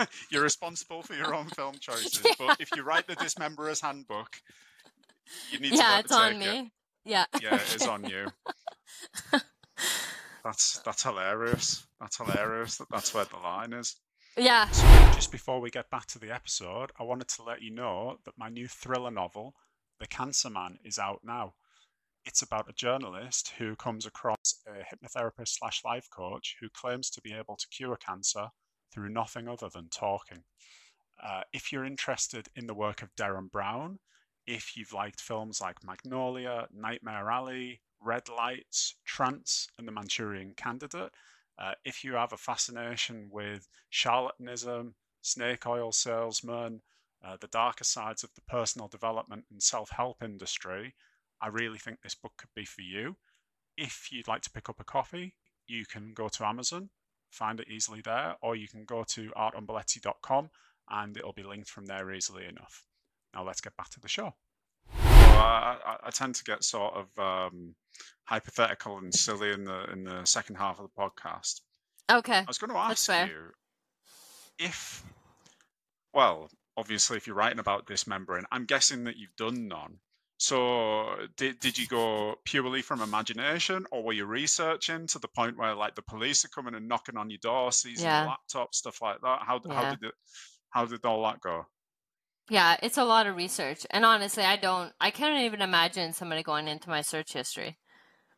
uh, 0.00 0.06
you're 0.30 0.42
responsible 0.42 1.02
for 1.02 1.14
your 1.14 1.34
own 1.34 1.46
film 1.48 1.74
choices, 1.80 2.26
but 2.38 2.60
if 2.60 2.70
you 2.74 2.82
write 2.82 3.06
the 3.06 3.14
Dismemberer's 3.16 3.80
Handbook, 3.80 4.28
you 5.50 5.58
need 5.60 5.74
yeah, 5.74 5.98
it's 5.98 6.12
on 6.12 6.38
me. 6.38 6.58
It. 6.58 6.66
Yeah. 7.04 7.24
Yeah, 7.40 7.56
it 7.56 7.76
is 7.76 7.86
on 7.86 8.04
you. 8.04 8.26
that's 10.44 10.80
that's 10.84 11.02
hilarious. 11.02 11.86
That's 12.00 12.16
hilarious. 12.16 12.76
That 12.78 12.88
that's 12.90 13.14
where 13.14 13.24
the 13.24 13.38
line 13.38 13.72
is. 13.72 13.96
Yeah. 14.36 14.68
So 14.70 14.86
just 15.14 15.32
before 15.32 15.60
we 15.60 15.70
get 15.70 15.90
back 15.90 16.06
to 16.06 16.18
the 16.18 16.32
episode, 16.32 16.90
I 16.98 17.02
wanted 17.02 17.28
to 17.28 17.42
let 17.42 17.60
you 17.60 17.70
know 17.70 18.18
that 18.24 18.38
my 18.38 18.48
new 18.48 18.66
thriller 18.66 19.10
novel, 19.10 19.54
The 20.00 20.06
Cancer 20.06 20.48
Man, 20.48 20.78
is 20.84 20.98
out 20.98 21.20
now. 21.22 21.54
It's 22.24 22.40
about 22.40 22.68
a 22.68 22.72
journalist 22.72 23.52
who 23.58 23.76
comes 23.76 24.06
across 24.06 24.62
a 24.66 24.94
hypnotherapist 24.94 25.58
slash 25.58 25.82
life 25.84 26.08
coach 26.10 26.56
who 26.60 26.68
claims 26.70 27.10
to 27.10 27.20
be 27.20 27.34
able 27.34 27.56
to 27.56 27.66
cure 27.68 27.96
cancer 27.96 28.48
through 28.92 29.10
nothing 29.10 29.48
other 29.48 29.68
than 29.68 29.88
talking. 29.88 30.44
Uh, 31.22 31.42
if 31.52 31.70
you're 31.72 31.84
interested 31.84 32.48
in 32.56 32.66
the 32.66 32.74
work 32.74 33.02
of 33.02 33.14
Derren 33.16 33.50
Brown, 33.50 33.98
if 34.46 34.76
you've 34.76 34.92
liked 34.92 35.20
films 35.20 35.60
like 35.60 35.84
Magnolia, 35.84 36.66
Nightmare 36.72 37.30
Alley, 37.30 37.80
Red 38.00 38.28
Lights, 38.28 38.96
Trance, 39.04 39.68
and 39.78 39.86
The 39.86 39.92
Manchurian 39.92 40.54
Candidate, 40.54 41.10
uh, 41.58 41.72
if 41.84 42.02
you 42.02 42.14
have 42.14 42.32
a 42.32 42.38
fascination 42.38 43.28
with 43.30 43.68
charlatanism, 43.92 44.94
snake 45.20 45.66
oil 45.66 45.92
salesmen, 45.92 46.80
uh, 47.24 47.36
the 47.40 47.46
darker 47.46 47.84
sides 47.84 48.24
of 48.24 48.34
the 48.34 48.40
personal 48.42 48.88
development 48.88 49.44
and 49.50 49.62
self 49.62 49.90
help 49.90 50.22
industry, 50.22 50.94
I 51.40 51.48
really 51.48 51.78
think 51.78 52.00
this 52.00 52.14
book 52.14 52.32
could 52.36 52.50
be 52.54 52.64
for 52.64 52.82
you. 52.82 53.16
If 53.76 54.08
you'd 54.10 54.28
like 54.28 54.42
to 54.42 54.50
pick 54.50 54.68
up 54.68 54.80
a 54.80 54.84
copy, 54.84 55.34
you 55.66 55.84
can 55.86 56.14
go 56.14 56.28
to 56.28 56.44
Amazon, 56.44 56.90
find 57.30 57.60
it 57.60 57.68
easily 57.68 58.00
there, 58.00 58.36
or 58.42 58.56
you 58.56 58.68
can 58.68 58.84
go 58.84 59.04
to 59.04 59.30
artonbaleci.com 59.36 60.50
and 60.90 61.16
it'll 61.16 61.32
be 61.32 61.42
linked 61.42 61.70
from 61.70 61.86
there 61.86 62.12
easily 62.12 62.44
enough. 62.44 62.84
Now 63.34 63.44
let's 63.44 63.60
get 63.60 63.76
back 63.76 63.90
to 63.90 64.00
the 64.00 64.08
show. 64.08 64.34
I, 64.94 65.78
I, 65.84 65.96
I, 66.04 66.10
tend 66.10 66.34
to 66.36 66.44
get 66.44 66.62
sort 66.62 66.94
of 66.94 67.18
um, 67.18 67.74
hypothetical 68.24 68.98
and 68.98 69.12
silly 69.12 69.52
in 69.52 69.64
the 69.64 69.84
in 69.92 70.04
the 70.04 70.24
second 70.24 70.56
half 70.56 70.78
of 70.78 70.88
the 70.88 71.02
podcast. 71.02 71.60
Okay. 72.10 72.38
I 72.38 72.44
was 72.46 72.58
going 72.58 72.70
to 72.70 72.76
ask 72.76 73.08
you 73.08 73.52
if, 74.58 75.02
well, 76.12 76.50
obviously, 76.76 77.16
if 77.16 77.26
you're 77.26 77.36
writing 77.36 77.58
about 77.58 77.86
dismembering, 77.86 78.44
I'm 78.50 78.66
guessing 78.66 79.04
that 79.04 79.16
you've 79.16 79.36
done 79.36 79.68
none. 79.68 79.98
So, 80.38 81.06
did 81.36 81.60
did 81.60 81.78
you 81.78 81.86
go 81.86 82.34
purely 82.44 82.82
from 82.82 83.00
imagination, 83.00 83.86
or 83.92 84.02
were 84.02 84.12
you 84.12 84.26
researching 84.26 85.06
to 85.08 85.18
the 85.20 85.28
point 85.28 85.56
where, 85.56 85.74
like, 85.74 85.94
the 85.94 86.02
police 86.02 86.44
are 86.44 86.48
coming 86.48 86.74
and 86.74 86.88
knocking 86.88 87.16
on 87.16 87.30
your 87.30 87.38
door, 87.38 87.70
seizing 87.70 88.06
yeah. 88.06 88.22
your 88.22 88.30
laptop, 88.30 88.74
stuff 88.74 89.00
like 89.00 89.20
that? 89.22 89.40
How 89.46 89.60
yeah. 89.64 89.74
how 89.74 89.90
did 89.90 90.02
it, 90.02 90.14
how 90.70 90.84
did 90.84 91.04
all 91.04 91.22
that 91.24 91.40
go? 91.40 91.66
Yeah, 92.52 92.76
it's 92.82 92.98
a 92.98 93.04
lot 93.04 93.26
of 93.26 93.34
research. 93.34 93.86
And 93.90 94.04
honestly, 94.04 94.44
I 94.44 94.56
don't 94.56 94.92
I 95.00 95.10
can't 95.10 95.42
even 95.44 95.62
imagine 95.62 96.12
somebody 96.12 96.42
going 96.42 96.68
into 96.68 96.90
my 96.90 97.00
search 97.00 97.32
history. 97.32 97.78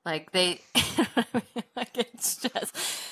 Like 0.05 0.31
they 0.31 0.61
like 1.77 1.98
it's 1.98 2.37
just 2.37 3.03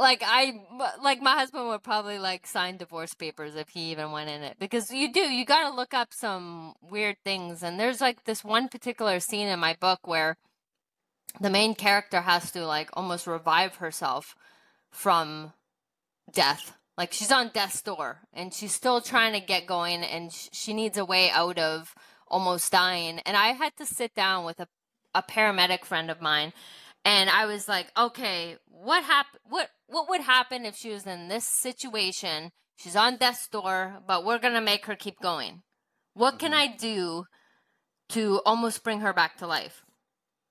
like 0.00 0.24
I 0.26 0.60
like 1.00 1.22
my 1.22 1.34
husband 1.36 1.68
would 1.68 1.84
probably 1.84 2.18
like 2.18 2.48
sign 2.48 2.78
divorce 2.78 3.14
papers 3.14 3.54
if 3.54 3.68
he 3.68 3.92
even 3.92 4.10
went 4.10 4.28
in 4.28 4.42
it 4.42 4.56
because 4.58 4.90
you 4.90 5.12
do 5.12 5.20
you 5.20 5.44
got 5.44 5.70
to 5.70 5.76
look 5.76 5.94
up 5.94 6.12
some 6.12 6.74
weird 6.82 7.18
things 7.24 7.62
and 7.62 7.78
there's 7.78 8.00
like 8.00 8.24
this 8.24 8.42
one 8.42 8.68
particular 8.68 9.20
scene 9.20 9.46
in 9.46 9.60
my 9.60 9.76
book 9.80 10.00
where 10.08 10.36
the 11.40 11.50
main 11.50 11.76
character 11.76 12.22
has 12.22 12.50
to 12.50 12.66
like 12.66 12.90
almost 12.94 13.28
revive 13.28 13.76
herself 13.76 14.34
from 14.90 15.52
death 16.32 16.74
like 17.00 17.14
she's 17.14 17.32
on 17.32 17.48
death's 17.54 17.80
door 17.80 18.18
and 18.34 18.52
she's 18.52 18.74
still 18.74 19.00
trying 19.00 19.32
to 19.32 19.40
get 19.40 19.64
going 19.66 20.02
and 20.02 20.30
she 20.30 20.74
needs 20.74 20.98
a 20.98 21.04
way 21.04 21.30
out 21.30 21.58
of 21.58 21.94
almost 22.28 22.70
dying. 22.70 23.20
And 23.20 23.38
I 23.38 23.52
had 23.52 23.74
to 23.78 23.86
sit 23.86 24.14
down 24.14 24.44
with 24.44 24.60
a, 24.60 24.68
a 25.14 25.22
paramedic 25.22 25.86
friend 25.86 26.10
of 26.10 26.20
mine 26.20 26.52
and 27.06 27.30
I 27.30 27.46
was 27.46 27.66
like, 27.66 27.90
okay, 27.96 28.58
what 28.66 29.02
hap- 29.02 29.38
what 29.48 29.70
what 29.86 30.10
would 30.10 30.20
happen 30.20 30.66
if 30.66 30.76
she 30.76 30.90
was 30.90 31.06
in 31.06 31.28
this 31.28 31.46
situation? 31.46 32.50
She's 32.76 32.96
on 32.96 33.16
death's 33.16 33.48
door, 33.48 34.02
but 34.06 34.26
we're 34.26 34.38
gonna 34.38 34.60
make 34.60 34.84
her 34.84 34.94
keep 34.94 35.20
going. 35.22 35.62
What 36.12 36.38
can 36.38 36.52
mm-hmm. 36.52 36.74
I 36.74 36.76
do 36.76 37.24
to 38.10 38.42
almost 38.44 38.84
bring 38.84 39.00
her 39.00 39.14
back 39.14 39.38
to 39.38 39.46
life? 39.46 39.86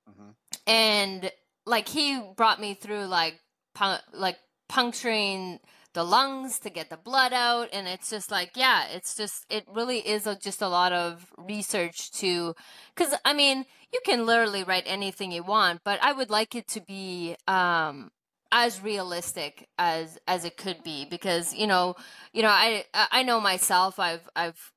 Mm-hmm. 0.10 0.30
And 0.66 1.32
like 1.68 1.88
he 1.88 2.20
brought 2.36 2.60
me 2.60 2.74
through 2.74 3.06
like 3.06 3.40
pu- 3.76 4.04
like 4.14 4.40
puncturing 4.68 5.60
the 5.94 6.04
lungs 6.04 6.60
to 6.60 6.70
get 6.70 6.90
the 6.90 6.98
blood 6.98 7.34
out 7.34 7.70
and 7.74 7.88
it's 7.88 8.10
just 8.10 8.32
like 8.32 8.52
yeah 8.56 8.86
it's 8.94 9.16
just 9.16 9.46
it 9.50 9.66
really 9.74 10.00
is 10.00 10.28
a, 10.28 10.36
just 10.36 10.62
a 10.62 10.68
lot 10.68 10.94
of 10.94 11.32
research 11.38 12.12
to 12.12 12.56
because 12.96 13.14
i 13.26 13.34
mean 13.34 13.66
you 13.92 14.00
can 14.06 14.26
literally 14.26 14.64
write 14.64 14.84
anything 14.86 15.32
you 15.32 15.44
want 15.44 15.82
but 15.84 16.00
i 16.04 16.12
would 16.12 16.30
like 16.30 16.56
it 16.56 16.68
to 16.68 16.82
be 16.82 17.36
um 17.48 18.12
as 18.52 18.82
realistic 18.82 19.68
as 19.78 20.18
as 20.28 20.46
it 20.46 20.58
could 20.58 20.84
be 20.84 21.06
because 21.06 21.54
you 21.54 21.68
know 21.68 21.96
you 22.34 22.42
know 22.42 22.50
i 22.50 22.84
i 22.94 23.24
know 23.24 23.40
myself 23.40 24.00
i've 24.00 24.28
i've 24.36 24.72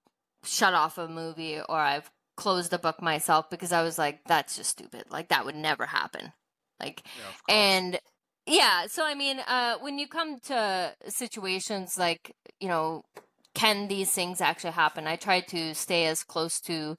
shut 0.45 0.75
off 0.75 0.99
a 0.99 1.09
movie 1.09 1.61
or 1.69 1.79
i've 1.79 2.11
closed 2.37 2.73
a 2.73 2.79
book 2.79 3.01
myself 3.01 3.49
because 3.51 3.73
i 3.73 3.83
was 3.83 3.99
like 3.99 4.21
that's 4.27 4.57
just 4.57 4.71
stupid. 4.71 5.05
Like 5.11 5.29
that 5.29 5.45
would 5.45 5.55
never 5.55 5.87
happen. 5.87 6.33
Like 6.81 7.03
yeah, 7.17 7.55
and 7.55 8.01
yeah, 8.47 8.87
so 8.89 9.05
I 9.05 9.15
mean, 9.15 9.41
uh, 9.47 9.77
when 9.81 9.99
you 9.99 10.09
come 10.09 10.39
to 10.41 10.95
situations 11.09 11.97
like, 11.99 12.35
you 12.61 12.69
know, 12.69 13.05
can 13.55 13.89
these 13.89 14.11
things 14.11 14.41
actually 14.41 14.73
happen? 14.73 15.07
I 15.07 15.17
try 15.17 15.41
to 15.41 15.75
stay 15.75 16.07
as 16.07 16.25
close 16.25 16.61
to 16.63 16.97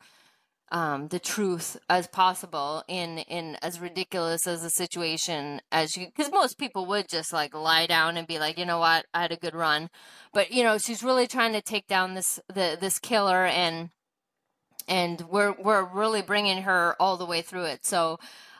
um, 0.72 1.10
the 1.10 1.20
truth 1.20 1.78
as 1.90 2.08
possible 2.08 2.84
in 2.88 3.20
in 3.20 3.58
as 3.62 3.80
ridiculous 3.80 4.48
as 4.48 4.64
a 4.64 4.72
situation 4.72 5.62
as 5.72 5.96
you 5.96 6.08
because 6.08 6.32
most 6.32 6.58
people 6.58 6.88
would 6.88 7.08
just 7.08 7.32
like 7.32 7.54
lie 7.54 7.86
down 7.86 8.18
and 8.18 8.28
be 8.28 8.40
like 8.40 8.58
you 8.58 8.66
know 8.66 8.80
what? 8.80 9.06
I 9.14 9.22
had 9.22 9.32
a 9.32 9.38
good 9.38 9.54
run. 9.54 9.90
But 10.34 10.52
you 10.52 10.64
know 10.64 10.80
she's 10.80 11.04
really 11.04 11.28
trying 11.28 11.54
to 11.54 11.62
take 11.62 11.88
down 11.88 12.16
this 12.16 12.40
the 12.48 12.76
this 12.80 12.98
killer 12.98 13.46
and 13.46 13.90
and 14.88 15.22
we're 15.30 15.54
we're 15.54 15.84
really 15.84 16.24
bringing 16.24 16.64
her 16.64 16.96
all 17.00 17.18
the 17.18 17.26
way 17.26 17.42
through 17.44 17.66
it. 17.66 17.86
So 17.86 18.18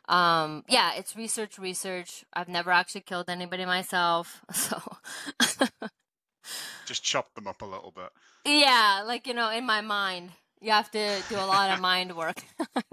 um 0.10 0.64
yeah 0.68 0.94
it's 0.96 1.16
research 1.16 1.58
research. 1.58 2.26
I've 2.34 2.50
never 2.50 2.72
actually 2.72 3.02
killed 3.02 3.30
anybody 3.30 3.66
myself 3.66 4.42
so. 4.52 4.82
Just 6.86 7.04
chop 7.04 7.34
them 7.36 7.48
up 7.48 7.62
a 7.62 7.66
little 7.66 7.92
bit. 7.92 8.10
Yeah 8.46 9.04
like 9.06 9.28
you 9.28 9.34
know 9.34 9.50
in 9.50 9.66
my 9.66 9.82
mind. 9.82 10.32
You 10.62 10.72
have 10.72 10.90
to 10.92 11.22
do 11.28 11.36
a 11.36 11.46
lot 11.46 11.72
of 11.72 11.82
mind 11.90 12.16
work. 12.16 12.42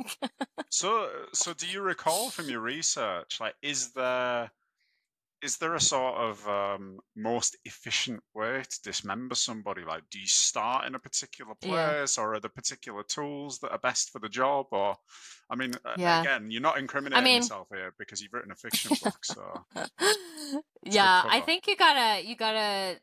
So 0.72 1.10
so 1.32 1.52
do 1.52 1.66
you 1.66 1.80
recall 1.82 2.30
from 2.30 2.48
your 2.48 2.60
research 2.60 3.40
like 3.40 3.54
is 3.60 3.90
there 3.90 4.52
is 5.42 5.56
there 5.56 5.74
a 5.74 5.80
sort 5.80 6.16
of 6.16 6.46
um, 6.46 6.98
most 7.16 7.56
efficient 7.64 8.22
way 8.34 8.62
to 8.62 8.82
dismember 8.82 9.34
somebody? 9.34 9.82
Like, 9.82 10.02
do 10.10 10.18
you 10.18 10.26
start 10.26 10.86
in 10.86 10.94
a 10.94 10.98
particular 10.98 11.54
place, 11.60 12.16
yeah. 12.16 12.22
or 12.22 12.34
are 12.34 12.40
there 12.40 12.50
particular 12.50 13.02
tools 13.02 13.58
that 13.60 13.72
are 13.72 13.78
best 13.78 14.10
for 14.10 14.18
the 14.18 14.28
job? 14.28 14.66
Or, 14.70 14.96
I 15.50 15.56
mean, 15.56 15.72
yeah. 15.96 16.20
again, 16.20 16.50
you're 16.50 16.60
not 16.60 16.78
incriminating 16.78 17.22
I 17.22 17.24
mean, 17.24 17.36
yourself 17.36 17.68
here 17.72 17.92
because 17.98 18.20
you've 18.20 18.32
written 18.32 18.52
a 18.52 18.56
fiction 18.56 18.96
book. 19.02 19.24
So, 19.24 19.42
yeah, 20.84 21.22
I 21.24 21.40
think 21.40 21.66
you 21.66 21.76
gotta, 21.76 22.26
you 22.26 22.36
gotta. 22.36 22.98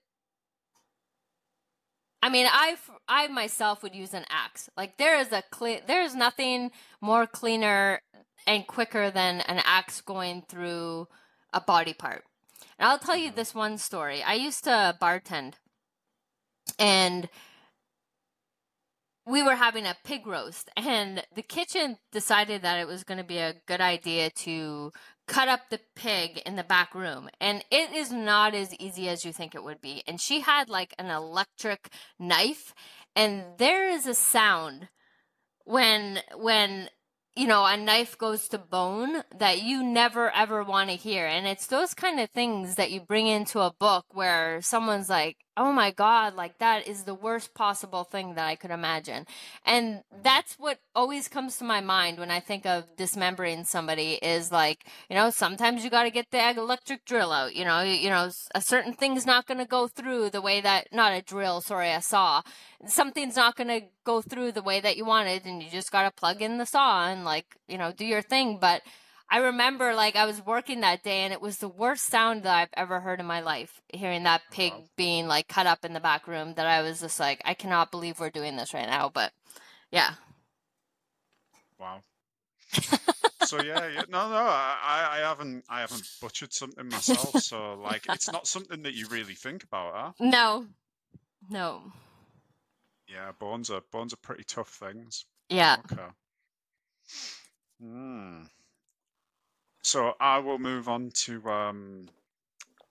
I 2.22 2.30
mean, 2.30 2.48
I 2.50 2.78
I 3.08 3.28
myself 3.28 3.82
would 3.82 3.96
use 3.96 4.14
an 4.14 4.26
axe. 4.30 4.70
Like, 4.78 4.98
there 4.98 5.20
is 5.20 5.32
a 5.32 5.44
clean, 5.50 5.82
there 5.88 6.04
is 6.04 6.14
nothing 6.14 6.72
more 7.02 7.26
cleaner 7.26 8.02
and 8.46 8.68
quicker 8.68 9.10
than 9.10 9.42
an 9.42 9.62
axe 9.66 10.02
going 10.02 10.44
through 10.48 11.08
a 11.54 11.62
body 11.62 11.94
part. 11.94 12.24
And 12.80 12.90
I'll 12.90 13.00
tell 13.00 13.18
you 13.18 13.32
this 13.32 13.56
one 13.56 13.78
story. 13.78 14.22
I 14.24 14.34
used 14.34 14.64
to 14.66 14.96
bartend, 15.02 15.54
and 16.78 17.30
we 19.26 19.44
were 19.44 19.56
having 19.56 19.86
a 19.86 19.98
pig 20.04 20.26
roast, 20.26 20.70
and 20.78 21.24
the 21.36 21.42
kitchen 21.42 21.98
decided 22.12 22.62
that 22.62 22.80
it 22.80 22.88
was 22.88 23.04
going 23.04 23.18
to 23.18 23.24
be 23.24 23.40
a 23.40 23.56
good 23.68 23.82
idea 23.82 24.30
to 24.30 24.92
cut 25.28 25.50
up 25.50 25.70
the 25.70 25.82
pig 25.96 26.42
in 26.46 26.56
the 26.56 26.64
back 26.64 26.96
room. 26.96 27.30
And 27.42 27.66
it 27.70 27.92
is 27.92 28.12
not 28.12 28.56
as 28.56 28.74
easy 28.76 29.10
as 29.10 29.26
you 29.26 29.34
think 29.34 29.54
it 29.54 29.64
would 29.64 29.82
be. 29.82 30.02
And 30.08 30.22
she 30.22 30.40
had 30.40 30.70
like 30.70 30.94
an 30.98 31.08
electric 31.08 31.90
knife, 32.18 32.74
and 33.16 33.44
there 33.58 33.90
is 33.90 34.06
a 34.06 34.14
sound 34.14 34.88
when 35.66 36.20
when 36.36 36.90
you 37.38 37.48
know, 37.48 37.66
a 37.66 37.78
knife 37.78 38.18
goes 38.18 38.48
to 38.50 38.58
bone 38.58 39.24
that 39.38 39.62
you 39.62 39.84
never 39.84 40.32
ever 40.32 40.64
want 40.64 40.90
to 40.90 40.96
hear. 40.96 41.26
And 41.28 41.48
it's 41.48 41.68
those 41.68 41.94
kind 41.94 42.20
of 42.20 42.30
things 42.32 42.76
that 42.76 42.92
you 42.92 43.02
bring 43.02 43.28
into 43.28 43.60
a 43.60 43.74
book 43.80 44.06
where 44.12 44.62
someone's 44.62 45.10
like, 45.10 45.38
oh 45.58 45.74
my 45.74 45.92
god 45.92 46.36
like 46.36 46.58
that 46.60 46.88
is 46.88 47.04
the 47.04 47.14
worst 47.14 47.54
possible 47.54 48.04
thing 48.04 48.36
that 48.36 48.48
i 48.48 48.56
could 48.56 48.72
imagine. 48.72 49.26
And 49.66 50.04
that's 50.24 50.56
what 50.56 50.80
always 50.96 51.28
comes 51.28 51.58
to 51.58 51.64
my 51.64 51.82
mind 51.82 52.20
when 52.20 52.32
i 52.32 52.40
think 52.40 52.66
of 52.66 52.96
dismembering 52.96 53.66
somebody 53.66 54.14
is 54.22 54.52
like 54.52 54.86
you 55.10 55.16
know 55.16 55.30
sometimes 55.30 55.84
you 55.84 55.90
got 55.90 56.04
to 56.04 56.12
get 56.12 56.32
the 56.32 56.50
electric 56.50 57.06
drill 57.06 57.32
out 57.32 57.56
you 57.56 57.66
know 57.66 57.82
you, 57.82 58.10
know 58.10 58.30
a 58.56 58.62
certain 58.62 58.94
thing's 58.94 59.26
not 59.26 59.46
going 59.48 59.58
to 59.58 59.66
go 59.66 59.88
through 59.88 60.30
the 60.30 60.42
way 60.42 60.62
that 60.62 60.88
not 60.94 61.12
a 61.12 61.22
drill 61.22 61.62
sorry 61.62 61.92
a 61.92 62.02
saw. 62.02 62.42
Something's 62.86 63.36
not 63.36 63.56
going 63.56 63.68
to 63.70 63.88
go 64.04 64.22
through 64.22 64.52
the 64.54 64.62
way 64.62 64.80
that 64.80 64.98
you 64.98 65.06
wanted 65.06 65.46
and 65.46 65.62
you 65.64 65.70
just 65.70 65.92
got 65.92 66.04
to 66.04 66.12
plug 66.12 66.42
in 66.42 66.58
the 66.58 66.66
saw 66.66 67.08
and 67.10 67.26
like 67.26 67.58
you 67.68 67.78
know 67.78 67.92
do 67.92 68.06
your 68.06 68.22
thing. 68.22 68.58
But 68.60 68.82
I 69.30 69.40
remember 69.40 69.94
like 69.94 70.16
I 70.16 70.26
was 70.26 70.46
working 70.46 70.82
that 70.82 71.04
day 71.04 71.20
and 71.20 71.34
it 71.34 71.42
was 71.42 71.58
the 71.58 71.68
worst 71.68 72.06
sound 72.06 72.44
that 72.44 72.56
I've 72.56 72.70
ever 72.74 73.02
heard 73.02 73.20
in 73.20 73.26
my 73.26 73.42
life. 73.42 73.82
Hearing 73.94 74.24
that 74.24 74.42
pig 74.52 74.72
wow. 74.72 74.84
being 74.96 75.28
like 75.28 75.48
cut 75.48 75.68
up 75.68 75.84
in 75.84 75.94
the 75.94 76.00
back 76.00 76.28
room 76.28 76.54
that 76.56 76.66
I 76.66 76.82
was 76.82 77.02
just 77.02 77.20
like, 77.20 77.42
I 77.44 77.54
cannot 77.54 77.92
believe 77.92 78.20
we're 78.20 78.30
doing 78.30 78.56
this 78.56 78.74
right 78.74 78.88
now. 78.88 79.10
But 79.10 79.34
yeah. 79.92 80.12
Wow. 81.78 82.02
so 83.44 83.62
yeah, 83.62 83.88
yeah, 83.88 84.04
no, 84.10 84.30
no, 84.30 84.36
I, 84.36 85.08
I 85.12 85.18
haven't, 85.20 85.64
I 85.70 85.82
haven't 85.82 86.08
butchered 86.22 86.54
something 86.54 86.88
myself. 86.88 87.42
So 87.42 87.76
like, 87.76 88.06
it's 88.10 88.32
not 88.32 88.48
something 88.48 88.84
that 88.84 88.94
you 88.94 89.08
really 89.08 89.36
think 89.36 89.64
about, 89.64 89.94
huh? 89.94 90.12
No, 90.20 90.68
no. 91.50 91.82
Yeah, 93.08 93.32
bones 93.40 93.70
are 93.70 93.82
bones 93.92 94.14
are 94.14 94.18
pretty 94.18 94.44
tough 94.44 94.70
things. 94.70 95.26
Yeah. 95.50 95.78
Okay. 95.92 96.02
Hmm. 97.82 98.42
So 99.88 100.16
I 100.20 100.40
will 100.40 100.60
move 100.60 100.90
on 100.90 101.12
to 101.24 101.50
um, 101.50 102.10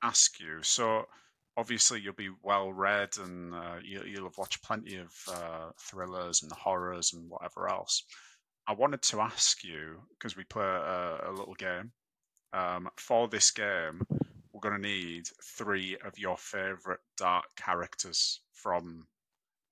ask 0.02 0.40
you. 0.40 0.62
So 0.62 1.06
obviously 1.54 2.00
you'll 2.00 2.14
be 2.14 2.30
well 2.42 2.72
read 2.72 3.18
and 3.22 3.54
uh, 3.54 3.76
you, 3.84 4.00
will 4.16 4.30
have 4.30 4.38
watched 4.38 4.62
plenty 4.62 4.96
of 4.96 5.12
uh, 5.28 5.72
thrillers 5.78 6.42
and 6.42 6.50
horrors 6.52 7.12
and 7.12 7.28
whatever 7.28 7.68
else. 7.68 8.02
I 8.66 8.72
wanted 8.72 9.02
to 9.02 9.20
ask 9.20 9.62
you 9.62 10.00
because 10.08 10.38
we 10.38 10.44
play 10.44 10.64
a, 10.64 11.20
a 11.26 11.32
little 11.32 11.52
game. 11.52 11.92
Um, 12.54 12.88
for 12.96 13.28
this 13.28 13.50
game, 13.50 14.00
we're 14.54 14.60
going 14.62 14.80
to 14.80 14.88
need 14.88 15.28
three 15.44 15.98
of 16.02 16.18
your 16.18 16.38
favorite 16.38 17.00
dark 17.18 17.44
characters 17.56 18.40
from, 18.54 19.06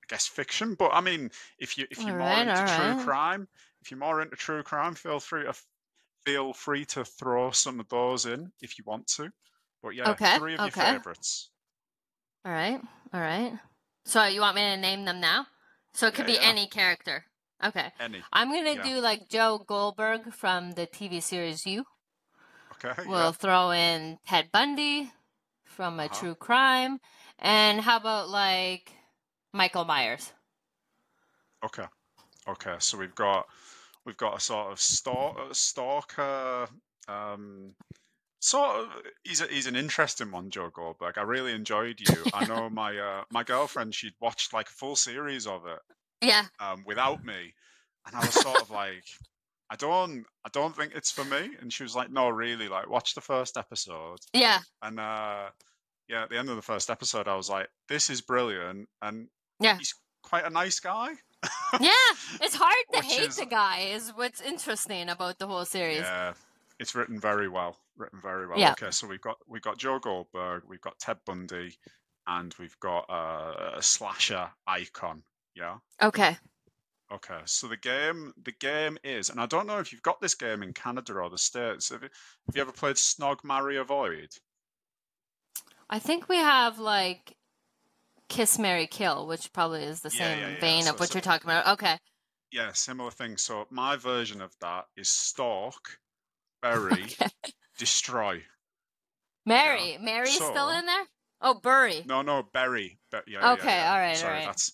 I 0.03 0.07
guess, 0.11 0.27
fiction. 0.27 0.75
But 0.75 0.91
I 0.93 1.01
mean, 1.01 1.31
if 1.59 1.79
you 1.79 1.87
if 1.91 2.03
you're 2.03 2.21
all 2.21 2.29
more 2.29 2.29
right, 2.29 2.49
into 2.49 2.77
true 2.77 2.97
right. 2.97 3.05
crime, 3.07 3.49
if 3.81 3.91
you're 3.91 4.01
more 4.01 4.21
into 4.21 4.37
true 4.37 4.63
crime, 4.63 4.95
feel 4.95 5.21
free 5.21 5.45
to 5.45 5.55
feel 6.25 6.53
free 6.53 6.85
to 6.87 7.05
throw 7.05 7.51
some 7.51 7.81
of 7.81 7.89
those 7.89 8.27
in 8.27 8.51
if 8.61 8.79
you 8.79 8.85
want 8.87 9.07
to. 9.17 9.31
But 9.83 9.95
yeah, 9.95 10.11
okay, 10.11 10.39
three 10.39 10.55
of 10.55 10.61
okay. 10.61 10.81
your 10.81 10.93
favorites. 10.95 11.51
All 12.45 12.53
right, 12.53 12.81
all 13.13 13.21
right. 13.21 13.53
So 14.07 14.25
you 14.25 14.41
want 14.41 14.57
me 14.57 14.63
to 14.63 14.77
name 14.77 15.05
them 15.05 15.21
now? 15.21 15.47
So 15.93 16.07
it 16.07 16.15
could 16.15 16.29
yeah, 16.29 16.39
be 16.39 16.41
yeah. 16.43 16.49
any 16.51 16.67
character. 16.67 17.25
Okay. 17.65 17.93
Any. 18.01 18.23
I'm 18.33 18.53
gonna 18.53 18.75
yeah. 18.75 18.83
do 18.83 19.01
like 19.01 19.29
Joe 19.29 19.63
Goldberg 19.67 20.33
from 20.33 20.73
the 20.73 20.87
TV 20.87 21.23
series 21.23 21.65
You. 21.67 21.85
Okay. 22.73 23.03
We'll 23.07 23.33
throw 23.33 23.71
in 23.71 24.19
Ted 24.27 24.49
Bundy 24.53 25.11
from 25.65 26.01
a 26.01 26.05
uh-huh. 26.05 26.15
true 26.15 26.35
crime, 26.35 26.99
and 27.39 27.81
how 27.81 27.97
about 27.97 28.29
like 28.29 28.93
Michael 29.53 29.85
Myers? 29.85 30.33
Okay. 31.65 31.87
Okay. 32.49 32.75
So 32.79 32.99
we've 32.99 33.15
got 33.15 33.47
we've 34.05 34.17
got 34.17 34.37
a 34.37 34.41
sort 34.41 34.73
of 34.73 34.81
stalk, 34.81 35.37
stalker. 35.53 36.69
Um, 37.09 37.75
sort 38.41 38.81
of, 38.81 38.89
he's 39.25 39.41
a, 39.41 39.47
he's 39.47 39.67
an 39.67 39.77
interesting 39.77 40.31
one, 40.31 40.51
Joe 40.51 40.71
Goldberg. 40.73 41.19
I 41.19 41.23
really 41.23 41.53
enjoyed 41.53 42.01
you. 42.01 42.25
I 42.33 42.47
know 42.47 42.69
my 42.71 42.97
uh, 42.97 43.25
my 43.31 43.43
girlfriend 43.43 43.95
she'd 43.95 44.15
watched 44.21 44.53
like 44.53 44.69
a 44.69 44.73
full 44.73 44.97
series 44.97 45.47
of 45.47 45.67
it. 45.67 45.81
Yeah. 46.21 46.45
Um, 46.61 46.85
without 46.87 47.25
me, 47.25 47.55
and 48.07 48.17
I 48.17 48.21
was 48.21 48.35
sort 48.35 48.61
of 48.61 48.71
like, 48.71 49.05
I 49.71 49.77
don't 49.77 50.25
I 50.45 50.49
don't 50.53 50.77
think 50.77 50.93
it's 50.95 51.11
for 51.11 51.25
me. 51.25 51.51
And 51.61 51.73
she 51.73 51.83
was 51.83 51.97
like, 51.97 52.11
No, 52.11 52.29
really, 52.29 52.69
like 52.69 52.89
watch 52.89 53.15
the 53.15 53.21
first 53.21 53.57
episode. 53.57 54.19
Yeah. 54.33 54.61
And 54.83 55.01
uh, 55.01 55.49
yeah, 56.09 56.25
at 56.25 56.31
the 56.31 56.39
end 56.39 56.51
of 56.51 56.57
the 56.57 56.63
first 56.63 56.91
episode, 56.91 57.29
I 57.29 57.37
was 57.37 57.49
like, 57.49 57.69
this 57.89 58.11
is 58.11 58.21
brilliant, 58.21 58.89
and 59.01 59.29
yeah, 59.61 59.79
he's 59.79 59.95
quite 60.23 60.45
a 60.45 60.51
nice 60.51 60.81
guy 60.81 61.15
yeah, 61.81 61.91
it's 62.41 62.55
hard 62.55 62.75
to 62.93 63.01
hate 63.01 63.29
is, 63.29 63.37
the 63.37 63.47
guy. 63.47 63.81
Is 63.81 64.13
what's 64.15 64.41
interesting 64.41 65.09
about 65.09 65.39
the 65.39 65.47
whole 65.47 65.65
series. 65.65 66.01
Yeah, 66.01 66.35
it's 66.79 66.95
written 66.95 67.19
very 67.21 67.49
well. 67.49 67.77
Written 67.97 68.21
very 68.23 68.47
well. 68.47 68.59
Yeah. 68.59 68.73
Okay, 68.73 68.91
so 68.91 69.07
we've 69.07 69.21
got 69.21 69.39
we've 69.47 69.63
got 69.63 69.79
Joe 69.79 69.99
Goldberg, 69.99 70.65
we've 70.69 70.81
got 70.81 70.99
Ted 70.99 71.19
Bundy, 71.27 71.79
and 72.27 72.55
we've 72.59 72.79
got 72.81 73.11
uh, 73.11 73.73
a 73.77 73.83
slasher 73.83 74.51
icon. 74.67 75.23
Yeah. 75.55 75.77
Okay. 76.03 76.37
Okay, 77.13 77.41
so 77.45 77.69
the 77.69 77.77
game 77.77 78.33
the 78.43 78.53
game 78.53 78.99
is, 79.05 79.31
and 79.31 79.39
I 79.39 79.47
don't 79.47 79.67
know 79.67 79.79
if 79.79 79.93
you've 79.93 80.03
got 80.03 80.21
this 80.21 80.35
game 80.35 80.63
in 80.63 80.73
Canada 80.73 81.15
or 81.15 81.31
the 81.31 81.39
States. 81.39 81.91
Have 81.91 82.03
you, 82.03 82.09
have 82.47 82.57
you 82.57 82.63
ever 82.63 82.73
played 82.73 82.97
Snog 82.97 83.45
Marry 83.45 83.77
Avoid? 83.77 84.31
I 85.89 85.99
think 85.99 86.29
we 86.29 86.37
have 86.37 86.79
like 86.79 87.37
Kiss 88.29 88.59
Marry 88.59 88.87
Kill, 88.87 89.27
which 89.27 89.53
probably 89.53 89.85
is 89.85 90.01
the 90.01 90.11
yeah, 90.15 90.19
same 90.19 90.39
yeah, 90.39 90.49
yeah. 90.49 90.61
vein 90.61 90.83
so, 90.85 90.95
of 90.95 91.01
what 91.01 91.11
so, 91.11 91.17
you're 91.17 91.23
talking 91.23 91.49
about. 91.49 91.75
Okay. 91.75 91.99
Yeah, 92.53 92.73
similar 92.73 93.11
thing. 93.11 93.37
So 93.37 93.67
my 93.71 93.97
version 93.97 94.41
of 94.41 94.53
that 94.61 94.85
is 94.97 95.09
stalk, 95.09 95.99
bury, 96.63 96.93
okay. 97.21 97.31
destroy. 97.79 98.43
Mary, 99.47 99.99
Mary's 100.01 100.39
so, 100.39 100.51
still 100.51 100.71
in 100.71 100.87
there. 100.87 101.05
Oh, 101.41 101.55
bury. 101.55 102.03
No, 102.07 102.23
no, 102.23 102.43
bury. 102.43 102.99
Yeah, 103.27 103.53
okay, 103.53 103.83
all 103.83 103.99
right, 103.99 104.17
Sorry, 104.17 104.33
all 104.33 104.39
right. 104.39 104.47
That's, 104.47 104.73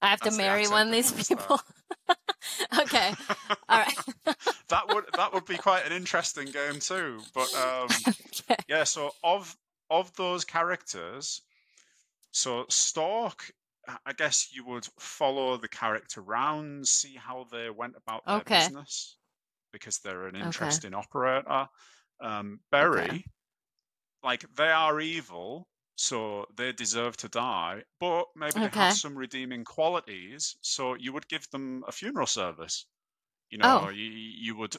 I 0.00 0.08
have 0.08 0.20
to 0.22 0.30
marry 0.32 0.66
one 0.66 0.88
of 0.88 0.92
these 0.92 1.12
people. 1.12 1.60
okay, 2.80 3.14
all 3.68 3.78
right. 3.78 3.98
that 4.68 4.88
would 4.88 5.04
that 5.16 5.32
would 5.32 5.44
be 5.44 5.56
quite 5.56 5.86
an 5.86 5.92
interesting 5.92 6.46
game 6.46 6.80
too. 6.80 7.20
But 7.34 7.54
um, 7.54 7.88
okay. 8.08 8.56
yeah, 8.68 8.84
so 8.84 9.10
of 9.22 9.54
of 9.90 10.14
those 10.16 10.44
characters, 10.44 11.42
so 12.32 12.64
Stalk, 12.68 13.44
I 14.06 14.12
guess 14.12 14.48
you 14.52 14.64
would 14.66 14.86
follow 14.98 15.56
the 15.56 15.68
character 15.68 16.20
around, 16.20 16.86
see 16.86 17.14
how 17.14 17.46
they 17.50 17.70
went 17.70 17.94
about 17.96 18.26
their 18.26 18.36
okay. 18.36 18.58
business, 18.58 19.16
because 19.72 19.98
they're 19.98 20.26
an 20.26 20.36
interesting 20.36 20.94
okay. 20.94 21.00
operator. 21.02 21.68
Um, 22.20 22.60
Bury, 22.70 23.02
okay. 23.02 23.24
like 24.22 24.44
they 24.56 24.70
are 24.70 25.00
evil, 25.00 25.66
so 25.96 26.46
they 26.56 26.72
deserve 26.72 27.16
to 27.18 27.28
die, 27.28 27.82
but 27.98 28.26
maybe 28.36 28.60
they 28.60 28.68
have 28.68 28.94
some 28.94 29.16
redeeming 29.16 29.64
qualities. 29.64 30.56
So 30.62 30.94
you 30.94 31.12
would 31.12 31.28
give 31.28 31.48
them 31.50 31.82
a 31.88 31.92
funeral 31.92 32.26
service. 32.26 32.86
You 33.50 33.58
know, 33.58 33.86
oh. 33.86 33.88
you, 33.90 34.04
you 34.04 34.56
would 34.56 34.76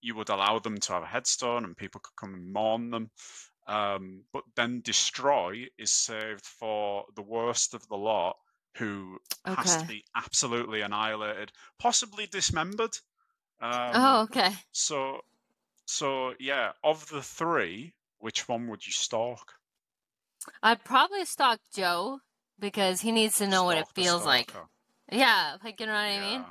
you 0.00 0.14
would 0.14 0.28
allow 0.28 0.58
them 0.58 0.78
to 0.78 0.92
have 0.92 1.02
a 1.02 1.06
headstone, 1.06 1.64
and 1.64 1.76
people 1.76 2.00
could 2.00 2.14
come 2.16 2.34
and 2.34 2.52
mourn 2.52 2.90
them. 2.90 3.10
Um, 3.68 4.22
but 4.32 4.44
then 4.54 4.80
destroy 4.80 5.66
is 5.76 5.90
saved 5.90 6.44
for 6.44 7.04
the 7.16 7.22
worst 7.22 7.74
of 7.74 7.86
the 7.88 7.96
lot, 7.96 8.36
who 8.76 9.18
okay. 9.46 9.54
has 9.60 9.76
to 9.78 9.86
be 9.86 10.04
absolutely 10.14 10.82
annihilated, 10.82 11.50
possibly 11.78 12.26
dismembered. 12.26 12.96
Um, 13.60 13.90
oh, 13.94 14.20
okay. 14.22 14.50
So, 14.72 15.20
so 15.86 16.34
yeah, 16.38 16.72
of 16.84 17.08
the 17.08 17.22
three, 17.22 17.94
which 18.18 18.48
one 18.48 18.68
would 18.68 18.86
you 18.86 18.92
stalk? 18.92 19.54
I'd 20.62 20.84
probably 20.84 21.24
stalk 21.24 21.60
Joe 21.74 22.20
because 22.58 23.00
he 23.00 23.12
needs 23.12 23.38
to 23.38 23.46
know 23.46 23.62
stalk 23.62 23.66
what 23.66 23.78
it 23.78 23.88
feels 23.94 24.24
like. 24.24 24.52
Yeah, 25.10 25.56
like 25.64 25.80
you 25.80 25.86
know 25.86 25.92
what 25.92 25.98
I 25.98 26.14
yeah. 26.14 26.30
mean. 26.30 26.44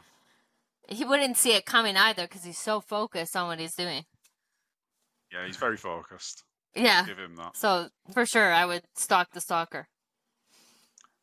He 0.87 1.03
wouldn't 1.03 1.37
see 1.37 1.53
it 1.53 1.65
coming 1.65 1.97
either 1.97 2.23
because 2.23 2.43
he's 2.43 2.57
so 2.57 2.79
focused 2.79 3.35
on 3.35 3.47
what 3.47 3.59
he's 3.59 3.75
doing. 3.75 4.05
Yeah, 5.31 5.45
he's 5.45 5.57
very 5.57 5.77
focused. 5.77 6.43
Yeah. 6.75 7.05
Give 7.05 7.17
him 7.17 7.35
that. 7.37 7.55
So 7.55 7.89
for 8.13 8.25
sure, 8.25 8.51
I 8.51 8.65
would 8.65 8.83
stalk 8.95 9.31
the 9.31 9.41
stalker. 9.41 9.87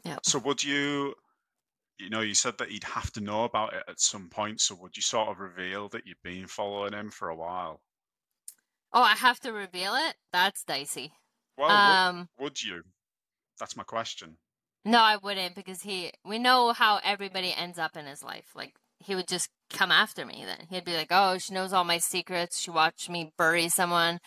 Yeah. 0.05 0.19
So 0.23 0.39
would 0.41 0.63
you? 0.65 1.15
You 1.99 2.11
know, 2.11 2.21
you 2.21 2.35
said 2.35 2.59
that 2.59 2.71
he'd 2.71 2.85
have 2.85 3.13
to 3.13 3.21
know 3.21 3.45
about 3.45 3.75
it 3.75 3.85
at 3.87 4.01
some 4.01 4.29
point. 4.29 4.61
So 4.61 4.75
would 4.77 4.97
you 4.97 5.03
sort 5.03 5.29
of 5.29 5.39
reveal 5.39 5.89
that 5.91 6.03
you've 6.07 6.23
been 6.25 6.47
following 6.47 6.95
him 6.95 7.11
for 7.11 7.29
a 7.29 7.37
while? 7.37 7.81
Oh, 8.93 9.03
I 9.03 9.15
have 9.15 9.39
to 9.41 9.53
reveal 9.53 9.95
it. 9.95 10.17
That's 10.33 10.65
dicey. 10.65 11.13
Well, 11.57 11.71
um, 11.71 12.29
would, 12.39 12.45
would 12.45 12.63
you? 12.63 12.83
That's 13.61 13.77
my 13.77 13.85
question. 13.85 14.39
No, 14.85 14.99
I 14.99 15.17
wouldn't 15.17 15.55
because 15.55 15.83
he. 15.83 16.11
We 16.25 16.39
know 16.39 16.73
how 16.73 16.99
everybody 17.05 17.55
ends 17.55 17.79
up 17.79 17.97
in 17.97 18.07
his 18.07 18.23
life. 18.25 18.51
Like 18.57 18.75
he 18.99 19.15
would 19.15 19.29
just 19.29 19.49
come 19.71 19.93
after 19.93 20.27
me. 20.27 20.45
Then 20.45 20.67
he'd 20.71 20.85
be 20.85 20.97
like, 20.97 21.09
"Oh, 21.11 21.39
she 21.39 21.55
knows 21.55 21.73
all 21.73 21.85
my 21.85 21.99
secrets. 21.99 22.59
She 22.59 22.71
watched 22.71 23.09
me 23.09 23.33
bury 23.39 23.69
someone." 23.69 24.19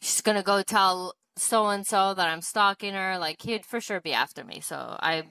She's 0.00 0.20
gonna 0.20 0.42
go 0.42 0.62
tell 0.62 1.14
so 1.36 1.68
and 1.68 1.86
so 1.86 2.14
that 2.14 2.28
I'm 2.28 2.42
stalking 2.42 2.94
her. 2.94 3.18
Like 3.18 3.42
he'd 3.42 3.64
for 3.66 3.80
sure 3.80 4.00
be 4.00 4.12
after 4.12 4.44
me. 4.44 4.60
So 4.60 4.96
I, 5.00 5.24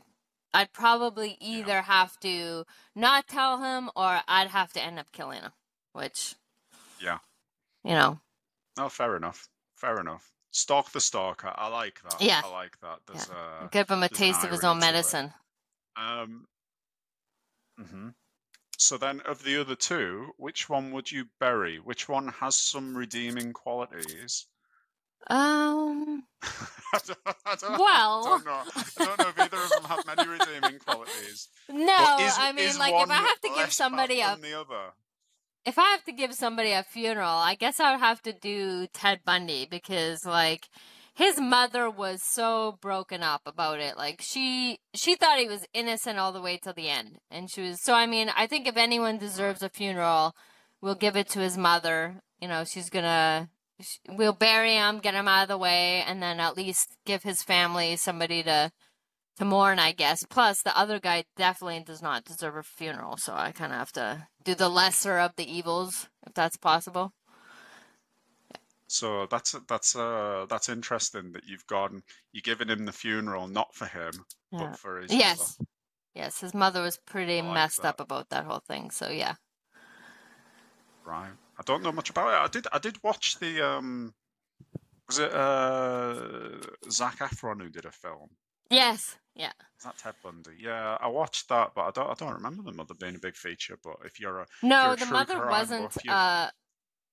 I'd 0.54 0.74
probably 0.74 1.38
either 1.40 1.70
yeah. 1.74 1.82
have 1.84 2.20
to 2.22 2.66
not 2.96 3.28
tell 3.28 3.62
him 3.62 3.90
or 3.96 4.22
I'd 4.28 4.48
have 4.48 4.74
to 4.74 4.84
end 4.84 5.00
up 5.00 5.12
killing 5.12 5.42
him. 5.42 5.52
Which, 5.94 6.36
yeah, 7.02 7.18
you 7.84 7.92
know. 7.92 8.20
No, 8.78 8.90
fair 8.90 9.18
enough. 9.18 9.50
Fair 9.76 10.00
enough. 10.00 10.32
Stalk 10.52 10.92
the 10.92 11.02
stalker. 11.02 11.52
I 11.56 11.68
like 11.68 12.02
that. 12.04 12.22
Yeah. 12.22 12.42
I 12.44 12.50
like 12.50 12.80
that. 12.82 13.00
There's 13.08 13.28
Yeah. 13.30 13.64
uh, 13.64 13.68
Give 13.68 13.90
him 13.90 14.04
a 14.04 14.10
taste 14.10 14.44
of 14.44 14.52
his 14.52 14.64
own 14.64 14.78
it. 14.78 14.82
medicine. 14.82 15.34
Um, 15.96 16.48
mhm. 17.80 18.14
So 18.78 18.98
then, 18.98 19.20
of 19.22 19.44
the 19.44 19.60
other 19.60 19.76
two, 19.76 20.34
which 20.38 20.70
one 20.70 20.92
would 20.92 21.12
you 21.12 21.26
bury? 21.40 21.80
Which 21.80 22.08
one 22.08 22.30
has 22.30 22.56
some 22.56 22.96
redeeming 22.96 23.52
qualities? 23.54 24.48
Um. 25.28 26.24
I 26.92 27.00
don't, 27.06 27.20
I 27.46 27.56
don't, 27.56 27.80
Well. 27.80 28.26
I 28.26 28.30
don't 28.30 28.46
know. 28.46 28.62
I 28.76 29.06
don't 29.06 29.20
know 29.20 29.28
if 29.30 29.40
either 29.40 29.58
of 29.58 29.70
them 29.70 29.84
have 29.84 30.06
many 30.08 30.28
redeeming 30.28 30.80
qualities. 30.80 31.50
No, 31.70 32.18
is, 32.22 32.34
I 32.38 32.52
mean, 32.56 32.78
like, 32.80 32.94
if 32.96 33.10
I 33.12 33.16
have 33.16 33.42
to 33.42 33.50
give 33.56 33.72
somebody 33.72 34.22
a 34.22 34.38
the 34.42 34.60
other. 34.60 34.94
if 35.66 35.78
I 35.78 35.90
have 35.92 36.04
to 36.06 36.12
give 36.12 36.34
somebody 36.34 36.72
a 36.72 36.84
funeral, 36.84 37.30
I 37.30 37.56
guess 37.56 37.80
I 37.80 37.92
would 37.92 38.00
have 38.00 38.22
to 38.24 38.34
do 38.34 38.88
Ted 38.88 39.20
Bundy 39.24 39.68
because 39.70 40.26
like 40.26 40.68
his 41.14 41.40
mother 41.40 41.90
was 41.90 42.24
so 42.24 42.78
broken 42.82 43.22
up 43.22 43.42
about 43.46 43.80
it. 43.80 43.98
Like 43.98 44.22
she 44.22 44.80
she 44.96 45.16
thought 45.16 45.38
he 45.38 45.48
was 45.48 45.68
innocent 45.74 46.18
all 46.18 46.32
the 46.32 46.42
way 46.42 46.58
till 46.58 46.74
the 46.74 46.90
end. 46.90 47.20
And 47.30 47.52
she 47.52 47.62
was 47.62 47.84
so 47.84 47.94
I 47.94 48.08
mean, 48.08 48.32
I 48.36 48.48
think 48.48 48.68
if 48.68 48.78
anyone 48.78 49.18
deserves 49.18 49.62
a 49.62 49.70
funeral, 49.70 50.36
we'll 50.82 50.96
give 50.96 51.16
it 51.16 51.30
to 51.30 51.40
his 51.40 51.58
mother. 51.58 52.22
You 52.42 52.48
know, 52.48 52.64
she's 52.64 52.90
to 52.90 53.50
we'll 54.10 54.34
bury 54.34 54.74
him, 54.74 55.00
get 55.00 55.14
him 55.14 55.28
out 55.28 55.44
of 55.44 55.48
the 55.50 55.58
way 55.58 56.02
and 56.02 56.22
then 56.22 56.40
at 56.40 56.58
least 56.58 56.96
give 57.06 57.24
his 57.24 57.44
family 57.44 57.96
somebody 57.96 58.44
to 58.44 58.72
to 59.38 59.46
mourn, 59.46 59.80
I 59.80 59.94
guess. 59.94 60.24
Plus, 60.30 60.62
the 60.62 60.78
other 60.78 61.00
guy 61.00 61.24
definitely 61.38 61.82
does 61.86 62.02
not 62.02 62.26
deserve 62.26 62.58
a 62.58 62.64
funeral, 62.64 63.16
so 63.18 63.34
I 63.34 63.52
kind 63.54 63.72
of 63.72 63.80
have 63.80 63.92
to 63.94 64.28
do 64.44 64.54
the 64.54 64.68
lesser 64.68 65.18
of 65.18 65.36
the 65.38 65.50
evils, 65.50 66.10
if 66.28 66.34
that's 66.34 66.58
possible. 66.58 67.14
So 68.88 69.28
that's 69.28 69.56
that's 69.68 69.96
uh 69.96 70.46
that's 70.50 70.68
interesting 70.68 71.32
that 71.34 71.46
you've 71.46 71.68
gone 71.68 72.02
you're 72.34 72.42
giving 72.42 72.70
him 72.70 72.86
the 72.86 72.92
funeral 72.92 73.48
not 73.48 73.74
for 73.76 73.86
him 73.86 74.26
Yeah. 74.52 74.60
but 74.60 74.80
for 74.80 75.02
his 75.02 75.14
Yes. 75.14 75.58
Yes, 76.16 76.42
his 76.42 76.56
mother 76.56 76.82
was 76.82 76.98
pretty 76.98 77.42
like 77.42 77.54
messed 77.54 77.84
that. 77.84 77.90
up 77.90 78.00
about 78.00 78.30
that 78.30 78.46
whole 78.46 78.62
thing, 78.68 78.90
so 78.90 79.10
yeah. 79.10 79.36
Right. 81.06 81.32
I 81.60 81.62
don't 81.66 81.84
know 81.84 81.92
much 81.92 82.10
about 82.10 82.30
it. 82.30 82.46
I 82.46 82.48
did 82.48 82.68
I 82.72 82.80
did 82.80 83.04
watch 83.04 83.38
the 83.40 83.62
um 83.62 84.14
was 85.08 85.20
it 85.20 85.34
uh 85.34 86.62
Zac 86.90 87.20
Efron 87.20 87.62
who 87.62 87.70
did 87.70 87.86
a 87.86 87.92
film? 87.92 88.30
Yes. 88.70 89.18
Yeah. 89.36 89.52
Is 89.78 89.84
that 89.86 89.98
Ted 89.98 90.16
Bundy? 90.24 90.52
Yeah, 90.60 90.98
I 91.00 91.08
watched 91.08 91.50
that, 91.50 91.72
but 91.76 91.82
I 91.84 91.92
don't 91.92 92.10
I 92.10 92.14
don't 92.14 92.34
remember 92.34 92.64
the 92.64 92.72
mother 92.72 92.94
being 92.94 93.16
a 93.16 93.20
big 93.20 93.36
feature. 93.36 93.78
But 93.84 93.98
if 94.06 94.20
you're 94.20 94.40
a 94.42 94.46
No, 94.64 94.88
you're 94.88 94.96
the 94.98 95.06
mother 95.08 95.46
wasn't 95.48 95.96
you- 96.04 96.12
uh, 96.12 96.50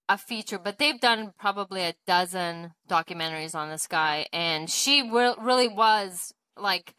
a 0.09 0.19
feature, 0.19 0.59
but 0.59 0.79
they've 0.79 1.01
done 1.01 1.33
probably 1.39 1.83
a 1.83 1.95
dozen 2.07 2.73
documentaries 2.89 3.55
on 3.57 3.71
this 3.71 3.87
guy, 3.89 4.27
and 4.33 4.71
she 4.71 5.03
re- 5.11 5.35
really 5.41 5.67
was 5.69 6.33
like, 6.57 6.95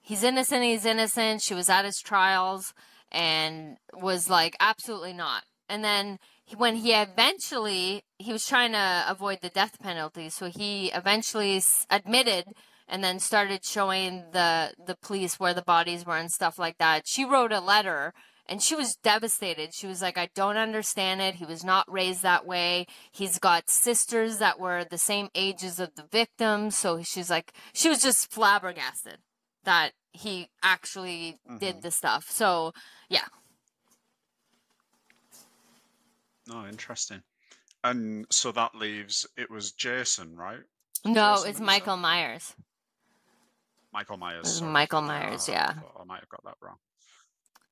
he's 0.00 0.24
innocent, 0.24 0.64
he's 0.64 0.84
innocent. 0.84 1.40
She 1.42 1.54
was 1.54 1.68
at 1.68 1.84
his 1.84 2.00
trials 2.00 2.74
and 3.12 3.76
was 3.92 4.28
like, 4.28 4.56
absolutely 4.58 5.12
not. 5.12 5.44
And 5.68 5.84
then 5.84 6.18
he- 6.18 6.18
when 6.56 6.76
he 6.76 6.92
eventually, 6.92 8.02
he 8.18 8.32
was 8.32 8.46
trying 8.46 8.72
to 8.72 9.04
avoid 9.08 9.40
the 9.42 9.48
death 9.48 9.78
penalty, 9.80 10.28
so 10.30 10.46
he 10.48 10.90
eventually 10.92 11.62
admitted 11.90 12.46
and 12.88 13.04
then 13.04 13.18
started 13.18 13.64
showing 13.64 14.24
the 14.32 14.72
the 14.86 14.96
police 14.96 15.38
where 15.38 15.54
the 15.54 15.62
bodies 15.62 16.06
were 16.06 16.16
and 16.16 16.30
stuff 16.30 16.58
like 16.58 16.78
that. 16.78 17.06
She 17.06 17.24
wrote 17.24 17.52
a 17.52 17.60
letter 17.60 18.14
and 18.46 18.62
she 18.62 18.74
was 18.74 18.96
devastated. 18.96 19.74
She 19.74 19.86
was 19.86 20.00
like, 20.00 20.16
I 20.16 20.30
don't 20.34 20.56
understand 20.56 21.20
it. 21.20 21.34
He 21.34 21.44
was 21.44 21.62
not 21.64 21.90
raised 21.92 22.22
that 22.22 22.46
way. 22.46 22.86
He's 23.12 23.38
got 23.38 23.68
sisters 23.68 24.38
that 24.38 24.58
were 24.58 24.84
the 24.84 24.96
same 24.96 25.28
ages 25.34 25.78
of 25.78 25.94
the 25.96 26.06
victims. 26.10 26.76
So 26.78 27.02
she's 27.02 27.28
like, 27.28 27.52
she 27.74 27.90
was 27.90 28.00
just 28.00 28.32
flabbergasted 28.32 29.18
that 29.64 29.92
he 30.12 30.48
actually 30.62 31.38
did 31.58 31.76
Mhm. 31.76 31.82
the 31.82 31.90
stuff. 31.90 32.30
So, 32.30 32.72
yeah. 33.10 33.26
No, 36.48 36.66
interesting. 36.66 37.22
And 37.84 38.26
so 38.30 38.50
that 38.52 38.74
leaves 38.74 39.26
it 39.36 39.50
was 39.50 39.72
Jason, 39.72 40.34
right? 40.36 40.60
No, 41.04 41.34
Jason 41.36 41.50
it's? 41.50 41.60
Michael 41.60 41.96
Myers. 41.96 42.54
Michael 43.92 44.16
Myers. 44.16 44.60
Michael 44.62 45.02
Myers, 45.02 45.48
Uh, 45.48 45.52
yeah. 45.52 45.74
I, 45.96 46.00
I 46.00 46.04
might 46.04 46.20
have 46.20 46.28
got 46.28 46.44
that 46.44 46.56
wrong. 46.60 46.76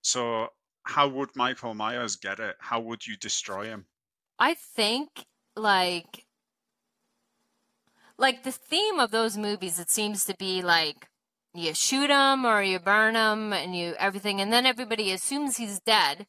So 0.02 0.48
how 0.84 1.08
would 1.08 1.30
Michael 1.34 1.74
Myers 1.74 2.16
get 2.16 2.38
it? 2.38 2.56
How 2.60 2.80
would 2.80 3.06
you 3.06 3.16
destroy 3.16 3.64
him? 3.64 3.86
I 4.38 4.54
think 4.54 5.26
like 5.56 6.26
like 8.18 8.44
the 8.44 8.52
theme 8.52 8.98
of 8.98 9.10
those 9.10 9.36
movies 9.36 9.78
it 9.78 9.90
seems 9.90 10.24
to 10.24 10.34
be 10.38 10.62
like 10.62 11.08
you 11.54 11.72
shoot 11.74 12.10
him 12.10 12.44
or 12.44 12.62
you 12.62 12.78
burn 12.78 13.14
him 13.14 13.52
and 13.52 13.74
you 13.74 13.94
everything 13.98 14.40
and 14.40 14.52
then 14.52 14.66
everybody 14.66 15.10
assumes 15.12 15.56
he's 15.56 15.80
dead 15.80 16.26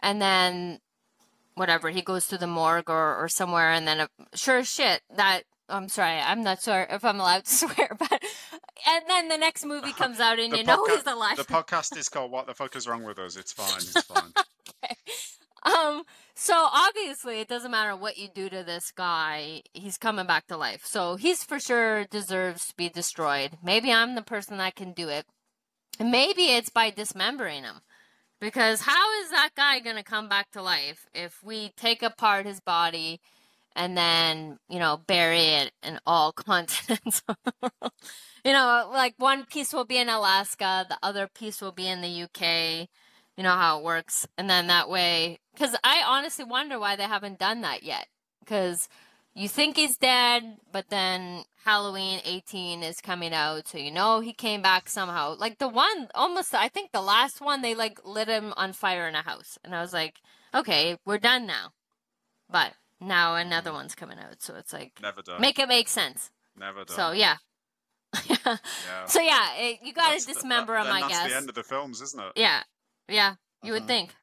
and 0.00 0.20
then 0.20 0.80
whatever 1.54 1.90
he 1.90 2.02
goes 2.02 2.26
to 2.26 2.38
the 2.38 2.46
morgue 2.46 2.88
or, 2.90 3.16
or 3.16 3.28
somewhere 3.28 3.70
and 3.70 3.86
then 3.86 4.00
uh, 4.00 4.06
sure 4.34 4.58
as 4.58 4.68
shit 4.68 5.02
that 5.16 5.42
I'm 5.68 5.88
sorry 5.88 6.18
I'm 6.18 6.42
not 6.42 6.62
sure 6.62 6.86
if 6.90 7.04
I'm 7.04 7.20
allowed 7.20 7.44
to 7.44 7.54
swear 7.54 7.96
but 7.98 8.22
and 8.86 9.04
then 9.08 9.28
the 9.28 9.38
next 9.38 9.64
movie 9.64 9.92
comes 10.02 10.20
out 10.20 10.38
and 10.38 10.56
you 10.56 10.64
know 10.64 10.84
podca- 10.84 10.96
he's 10.96 11.06
alive 11.06 11.36
The 11.36 11.44
podcast 11.44 11.96
is 11.96 12.08
called 12.08 12.30
"What 12.30 12.46
the 12.46 12.54
Fuck 12.54 12.76
Is 12.76 12.88
Wrong 12.88 13.04
with 13.04 13.18
Us." 13.18 13.36
It's 13.36 13.52
fine. 13.52 13.76
It's 13.76 14.02
fine. 14.02 14.32
okay. 14.84 14.96
Um, 15.64 16.02
so 16.34 16.54
obviously 16.72 17.40
it 17.40 17.48
doesn't 17.48 17.70
matter 17.70 17.94
what 17.94 18.18
you 18.18 18.28
do 18.34 18.48
to 18.48 18.64
this 18.64 18.90
guy, 18.90 19.62
he's 19.74 19.96
coming 19.96 20.26
back 20.26 20.46
to 20.48 20.56
life. 20.56 20.82
So 20.84 21.14
he's 21.16 21.44
for 21.44 21.60
sure 21.60 22.04
deserves 22.04 22.66
to 22.68 22.74
be 22.74 22.88
destroyed. 22.88 23.58
Maybe 23.62 23.92
I'm 23.92 24.14
the 24.14 24.22
person 24.22 24.56
that 24.58 24.74
can 24.74 24.92
do 24.92 25.08
it. 25.08 25.24
And 26.00 26.10
maybe 26.10 26.46
it's 26.46 26.70
by 26.70 26.90
dismembering 26.90 27.62
him. 27.62 27.82
Because 28.42 28.80
how 28.80 29.20
is 29.22 29.30
that 29.30 29.50
guy 29.54 29.78
going 29.78 29.94
to 29.94 30.02
come 30.02 30.28
back 30.28 30.50
to 30.50 30.62
life 30.62 31.06
if 31.14 31.44
we 31.44 31.70
take 31.76 32.02
apart 32.02 32.44
his 32.44 32.58
body 32.58 33.20
and 33.76 33.96
then, 33.96 34.58
you 34.68 34.80
know, 34.80 35.00
bury 35.06 35.44
it 35.44 35.70
in 35.84 36.00
all 36.04 36.32
continents? 36.48 37.22
You 38.44 38.52
know, 38.52 38.90
like 38.92 39.14
one 39.18 39.44
piece 39.44 39.72
will 39.72 39.84
be 39.84 39.96
in 39.96 40.08
Alaska, 40.08 40.84
the 40.88 40.98
other 41.04 41.28
piece 41.32 41.60
will 41.60 41.70
be 41.70 41.86
in 41.86 42.00
the 42.00 42.24
UK. 42.24 42.88
You 43.36 43.44
know 43.44 43.54
how 43.54 43.78
it 43.78 43.84
works. 43.84 44.26
And 44.36 44.50
then 44.50 44.66
that 44.66 44.90
way, 44.90 45.38
because 45.54 45.76
I 45.84 46.02
honestly 46.04 46.44
wonder 46.44 46.80
why 46.80 46.96
they 46.96 47.04
haven't 47.04 47.38
done 47.38 47.60
that 47.60 47.84
yet. 47.84 48.08
Because 48.40 48.88
you 49.34 49.48
think 49.48 49.76
he's 49.76 49.96
dead, 49.96 50.58
but 50.70 50.88
then 50.90 51.44
Halloween 51.64 52.20
18 52.24 52.82
is 52.82 53.00
coming 53.00 53.32
out, 53.32 53.68
so 53.68 53.78
you 53.78 53.90
know 53.90 54.20
he 54.20 54.32
came 54.32 54.60
back 54.62 54.88
somehow. 54.88 55.34
Like 55.38 55.58
the 55.58 55.68
one, 55.68 56.08
almost, 56.14 56.54
I 56.54 56.68
think 56.68 56.92
the 56.92 57.00
last 57.02 57.40
one, 57.40 57.62
they 57.62 57.74
like 57.74 58.04
lit 58.04 58.28
him 58.28 58.52
on 58.56 58.72
fire 58.72 59.08
in 59.08 59.14
a 59.14 59.22
house. 59.22 59.58
And 59.64 59.74
I 59.74 59.80
was 59.80 59.92
like, 59.92 60.20
okay, 60.54 60.98
we're 61.06 61.18
done 61.18 61.46
now. 61.46 61.72
But 62.50 62.74
now 63.00 63.34
another 63.36 63.72
one's 63.72 63.94
coming 63.94 64.18
out, 64.18 64.42
so 64.42 64.54
it's 64.56 64.72
like, 64.72 64.98
Never 65.00 65.22
done. 65.22 65.40
make 65.40 65.58
it 65.58 65.68
make 65.68 65.88
sense. 65.88 66.30
Never 66.58 66.84
done. 66.84 66.94
So 66.96 67.12
yeah. 67.12 67.36
yeah. 68.26 68.56
so 69.06 69.20
yeah, 69.20 69.54
it, 69.56 69.78
you 69.82 69.92
gotta 69.94 70.12
That's 70.12 70.26
the- 70.26 70.34
dismember 70.34 70.74
that- 70.74 70.80
him, 70.80 70.86
then 70.86 70.94
I 70.96 71.00
that's 71.00 71.12
guess. 71.14 71.30
the 71.30 71.36
end 71.36 71.48
of 71.48 71.54
the 71.54 71.62
films, 71.64 72.00
isn't 72.02 72.20
it? 72.20 72.32
Yeah, 72.36 72.62
yeah, 73.08 73.36
you 73.62 73.72
would 73.72 73.84
Mhm. 73.84 73.86
think, 73.86 74.14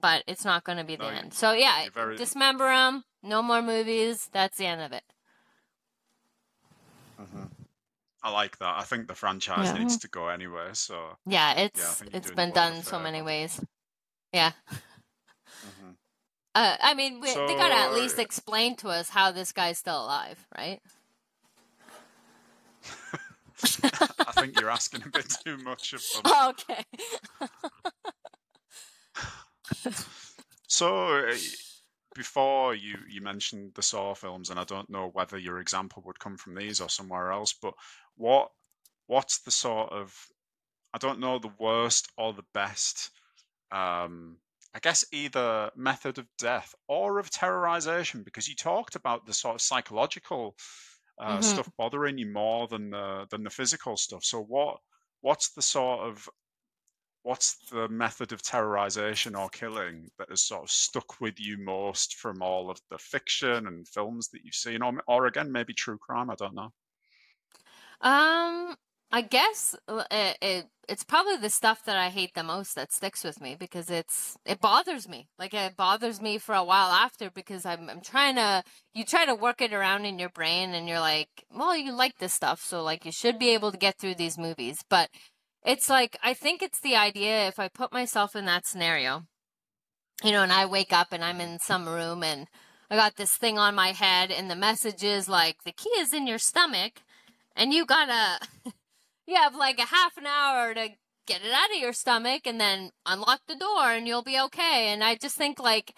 but 0.00 0.24
it's 0.26 0.44
not 0.44 0.64
going 0.64 0.78
to 0.78 0.84
be 0.84 0.96
the 0.96 1.10
No, 1.10 1.16
end. 1.18 1.34
So 1.34 1.52
yeah, 1.52 1.86
very- 1.92 2.16
dismember 2.16 2.72
him. 2.72 3.04
No 3.24 3.42
more 3.42 3.62
movies. 3.62 4.28
That's 4.32 4.58
the 4.58 4.66
end 4.66 4.82
of 4.82 4.92
it. 4.92 5.02
Mhm. 7.18 7.50
I 8.22 8.30
like 8.30 8.58
that. 8.58 8.76
I 8.78 8.82
think 8.84 9.08
the 9.08 9.14
franchise 9.14 9.66
Yeah. 9.66 9.78
needs 9.78 9.98
to 9.98 10.08
go 10.08 10.28
anyway. 10.28 10.70
So. 10.74 11.18
Yeah, 11.26 11.52
it's 11.54 12.00
you're 12.02 12.10
it's 12.12 12.30
been 12.30 12.50
the 12.50 12.54
world 12.54 12.68
a 12.68 12.70
done 12.74 12.82
so 12.82 12.98
many 12.98 13.22
ways. 13.22 13.60
Yeah, 14.32 14.52
mhm. 15.64 15.96
uh, 16.54 16.76
I 16.82 16.94
mean, 16.94 17.20
we, 17.20 17.32
they 17.32 17.54
gotta 17.54 17.74
at 17.74 17.94
least 17.94 18.18
explain 18.18 18.76
to 18.76 18.88
us 18.88 19.08
how 19.08 19.30
this 19.30 19.52
guy's 19.52 19.78
still 19.78 20.04
alive, 20.04 20.46
right? 20.56 20.80
I 23.82 24.32
think 24.32 24.58
you're 24.58 24.70
asking 24.70 25.02
a 25.04 25.08
bit 25.08 25.32
too 25.44 25.56
much 25.58 25.92
of 25.92 26.02
them. 26.22 26.32
okay. 26.50 26.84
So, 30.66 31.32
before 32.14 32.74
you 32.74 32.98
you 33.08 33.20
mentioned 33.20 33.74
the 33.74 33.82
Saw 33.82 34.14
films, 34.14 34.50
and 34.50 34.58
I 34.60 34.64
don't 34.64 34.90
know 34.90 35.08
whether 35.08 35.38
your 35.38 35.58
example 35.60 36.02
would 36.06 36.18
come 36.20 36.36
from 36.36 36.54
these 36.54 36.80
or 36.80 36.88
somewhere 36.88 37.32
else, 37.32 37.52
but 37.54 37.74
what 38.16 38.50
what's 39.06 39.40
the 39.42 39.50
sort 39.52 39.92
of 39.92 40.28
I 40.94 40.98
don't 40.98 41.20
know 41.20 41.38
the 41.38 41.54
worst 41.58 42.10
or 42.16 42.32
the 42.32 42.46
best 42.54 43.10
um 43.72 44.40
I 44.74 44.80
guess 44.80 45.04
either 45.12 45.70
method 45.76 46.18
of 46.18 46.28
death 46.38 46.74
or 46.88 47.18
of 47.20 47.30
terrorization 47.30 48.24
because 48.24 48.48
you 48.48 48.56
talked 48.56 48.96
about 48.96 49.26
the 49.26 49.34
sort 49.34 49.56
of 49.56 49.62
psychological 49.62 50.56
uh, 51.18 51.40
Mhm. 51.40 51.40
stuff 51.40 51.70
bothering 51.78 52.18
you 52.18 52.26
more 52.26 52.66
than 52.68 52.90
the 52.90 53.26
than 53.30 53.44
the 53.44 53.50
physical 53.50 53.96
stuff. 53.96 54.24
So 54.24 54.40
what 54.42 54.78
what's 55.20 55.52
the 55.52 55.62
sort 55.62 56.00
of 56.08 56.28
what's 57.24 57.56
the 57.70 57.88
method 57.88 58.32
of 58.32 58.42
terrorization 58.42 59.36
or 59.38 59.48
killing 59.48 60.08
that 60.18 60.28
has 60.30 60.42
sort 60.44 60.62
of 60.62 60.70
stuck 60.70 61.20
with 61.20 61.40
you 61.40 61.58
most 61.58 62.16
from 62.16 62.42
all 62.42 62.70
of 62.70 62.78
the 62.90 62.98
fiction 62.98 63.66
and 63.66 63.88
films 63.88 64.28
that 64.28 64.42
you've 64.44 64.54
seen, 64.54 64.82
or, 64.82 65.02
or 65.08 65.26
again 65.26 65.50
maybe 65.50 65.74
true 65.74 65.98
crime? 65.98 66.30
I 66.30 66.34
don't 66.36 66.54
know. 66.54 66.70
Um, 68.00 68.76
I 69.10 69.22
guess 69.22 69.74
it, 69.88 70.38
it, 70.42 70.66
it's 70.88 71.04
probably 71.04 71.36
the 71.36 71.48
stuff 71.50 71.84
that 71.84 71.96
I 71.96 72.10
hate 72.10 72.34
the 72.34 72.42
most 72.42 72.74
that 72.74 72.92
sticks 72.92 73.24
with 73.24 73.40
me 73.40 73.56
because 73.58 73.88
it's 73.90 74.36
it 74.44 74.60
bothers 74.60 75.08
me. 75.08 75.28
Like 75.38 75.54
it 75.54 75.76
bothers 75.76 76.20
me 76.20 76.36
for 76.38 76.54
a 76.54 76.64
while 76.64 76.90
after 76.90 77.30
because 77.30 77.64
I'm 77.64 77.88
I'm 77.88 78.00
trying 78.00 78.34
to 78.36 78.62
you 78.92 79.04
try 79.04 79.24
to 79.24 79.34
work 79.34 79.62
it 79.62 79.72
around 79.72 80.04
in 80.04 80.18
your 80.18 80.30
brain 80.30 80.74
and 80.74 80.88
you're 80.88 81.00
like, 81.00 81.28
well, 81.50 81.76
you 81.76 81.92
like 81.92 82.18
this 82.18 82.34
stuff, 82.34 82.60
so 82.60 82.82
like 82.82 83.04
you 83.06 83.12
should 83.12 83.38
be 83.38 83.50
able 83.50 83.72
to 83.72 83.78
get 83.78 83.98
through 83.98 84.16
these 84.16 84.36
movies. 84.36 84.84
But 84.90 85.10
it's 85.64 85.88
like 85.88 86.16
I 86.22 86.34
think 86.34 86.62
it's 86.62 86.80
the 86.80 86.96
idea 86.96 87.48
if 87.48 87.58
I 87.58 87.68
put 87.68 87.92
myself 87.92 88.36
in 88.36 88.44
that 88.44 88.66
scenario, 88.66 89.24
you 90.22 90.30
know, 90.30 90.42
and 90.42 90.52
I 90.52 90.66
wake 90.66 90.92
up 90.92 91.08
and 91.12 91.24
I'm 91.24 91.40
in 91.40 91.58
some 91.58 91.88
room 91.88 92.22
and 92.22 92.46
I 92.90 92.96
got 92.96 93.16
this 93.16 93.32
thing 93.32 93.58
on 93.58 93.74
my 93.74 93.88
head 93.92 94.30
and 94.30 94.50
the 94.50 94.56
message 94.56 95.02
is 95.02 95.28
like 95.28 95.64
the 95.64 95.72
key 95.72 95.90
is 95.98 96.12
in 96.12 96.26
your 96.26 96.38
stomach 96.38 97.02
and 97.56 97.72
you 97.72 97.86
gotta 97.86 98.46
you 99.26 99.36
have 99.36 99.54
like 99.54 99.78
a 99.78 99.86
half 99.86 100.16
an 100.16 100.26
hour 100.26 100.74
to 100.74 100.90
get 101.26 101.40
it 101.42 101.52
out 101.52 101.70
of 101.70 101.80
your 101.80 101.94
stomach 101.94 102.46
and 102.46 102.60
then 102.60 102.90
unlock 103.06 103.40
the 103.48 103.56
door 103.56 103.90
and 103.90 104.06
you'll 104.06 104.22
be 104.22 104.38
okay. 104.38 104.88
And 104.88 105.02
I 105.02 105.14
just 105.14 105.36
think 105.36 105.58
like 105.58 105.94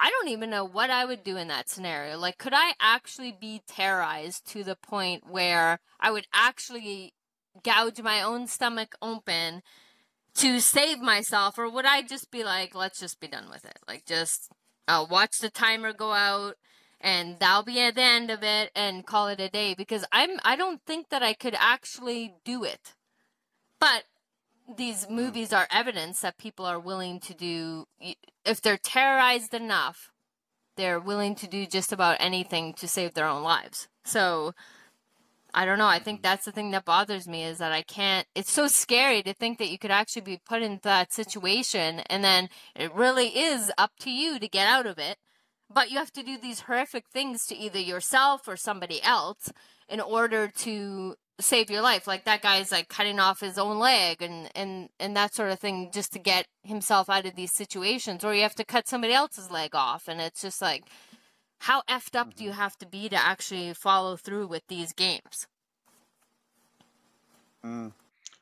I 0.00 0.10
don't 0.10 0.28
even 0.28 0.50
know 0.50 0.64
what 0.64 0.90
I 0.90 1.04
would 1.04 1.24
do 1.24 1.36
in 1.36 1.48
that 1.48 1.68
scenario. 1.68 2.18
Like 2.18 2.38
could 2.38 2.54
I 2.54 2.72
actually 2.80 3.32
be 3.40 3.62
terrorized 3.68 4.44
to 4.52 4.64
the 4.64 4.76
point 4.76 5.24
where 5.30 5.78
I 6.00 6.10
would 6.10 6.26
actually 6.34 7.14
gouge 7.62 8.00
my 8.02 8.22
own 8.22 8.46
stomach 8.46 8.94
open 9.02 9.62
to 10.34 10.60
save 10.60 11.00
myself 11.00 11.58
or 11.58 11.68
would 11.70 11.84
I 11.84 12.02
just 12.02 12.30
be 12.30 12.44
like 12.44 12.74
let's 12.74 13.00
just 13.00 13.20
be 13.20 13.28
done 13.28 13.50
with 13.50 13.64
it. 13.64 13.78
Like 13.86 14.04
just 14.06 14.50
I'll 14.86 15.06
watch 15.06 15.38
the 15.38 15.50
timer 15.50 15.92
go 15.92 16.12
out 16.12 16.54
and 17.00 17.38
that'll 17.38 17.62
be 17.62 17.80
at 17.80 17.94
the 17.94 18.02
end 18.02 18.30
of 18.30 18.42
it 18.42 18.70
and 18.74 19.06
call 19.06 19.28
it 19.28 19.40
a 19.40 19.48
day 19.48 19.74
because 19.74 20.04
I'm 20.12 20.38
I 20.44 20.56
don't 20.56 20.80
think 20.86 21.08
that 21.10 21.22
I 21.22 21.34
could 21.34 21.54
actually 21.58 22.34
do 22.44 22.64
it. 22.64 22.94
But 23.80 24.04
these 24.76 25.04
hmm. 25.04 25.14
movies 25.16 25.52
are 25.52 25.68
evidence 25.70 26.20
that 26.20 26.38
people 26.38 26.64
are 26.64 26.80
willing 26.80 27.20
to 27.20 27.34
do 27.34 27.86
if 28.44 28.60
they're 28.60 28.78
terrorized 28.78 29.54
enough, 29.54 30.12
they're 30.76 31.00
willing 31.00 31.34
to 31.36 31.46
do 31.46 31.66
just 31.66 31.92
about 31.92 32.16
anything 32.20 32.72
to 32.74 32.88
save 32.88 33.14
their 33.14 33.26
own 33.26 33.42
lives. 33.42 33.88
So 34.04 34.54
I 35.58 35.64
don't 35.64 35.78
know. 35.78 35.86
I 35.88 35.98
think 35.98 36.22
that's 36.22 36.44
the 36.44 36.52
thing 36.52 36.70
that 36.70 36.84
bothers 36.84 37.26
me 37.26 37.42
is 37.42 37.58
that 37.58 37.72
I 37.72 37.82
can't. 37.82 38.26
It's 38.34 38.52
so 38.52 38.68
scary 38.68 39.22
to 39.24 39.34
think 39.34 39.58
that 39.58 39.70
you 39.70 39.78
could 39.78 39.90
actually 39.90 40.22
be 40.22 40.40
put 40.46 40.62
in 40.62 40.78
that 40.84 41.12
situation, 41.12 42.00
and 42.08 42.22
then 42.22 42.48
it 42.76 42.94
really 42.94 43.36
is 43.36 43.72
up 43.76 43.92
to 44.00 44.10
you 44.10 44.38
to 44.38 44.48
get 44.48 44.68
out 44.68 44.86
of 44.86 44.98
it 44.98 45.18
but 45.70 45.90
you 45.90 45.98
have 45.98 46.12
to 46.12 46.22
do 46.22 46.38
these 46.38 46.60
horrific 46.60 47.04
things 47.12 47.46
to 47.46 47.56
either 47.56 47.78
yourself 47.78 48.48
or 48.48 48.56
somebody 48.56 49.02
else 49.02 49.52
in 49.88 50.00
order 50.00 50.48
to 50.48 51.14
save 51.40 51.70
your 51.70 51.82
life 51.82 52.06
like 52.06 52.24
that 52.24 52.42
guy's 52.42 52.72
like 52.72 52.88
cutting 52.88 53.20
off 53.20 53.40
his 53.40 53.58
own 53.58 53.78
leg 53.78 54.20
and 54.20 54.50
and 54.56 54.88
and 54.98 55.16
that 55.16 55.32
sort 55.32 55.52
of 55.52 55.58
thing 55.60 55.88
just 55.92 56.12
to 56.12 56.18
get 56.18 56.46
himself 56.64 57.08
out 57.08 57.26
of 57.26 57.36
these 57.36 57.52
situations 57.52 58.24
or 58.24 58.34
you 58.34 58.42
have 58.42 58.56
to 58.56 58.64
cut 58.64 58.88
somebody 58.88 59.12
else's 59.12 59.50
leg 59.50 59.72
off 59.72 60.08
and 60.08 60.20
it's 60.20 60.42
just 60.42 60.60
like 60.60 60.82
how 61.60 61.82
effed 61.88 62.18
up 62.18 62.34
do 62.34 62.44
you 62.44 62.50
mm-hmm. 62.50 62.60
have 62.60 62.76
to 62.78 62.86
be 62.86 63.08
to 63.08 63.16
actually 63.16 63.72
follow 63.74 64.16
through 64.16 64.46
with 64.46 64.66
these 64.68 64.92
games 64.92 65.46
mm. 67.64 67.92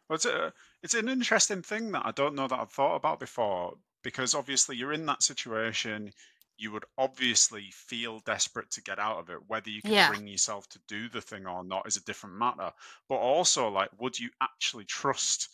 well, 0.09 0.15
it's, 0.15 0.27
a, 0.27 0.53
it's 0.83 0.95
an 0.95 1.09
interesting 1.09 1.63
thing 1.63 1.93
that 1.93 2.05
i 2.05 2.11
don't 2.11 2.35
know 2.35 2.49
that 2.49 2.59
i've 2.59 2.71
thought 2.71 2.97
about 2.97 3.21
before 3.21 3.75
because 4.03 4.35
obviously 4.35 4.77
you're 4.77 4.93
in 4.93 5.07
that 5.07 5.23
situation 5.23 6.13
you 6.59 6.73
would 6.73 6.85
obviously 6.97 7.71
feel 7.73 8.21
desperate 8.21 8.71
to 8.71 8.83
get 8.83 8.99
out 8.99 9.19
of 9.19 9.31
it. 9.31 9.39
Whether 9.47 9.71
you 9.71 9.83
can 9.83 9.93
Yeah. 9.93 10.09
bring 10.09 10.27
yourself 10.27 10.69
to 10.71 10.79
do 10.87 11.09
the 11.09 11.21
thing 11.21 11.47
or 11.47 11.63
not 11.63 11.87
is 11.87 11.97
a 11.97 12.05
different 12.05 12.37
matter. 12.37 12.73
But 13.09 13.17
also, 13.17 13.69
like, 13.69 13.91
would 14.01 14.19
you 14.19 14.31
actually 14.41 14.87
trust 14.87 15.51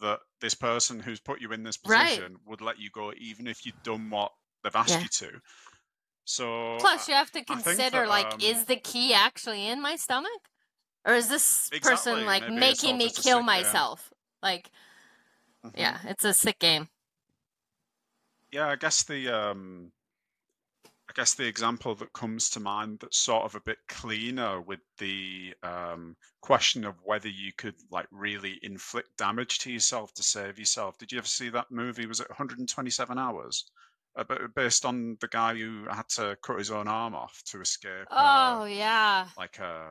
that 0.00 0.20
this 0.40 0.54
person 0.54 1.00
who's 1.00 1.20
put 1.20 1.40
you 1.40 1.52
in 1.52 1.62
this 1.62 1.78
Right. 1.84 2.08
position 2.08 2.40
would 2.44 2.60
let 2.60 2.78
you 2.78 2.90
go 2.90 3.12
even 3.14 3.46
if 3.46 3.66
you'd 3.66 3.82
done 3.82 4.10
what 4.10 4.34
they've 4.62 4.76
asked 4.76 4.90
Yeah. 4.90 5.02
you 5.02 5.08
to? 5.08 5.42
So 6.26 6.78
Plus, 6.78 7.08
you 7.08 7.14
have 7.14 7.30
to 7.32 7.44
consider 7.44 8.00
that 8.00 8.08
like, 8.08 8.34
um, 8.34 8.40
is 8.42 8.64
the 8.66 8.76
key 8.76 9.14
actually 9.14 9.66
in 9.66 9.80
my 9.80 9.96
stomach? 9.96 10.50
Or 11.06 11.14
is 11.14 11.28
this 11.28 11.70
person 11.80 12.26
like 12.26 12.48
making 12.48 12.98
me 12.98 13.10
kill 13.10 13.38
sick 13.38 13.46
game. 13.46 13.46
myself? 13.46 14.12
Like, 14.42 14.70
hmm 15.62 15.70
yeah, 15.80 15.98
it's 16.04 16.24
a 16.24 16.34
sick 16.34 16.58
game. 16.58 16.88
Yeah, 18.50 18.68
I 18.68 18.76
guess 18.76 19.04
the 19.04 19.28
um 19.28 19.92
I 21.08 21.12
guess 21.14 21.34
the 21.34 21.46
example 21.46 21.94
that 21.96 22.12
comes 22.12 22.48
to 22.50 22.60
mind 22.60 23.00
that's 23.00 23.18
sort 23.18 23.44
of 23.44 23.54
a 23.56 23.60
bit 23.60 23.78
cleaner 23.88 24.60
with 24.60 24.80
the 24.98 25.54
um, 25.62 26.16
question 26.42 26.84
of 26.84 27.00
whether 27.02 27.28
you 27.28 27.52
could 27.52 27.74
like 27.90 28.06
really 28.12 28.58
inflict 28.62 29.16
damage 29.16 29.58
to 29.60 29.72
yourself 29.72 30.12
to 30.14 30.22
save 30.22 30.58
yourself. 30.60 30.96
Did 30.98 31.10
you 31.12 31.18
ever 31.18 31.26
see 31.26 31.48
that 31.50 31.70
movie? 31.72 32.06
Was 32.06 32.20
it 32.20 32.28
127 32.28 33.18
hours? 33.18 33.68
Uh, 34.16 34.24
based 34.54 34.86
on 34.86 35.18
the 35.20 35.28
guy 35.28 35.54
who 35.54 35.84
had 35.90 36.08
to 36.08 36.36
cut 36.42 36.58
his 36.58 36.70
own 36.70 36.88
arm 36.88 37.14
off 37.14 37.42
to 37.44 37.60
escape. 37.60 38.06
Oh, 38.10 38.62
uh, 38.62 38.64
yeah. 38.64 39.26
like 39.36 39.58
a 39.58 39.90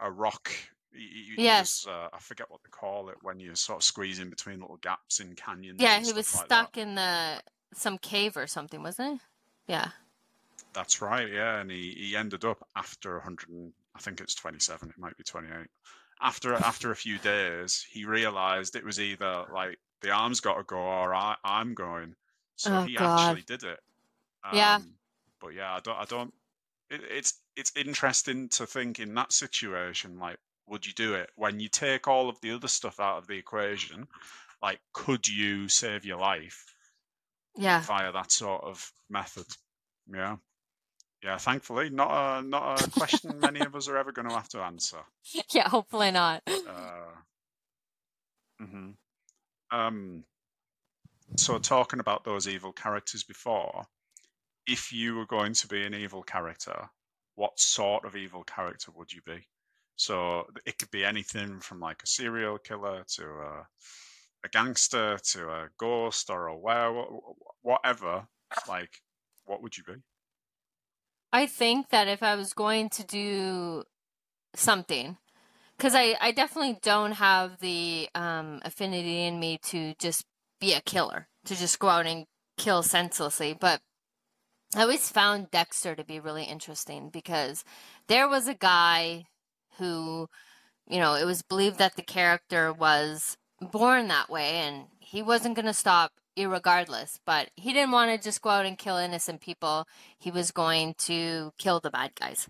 a 0.00 0.10
rock. 0.10 0.50
He, 0.92 1.34
he 1.36 1.42
yes. 1.42 1.84
Was, 1.84 1.92
uh, 1.92 2.08
I 2.12 2.20
forget 2.20 2.50
what 2.50 2.62
they 2.62 2.70
call 2.70 3.08
it 3.08 3.16
when 3.22 3.40
you 3.40 3.54
sort 3.56 3.80
of 3.80 3.82
squeeze 3.82 4.20
in 4.20 4.30
between 4.30 4.60
little 4.60 4.76
gaps 4.76 5.20
in 5.20 5.34
canyons. 5.34 5.80
Yeah, 5.80 5.98
he 5.98 6.12
was 6.12 6.34
like 6.34 6.46
stuck 6.46 6.72
that. 6.74 6.80
in 6.80 6.94
the 6.94 7.42
some 7.74 7.98
cave 7.98 8.36
or 8.36 8.46
something, 8.46 8.82
wasn't 8.82 9.20
he? 9.66 9.72
Yeah. 9.72 9.88
That's 10.72 11.02
right, 11.02 11.30
yeah, 11.30 11.60
and 11.60 11.70
he, 11.70 11.94
he 11.98 12.16
ended 12.16 12.44
up 12.44 12.66
after 12.76 13.14
100, 13.14 13.72
I 13.94 13.98
think 14.00 14.20
it's 14.20 14.34
27, 14.34 14.90
it 14.90 14.98
might 14.98 15.16
be 15.16 15.24
28. 15.24 15.66
After 16.20 16.54
after 16.54 16.90
a 16.90 16.96
few 16.96 17.18
days, 17.18 17.86
he 17.90 18.04
realized 18.04 18.74
it 18.74 18.84
was 18.84 19.00
either 19.00 19.44
like 19.52 19.78
the 20.00 20.10
arm's 20.10 20.40
got 20.40 20.54
to 20.54 20.64
go 20.64 20.76
or 20.76 21.14
I, 21.14 21.36
I'm 21.44 21.74
going. 21.74 22.14
So 22.58 22.76
Oh 22.76 22.86
he 22.86 22.96
God. 22.96 23.30
actually 23.30 23.42
did 23.42 23.62
it. 23.64 23.80
Yeah. 24.52 24.74
Um, 24.76 24.94
but 25.40 25.54
yeah, 25.54 25.74
I 25.74 25.80
don't. 25.80 25.96
I 25.96 26.04
don't. 26.04 26.34
It, 26.90 27.00
it's 27.10 27.40
it's 27.56 27.72
interesting 27.76 28.48
to 28.50 28.66
think 28.66 28.98
in 28.98 29.14
that 29.14 29.32
situation, 29.32 30.18
like, 30.18 30.38
would 30.66 30.86
you 30.86 30.92
do 30.92 31.14
it 31.14 31.30
when 31.36 31.60
you 31.60 31.68
take 31.68 32.06
all 32.08 32.28
of 32.28 32.40
the 32.40 32.50
other 32.52 32.68
stuff 32.68 33.00
out 33.00 33.18
of 33.18 33.26
the 33.26 33.36
equation? 33.38 34.06
Like, 34.62 34.80
could 34.92 35.26
you 35.28 35.68
save 35.68 36.04
your 36.04 36.18
life 36.18 36.64
Yeah. 37.56 37.80
via 37.82 38.12
that 38.12 38.32
sort 38.32 38.64
of 38.64 38.92
method? 39.08 39.46
Yeah. 40.12 40.36
Yeah, 41.22 41.36
thankfully, 41.38 41.90
not 41.90 42.10
a 42.10 42.42
not 42.42 42.80
a 42.86 42.90
question 42.90 43.40
many 43.40 43.60
of 43.60 43.74
us 43.74 43.88
are 43.88 43.96
ever 43.96 44.12
going 44.12 44.28
to 44.28 44.34
have 44.34 44.48
to 44.50 44.60
answer. 44.60 44.98
Yeah, 45.52 45.68
hopefully 45.68 46.10
not. 46.10 46.42
Uh, 46.46 47.14
mhm. 48.60 48.94
Um, 49.70 50.24
so 51.36 51.58
talking 51.58 52.00
about 52.00 52.24
those 52.24 52.48
evil 52.48 52.72
characters 52.72 53.22
before, 53.22 53.84
if 54.66 54.92
you 54.92 55.16
were 55.16 55.26
going 55.26 55.54
to 55.54 55.68
be 55.68 55.84
an 55.84 55.94
evil 55.94 56.22
character, 56.22 56.90
what 57.34 57.58
sort 57.58 58.04
of 58.04 58.16
evil 58.16 58.44
character 58.44 58.92
would 58.94 59.12
you 59.12 59.20
be? 59.24 59.46
So 59.96 60.46
it 60.66 60.78
could 60.78 60.90
be 60.90 61.04
anything 61.04 61.60
from 61.60 61.80
like 61.80 62.02
a 62.02 62.06
serial 62.06 62.58
killer 62.58 63.04
to 63.16 63.24
a, 63.24 63.66
a 64.44 64.48
gangster 64.50 65.18
to 65.32 65.48
a 65.50 65.68
ghost 65.78 66.30
or 66.30 66.46
a 66.46 66.56
werewolf, 66.56 67.36
whatever. 67.62 68.28
Like, 68.68 69.02
what 69.44 69.62
would 69.62 69.76
you 69.76 69.84
be? 69.84 69.94
I 71.32 71.46
think 71.46 71.90
that 71.90 72.08
if 72.08 72.22
I 72.22 72.34
was 72.34 72.52
going 72.52 72.88
to 72.90 73.04
do 73.04 73.84
something, 74.54 75.18
because 75.76 75.94
I, 75.94 76.16
I 76.20 76.32
definitely 76.32 76.78
don't 76.82 77.12
have 77.12 77.58
the 77.60 78.08
um, 78.14 78.60
affinity 78.64 79.24
in 79.24 79.38
me 79.38 79.58
to 79.64 79.94
just 79.98 80.24
be 80.60 80.74
a 80.74 80.80
killer, 80.80 81.28
to 81.44 81.56
just 81.56 81.78
go 81.78 81.88
out 81.88 82.06
and 82.06 82.26
kill 82.56 82.82
senselessly. 82.82 83.56
But 83.58 83.80
I 84.76 84.82
always 84.82 85.10
found 85.10 85.50
Dexter 85.50 85.94
to 85.94 86.04
be 86.04 86.20
really 86.20 86.44
interesting 86.44 87.08
because 87.10 87.64
there 88.06 88.28
was 88.28 88.48
a 88.48 88.54
guy 88.54 89.26
who, 89.78 90.28
you 90.86 90.98
know, 90.98 91.14
it 91.14 91.24
was 91.24 91.42
believed 91.42 91.78
that 91.78 91.96
the 91.96 92.02
character 92.02 92.72
was 92.72 93.36
born 93.60 94.08
that 94.08 94.28
way 94.28 94.56
and 94.56 94.86
he 94.98 95.22
wasn't 95.22 95.54
going 95.54 95.66
to 95.66 95.72
stop 95.72 96.12
irregardless. 96.36 97.18
But 97.24 97.50
he 97.56 97.72
didn't 97.72 97.92
want 97.92 98.10
to 98.10 98.22
just 98.22 98.42
go 98.42 98.50
out 98.50 98.66
and 98.66 98.76
kill 98.76 98.96
innocent 98.96 99.40
people. 99.40 99.86
He 100.18 100.30
was 100.30 100.50
going 100.50 100.94
to 100.98 101.52
kill 101.58 101.80
the 101.80 101.90
bad 101.90 102.14
guys. 102.14 102.48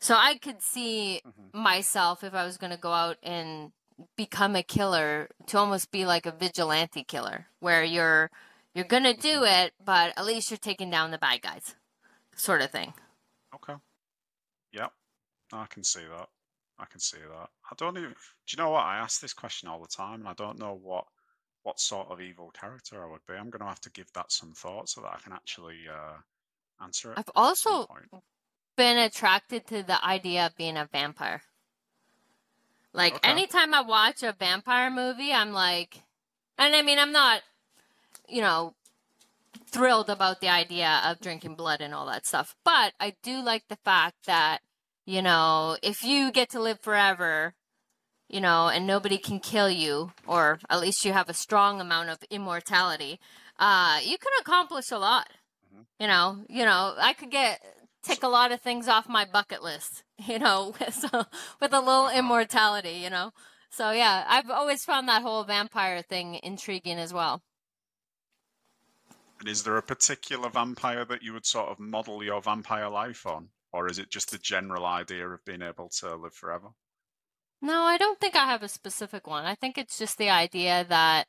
So 0.00 0.14
I 0.14 0.36
could 0.36 0.62
see 0.62 1.20
mm-hmm. 1.26 1.62
myself 1.62 2.24
if 2.24 2.34
I 2.34 2.44
was 2.44 2.56
going 2.56 2.72
to 2.72 2.78
go 2.78 2.92
out 2.92 3.16
and 3.22 3.72
become 4.16 4.56
a 4.56 4.62
killer 4.62 5.28
to 5.46 5.58
almost 5.58 5.90
be 5.90 6.04
like 6.04 6.26
a 6.26 6.32
vigilante 6.32 7.04
killer 7.04 7.46
where 7.60 7.84
you're 7.84 8.30
you're 8.74 8.84
to 8.84 9.14
do 9.14 9.40
mm-hmm. 9.40 9.66
it 9.66 9.72
but 9.84 10.12
at 10.16 10.24
least 10.24 10.50
you're 10.50 10.58
taking 10.58 10.90
down 10.90 11.10
the 11.10 11.18
bad 11.18 11.42
guys 11.42 11.74
sort 12.36 12.62
of 12.62 12.70
thing. 12.70 12.92
Okay. 13.54 13.74
Yep. 14.72 14.90
I 15.52 15.66
can 15.66 15.84
see 15.84 16.00
that. 16.00 16.28
I 16.78 16.86
can 16.86 17.00
see 17.00 17.18
that. 17.18 17.48
I 17.70 17.74
don't 17.76 17.96
even. 17.96 18.10
Do 18.10 18.16
you 18.48 18.62
know 18.62 18.70
what? 18.70 18.84
I 18.84 18.98
ask 18.98 19.20
this 19.20 19.32
question 19.32 19.68
all 19.68 19.80
the 19.80 19.86
time, 19.86 20.20
and 20.20 20.28
I 20.28 20.34
don't 20.34 20.58
know 20.58 20.78
what 20.82 21.04
what 21.62 21.80
sort 21.80 22.10
of 22.10 22.20
evil 22.20 22.50
character 22.50 23.02
I 23.02 23.10
would 23.10 23.24
be. 23.26 23.34
I'm 23.34 23.50
to 23.50 23.64
have 23.64 23.80
to 23.82 23.90
give 23.90 24.12
that 24.14 24.32
some 24.32 24.52
thought 24.52 24.88
so 24.88 25.00
that 25.00 25.14
I 25.14 25.18
can 25.22 25.32
actually 25.32 25.78
uh, 25.88 26.16
answer 26.84 27.12
it. 27.12 27.18
I've 27.18 27.30
also 27.34 27.86
been 28.76 28.98
attracted 28.98 29.66
to 29.68 29.82
the 29.82 30.04
idea 30.04 30.46
of 30.46 30.56
being 30.56 30.76
a 30.76 30.88
vampire. 30.92 31.42
Like 32.94 33.16
okay. 33.16 33.28
anytime 33.28 33.74
I 33.74 33.82
watch 33.82 34.22
a 34.22 34.32
vampire 34.32 34.90
movie, 34.90 35.32
I'm 35.32 35.52
like, 35.52 36.02
and 36.56 36.74
I 36.74 36.80
mean, 36.82 36.98
I'm 36.98 37.12
not, 37.12 37.42
you 38.28 38.40
know, 38.40 38.74
thrilled 39.66 40.08
about 40.08 40.40
the 40.40 40.48
idea 40.48 41.02
of 41.04 41.20
drinking 41.20 41.56
blood 41.56 41.80
and 41.80 41.92
all 41.92 42.06
that 42.06 42.24
stuff, 42.24 42.54
but 42.64 42.92
I 43.00 43.14
do 43.22 43.42
like 43.42 43.64
the 43.68 43.78
fact 43.84 44.26
that, 44.26 44.60
you 45.04 45.20
know, 45.20 45.76
if 45.82 46.04
you 46.04 46.30
get 46.30 46.50
to 46.50 46.60
live 46.60 46.80
forever, 46.80 47.54
you 48.28 48.40
know, 48.40 48.68
and 48.68 48.86
nobody 48.86 49.18
can 49.18 49.40
kill 49.40 49.68
you, 49.68 50.12
or 50.26 50.60
at 50.70 50.80
least 50.80 51.04
you 51.04 51.12
have 51.12 51.28
a 51.28 51.34
strong 51.34 51.80
amount 51.80 52.10
of 52.10 52.18
immortality, 52.30 53.18
uh, 53.58 53.98
you 54.02 54.16
can 54.18 54.32
accomplish 54.40 54.92
a 54.92 54.98
lot. 54.98 55.28
Mm-hmm. 55.74 55.82
You 55.98 56.06
know, 56.06 56.44
you 56.48 56.64
know, 56.64 56.94
I 56.96 57.12
could 57.12 57.32
get 57.32 57.60
tick 58.04 58.22
a 58.22 58.28
lot 58.28 58.52
of 58.52 58.60
things 58.60 58.88
off 58.88 59.08
my 59.08 59.24
bucket 59.24 59.62
list, 59.62 60.04
you 60.26 60.38
know, 60.38 60.74
with, 60.80 61.04
with 61.60 61.72
a 61.72 61.80
little 61.80 62.08
immortality, 62.08 63.00
you 63.02 63.10
know. 63.10 63.32
So 63.70 63.90
yeah, 63.90 64.24
I've 64.28 64.50
always 64.50 64.84
found 64.84 65.08
that 65.08 65.22
whole 65.22 65.42
vampire 65.44 66.02
thing 66.02 66.38
intriguing 66.42 66.98
as 66.98 67.12
well. 67.12 67.42
And 69.40 69.48
is 69.48 69.64
there 69.64 69.76
a 69.76 69.82
particular 69.82 70.48
vampire 70.48 71.04
that 71.06 71.22
you 71.22 71.32
would 71.32 71.44
sort 71.44 71.68
of 71.68 71.80
model 71.80 72.22
your 72.22 72.40
vampire 72.40 72.88
life 72.88 73.26
on, 73.26 73.48
or 73.72 73.90
is 73.90 73.98
it 73.98 74.10
just 74.10 74.30
the 74.30 74.38
general 74.38 74.86
idea 74.86 75.28
of 75.28 75.44
being 75.44 75.62
able 75.62 75.88
to 76.00 76.14
live 76.14 76.34
forever? 76.34 76.68
No, 77.60 77.82
I 77.82 77.96
don't 77.98 78.20
think 78.20 78.36
I 78.36 78.44
have 78.44 78.62
a 78.62 78.68
specific 78.68 79.26
one. 79.26 79.44
I 79.44 79.54
think 79.54 79.76
it's 79.76 79.98
just 79.98 80.18
the 80.18 80.30
idea 80.30 80.84
that 80.88 81.26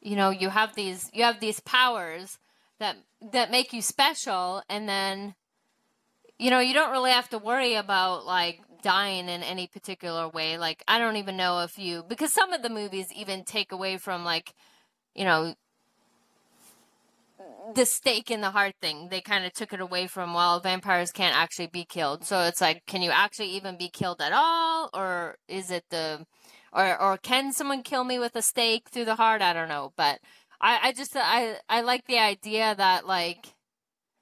you 0.00 0.16
know, 0.16 0.30
you 0.30 0.48
have 0.48 0.74
these 0.74 1.10
you 1.12 1.24
have 1.24 1.40
these 1.40 1.60
powers 1.60 2.38
that 2.80 2.96
that 3.32 3.50
make 3.50 3.72
you 3.72 3.82
special 3.82 4.62
and 4.68 4.88
then 4.88 5.34
you 6.38 6.50
know 6.50 6.58
you 6.58 6.74
don't 6.74 6.90
really 6.90 7.12
have 7.12 7.28
to 7.28 7.38
worry 7.38 7.74
about 7.74 8.26
like 8.26 8.60
dying 8.82 9.28
in 9.28 9.42
any 9.42 9.66
particular 9.66 10.28
way. 10.28 10.58
Like 10.58 10.82
i 10.88 10.98
don't 10.98 11.16
even 11.16 11.36
know 11.36 11.60
if 11.60 11.78
you 11.78 12.02
because 12.08 12.32
some 12.32 12.52
of 12.52 12.62
the 12.62 12.70
movies 12.70 13.06
even 13.14 13.44
take 13.44 13.70
away 13.70 13.98
from 13.98 14.24
like 14.24 14.54
you 15.14 15.24
know 15.24 15.54
the 17.74 17.86
stake 17.86 18.30
in 18.30 18.40
the 18.40 18.50
heart 18.50 18.74
thing. 18.80 19.08
They 19.10 19.20
kind 19.20 19.44
of 19.44 19.52
took 19.52 19.72
it 19.72 19.80
away 19.80 20.06
from 20.06 20.34
well 20.34 20.60
vampires 20.60 21.12
can't 21.12 21.36
actually 21.36 21.68
be 21.68 21.84
killed. 21.84 22.24
So 22.24 22.40
it's 22.40 22.60
like 22.60 22.84
can 22.86 23.02
you 23.02 23.10
actually 23.10 23.50
even 23.50 23.76
be 23.76 23.88
killed 23.88 24.20
at 24.20 24.32
all? 24.32 24.90
Or 24.94 25.36
is 25.46 25.70
it 25.70 25.84
the 25.90 26.26
or 26.72 27.00
or 27.00 27.18
can 27.18 27.52
someone 27.52 27.82
kill 27.82 28.04
me 28.04 28.18
with 28.18 28.34
a 28.34 28.42
stake 28.42 28.88
through 28.88 29.04
the 29.04 29.16
heart? 29.16 29.42
I 29.42 29.52
don't 29.52 29.68
know. 29.68 29.92
But 29.96 30.20
I, 30.60 30.88
I 30.88 30.92
just 30.92 31.12
I 31.16 31.56
I 31.68 31.80
like 31.80 32.06
the 32.06 32.18
idea 32.18 32.74
that 32.74 33.06
like 33.06 33.54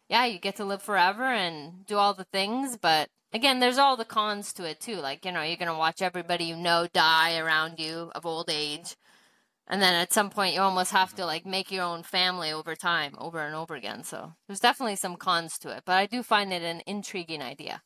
yeah, 0.08 0.24
you 0.24 0.38
get 0.38 0.56
to 0.56 0.64
live 0.64 0.82
forever 0.82 1.24
and 1.24 1.84
do 1.86 1.96
all 1.96 2.14
the 2.14 2.24
things, 2.24 2.76
but 2.76 3.10
again, 3.32 3.60
there's 3.60 3.78
all 3.78 3.96
the 3.96 4.04
cons 4.04 4.52
to 4.54 4.64
it 4.64 4.80
too. 4.80 4.96
Like, 4.96 5.24
you 5.24 5.32
know, 5.32 5.42
you're 5.42 5.56
going 5.56 5.70
to 5.70 5.74
watch 5.74 6.02
everybody 6.02 6.44
you 6.44 6.56
know 6.56 6.86
die 6.92 7.36
around 7.38 7.78
you 7.78 8.10
of 8.14 8.24
old 8.24 8.48
age. 8.50 8.96
And 9.70 9.82
then 9.82 9.94
at 9.94 10.14
some 10.14 10.30
point 10.30 10.54
you 10.54 10.62
almost 10.62 10.92
have 10.92 11.14
to 11.16 11.26
like 11.26 11.44
make 11.44 11.70
your 11.70 11.84
own 11.84 12.02
family 12.02 12.50
over 12.50 12.74
time, 12.74 13.14
over 13.18 13.40
and 13.40 13.54
over 13.54 13.74
again. 13.74 14.02
So, 14.02 14.32
there's 14.46 14.60
definitely 14.60 14.96
some 14.96 15.16
cons 15.16 15.58
to 15.58 15.68
it, 15.68 15.82
but 15.84 15.92
I 15.92 16.06
do 16.06 16.22
find 16.22 16.54
it 16.54 16.62
an 16.62 16.80
intriguing 16.86 17.42
idea. 17.42 17.82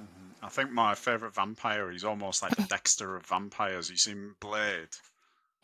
Mm-hmm. 0.00 0.44
I 0.44 0.48
think 0.48 0.70
my 0.70 0.94
favorite 0.94 1.34
vampire, 1.34 1.90
he's 1.90 2.04
almost 2.04 2.40
like 2.40 2.54
the 2.54 2.62
Dexter 2.68 3.16
of 3.16 3.26
vampires. 3.26 3.90
You 3.90 3.96
seen 3.96 4.36
Blade? 4.38 4.90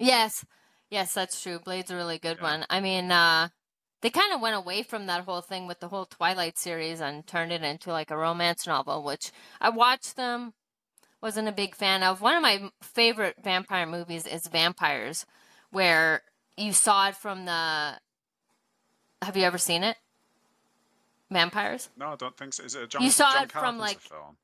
Yes. 0.01 0.45
Yes, 0.93 1.15
that's 1.15 1.43
true. 1.43 1.59
Blade's 1.59 1.91
a 1.91 1.97
really 1.97 2.19
good 2.19 2.37
yeah. 2.37 2.43
one. 2.43 2.67
I 2.69 2.79
mean, 2.79 3.11
uh, 3.11 3.49
they 4.03 4.11
kind 4.11 4.31
of 4.35 4.43
went 4.43 4.57
away 4.57 4.83
from 4.83 5.07
that 5.07 5.25
whole 5.25 5.41
thing 5.41 5.67
with 5.67 5.81
the 5.81 5.89
whole 5.89 6.05
Twilight 6.05 6.59
series 6.59 7.01
and 7.01 7.27
turned 7.27 7.51
it 7.51 7.63
into 7.63 7.91
like 7.91 8.11
a 8.11 8.17
romance 8.17 8.67
novel, 8.67 9.03
which 9.03 9.33
I 9.59 9.71
watched 9.71 10.17
them, 10.17 10.53
wasn't 11.23 11.49
a 11.49 11.53
big 11.53 11.75
fan 11.75 12.03
of. 12.03 12.21
One 12.21 12.37
of 12.37 12.43
my 12.43 12.71
favorite 12.83 13.37
vampire 13.43 13.87
movies 13.87 14.27
is 14.27 14.49
Vampires, 14.49 15.25
where 15.71 16.25
you 16.59 16.75
saw 16.75 17.09
it 17.09 17.17
from 17.17 17.47
the. 17.47 17.95
Have 19.23 19.35
you 19.35 19.45
ever 19.45 19.57
seen 19.57 19.85
it? 19.85 19.97
Vampires? 21.31 21.89
No, 21.97 22.09
I 22.09 22.17
don't 22.17 22.37
think 22.37 22.53
so. 22.53 22.65
Is 22.65 22.75
it 22.75 22.83
a 22.83 22.87
John? 22.87 23.03
You 23.03 23.11
saw 23.11 23.33
John 23.33 23.45
it 23.45 23.53
from 23.53 23.79
like. 23.79 23.99
Film? 23.99 24.37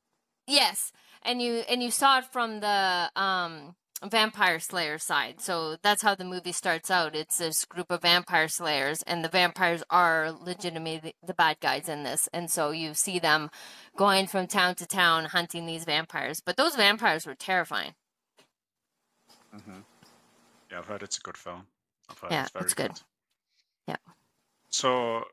Yes, 0.47 0.93
and 1.21 1.43
you 1.43 1.61
and 1.69 1.83
you 1.83 1.91
saw 1.91 2.17
it 2.17 2.25
from 2.25 2.59
the 2.61 3.11
um 3.15 3.75
vampire 4.07 4.59
slayer 4.59 4.97
side. 4.97 5.41
So 5.41 5.77
that's 5.81 6.01
how 6.01 6.15
the 6.15 6.23
movie 6.23 6.51
starts 6.51 6.89
out. 6.89 7.15
It's 7.15 7.37
this 7.37 7.65
group 7.65 7.91
of 7.91 8.01
vampire 8.01 8.47
slayers, 8.47 9.03
and 9.03 9.23
the 9.23 9.29
vampires 9.29 9.83
are 9.89 10.31
legitimately 10.31 11.13
the 11.25 11.33
bad 11.33 11.59
guys 11.59 11.89
in 11.89 12.03
this. 12.03 12.29
And 12.33 12.49
so 12.49 12.71
you 12.71 12.93
see 12.93 13.19
them 13.19 13.49
going 13.97 14.27
from 14.27 14.47
town 14.47 14.75
to 14.75 14.85
town 14.85 15.25
hunting 15.25 15.65
these 15.65 15.85
vampires. 15.85 16.41
But 16.41 16.57
those 16.57 16.75
vampires 16.75 17.25
were 17.25 17.35
terrifying. 17.35 17.93
Mm-hmm. 19.55 19.79
Yeah, 20.71 20.79
I've 20.79 20.85
heard 20.85 21.03
it's 21.03 21.17
a 21.17 21.21
good 21.21 21.37
film. 21.37 21.65
I've 22.09 22.19
heard 22.19 22.31
yeah, 22.31 22.43
it's, 22.43 22.65
it's 22.65 22.73
good. 22.73 22.91
good. 22.91 23.01
Yeah. 23.87 23.95
So, 24.69 25.23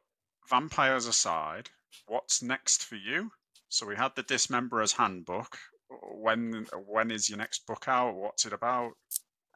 vampires 0.49 1.07
aside, 1.07 1.69
what's 2.07 2.43
next 2.43 2.85
for 2.85 2.97
you? 2.97 3.31
So 3.69 3.87
we 3.87 3.97
had 3.97 4.15
the 4.15 4.23
Dismemberer's 4.23 4.93
Handbook, 4.93 5.59
when 5.89 6.67
when 6.87 7.11
is 7.11 7.29
your 7.29 7.39
next 7.39 7.67
book 7.67 7.85
out? 7.87 8.15
What's 8.15 8.47
it 8.47 8.53
about? 8.53 8.93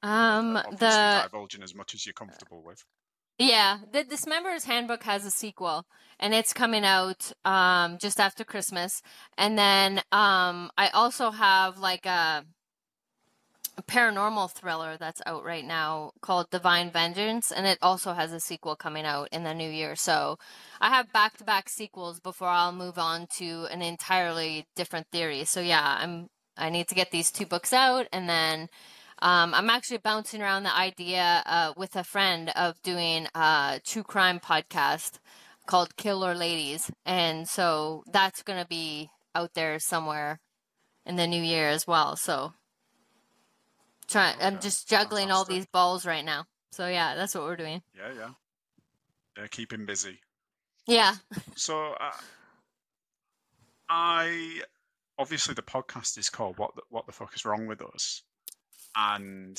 Um, 0.02 0.56
Obviously 0.56 0.76
the 0.78 1.20
divulging 1.24 1.62
as 1.62 1.74
much 1.74 1.94
as 1.94 2.06
you're 2.06 2.12
comfortable 2.12 2.62
with. 2.62 2.84
Yeah, 3.38 3.78
the 3.90 4.04
Dismemberer's 4.04 4.64
Handbook 4.64 5.02
has 5.04 5.24
a 5.24 5.30
sequel, 5.30 5.86
and 6.18 6.34
it's 6.34 6.52
coming 6.52 6.84
out 6.84 7.32
um 7.44 7.98
just 7.98 8.20
after 8.20 8.44
Christmas. 8.44 9.02
And 9.38 9.58
then 9.58 9.98
um 10.12 10.70
I 10.76 10.88
also 10.92 11.30
have 11.30 11.78
like 11.78 12.06
a 12.06 12.44
paranormal 13.82 14.50
thriller 14.50 14.96
that's 14.98 15.22
out 15.26 15.44
right 15.44 15.64
now 15.64 16.12
called 16.20 16.50
Divine 16.50 16.90
Vengeance, 16.90 17.52
and 17.52 17.66
it 17.66 17.78
also 17.82 18.12
has 18.12 18.32
a 18.32 18.40
sequel 18.40 18.76
coming 18.76 19.04
out 19.04 19.28
in 19.32 19.44
the 19.44 19.54
new 19.54 19.68
year. 19.68 19.96
So 19.96 20.38
I 20.80 20.88
have 20.88 21.12
back 21.12 21.36
to 21.38 21.44
back 21.44 21.68
sequels 21.68 22.20
before 22.20 22.48
I'll 22.48 22.72
move 22.72 22.98
on 22.98 23.26
to 23.38 23.66
an 23.70 23.82
entirely 23.82 24.66
different 24.76 25.08
theory. 25.12 25.44
So 25.44 25.60
yeah, 25.60 25.98
I'm 26.00 26.28
I 26.56 26.70
need 26.70 26.88
to 26.88 26.94
get 26.94 27.10
these 27.10 27.30
two 27.30 27.46
books 27.46 27.72
out, 27.72 28.06
and 28.12 28.28
then 28.28 28.68
um, 29.22 29.54
I'm 29.54 29.70
actually 29.70 29.98
bouncing 29.98 30.42
around 30.42 30.64
the 30.64 30.76
idea 30.76 31.42
uh, 31.46 31.72
with 31.76 31.96
a 31.96 32.04
friend 32.04 32.50
of 32.56 32.80
doing 32.82 33.26
a 33.34 33.80
true 33.84 34.02
crime 34.02 34.40
podcast 34.40 35.18
called 35.66 35.96
Killer 35.96 36.34
Ladies, 36.34 36.90
and 37.06 37.48
so 37.48 38.04
that's 38.10 38.42
gonna 38.42 38.66
be 38.66 39.10
out 39.34 39.54
there 39.54 39.78
somewhere 39.78 40.40
in 41.06 41.16
the 41.16 41.26
new 41.26 41.42
year 41.42 41.68
as 41.68 41.86
well. 41.86 42.16
So 42.16 42.54
trying. 44.10 44.36
Okay. 44.36 44.46
I'm 44.46 44.60
just 44.60 44.88
juggling 44.88 45.30
all 45.30 45.44
these 45.44 45.66
balls 45.66 46.04
right 46.04 46.24
now. 46.24 46.44
So 46.72 46.86
yeah, 46.86 47.14
that's 47.14 47.34
what 47.34 47.44
we're 47.44 47.56
doing. 47.56 47.82
Yeah, 47.96 48.12
yeah. 48.16 48.30
Yeah, 49.38 49.46
keep 49.48 49.72
him 49.72 49.86
busy. 49.86 50.20
Yeah. 50.86 51.14
so 51.56 51.94
uh, 52.00 52.12
I 53.88 54.62
obviously 55.18 55.54
the 55.54 55.62
podcast 55.62 56.18
is 56.18 56.28
called 56.30 56.58
"What 56.58 56.74
the, 56.76 56.82
What 56.90 57.06
the 57.06 57.12
Fuck 57.12 57.34
Is 57.34 57.44
Wrong 57.44 57.66
with 57.66 57.82
Us," 57.82 58.22
and 58.96 59.56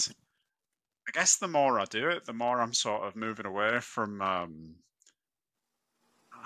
I 1.07 1.11
guess 1.11 1.37
the 1.37 1.47
more 1.47 1.79
I 1.79 1.85
do 1.85 2.09
it, 2.09 2.25
the 2.25 2.33
more 2.33 2.59
I'm 2.59 2.73
sort 2.73 3.03
of 3.03 3.15
moving 3.15 3.45
away 3.45 3.79
from. 3.79 4.21
Um, 4.21 4.75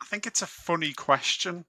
I 0.00 0.06
think 0.06 0.26
it's 0.26 0.42
a 0.42 0.46
funny 0.46 0.92
question 0.92 1.64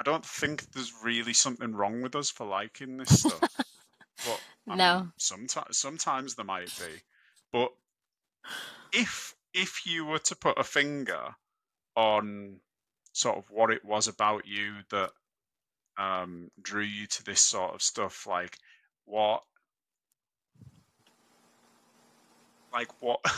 I 0.00 0.04
don't 0.04 0.24
think 0.24 0.72
there's 0.72 0.92
really 1.04 1.32
something 1.32 1.74
wrong 1.74 2.02
with 2.02 2.16
us 2.16 2.30
for 2.30 2.46
liking 2.46 2.96
this 2.96 3.20
stuff. 3.20 3.40
but 4.26 4.40
I 4.68 4.76
no, 4.76 4.98
mean, 4.98 5.12
sometimes 5.16 5.78
sometimes 5.78 6.34
there 6.34 6.44
might 6.44 6.72
be. 6.78 7.02
But 7.52 7.72
if 8.92 9.34
if 9.54 9.86
you 9.86 10.04
were 10.04 10.18
to 10.18 10.36
put 10.36 10.58
a 10.58 10.64
finger 10.64 11.34
on 11.94 12.60
sort 13.12 13.36
of 13.36 13.50
what 13.50 13.70
it 13.70 13.84
was 13.84 14.08
about 14.08 14.46
you 14.46 14.76
that 14.90 15.10
um, 15.98 16.50
drew 16.60 16.82
you 16.82 17.06
to 17.06 17.24
this 17.24 17.40
sort 17.40 17.74
of 17.74 17.82
stuff, 17.82 18.26
like 18.26 18.58
what, 19.04 19.42
like 22.72 23.02
what. 23.02 23.20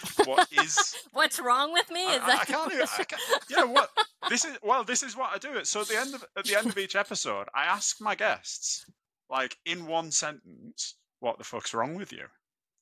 what 0.24 0.48
is 0.52 0.94
what's 1.12 1.38
wrong 1.40 1.72
with 1.72 1.90
me? 1.90 2.02
Is 2.02 2.22
I, 2.22 2.26
that 2.26 2.40
I 2.42 2.44
can't, 2.44 2.72
I 2.72 3.04
can't, 3.04 3.44
yeah? 3.50 3.64
What 3.64 3.90
this 4.28 4.44
is? 4.44 4.58
Well, 4.62 4.84
this 4.84 5.02
is 5.02 5.16
what 5.16 5.30
I 5.34 5.38
do. 5.38 5.58
It 5.58 5.66
so 5.66 5.82
at 5.82 5.88
the 5.88 5.98
end 5.98 6.14
of 6.14 6.24
at 6.36 6.44
the 6.44 6.56
end 6.56 6.68
of 6.68 6.78
each 6.78 6.96
episode, 6.96 7.48
I 7.54 7.64
ask 7.64 8.00
my 8.00 8.14
guests, 8.14 8.86
like 9.30 9.56
in 9.64 9.86
one 9.86 10.10
sentence, 10.10 10.96
what 11.20 11.38
the 11.38 11.44
fuck's 11.44 11.72
wrong 11.72 11.94
with 11.94 12.12
you? 12.12 12.24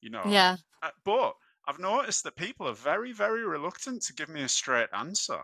You 0.00 0.10
know? 0.10 0.22
Yeah. 0.26 0.56
Uh, 0.82 0.90
but 1.04 1.34
I've 1.68 1.78
noticed 1.78 2.24
that 2.24 2.36
people 2.36 2.66
are 2.68 2.74
very, 2.74 3.12
very 3.12 3.44
reluctant 3.44 4.02
to 4.02 4.14
give 4.14 4.28
me 4.28 4.42
a 4.42 4.48
straight 4.48 4.88
answer. 4.96 5.40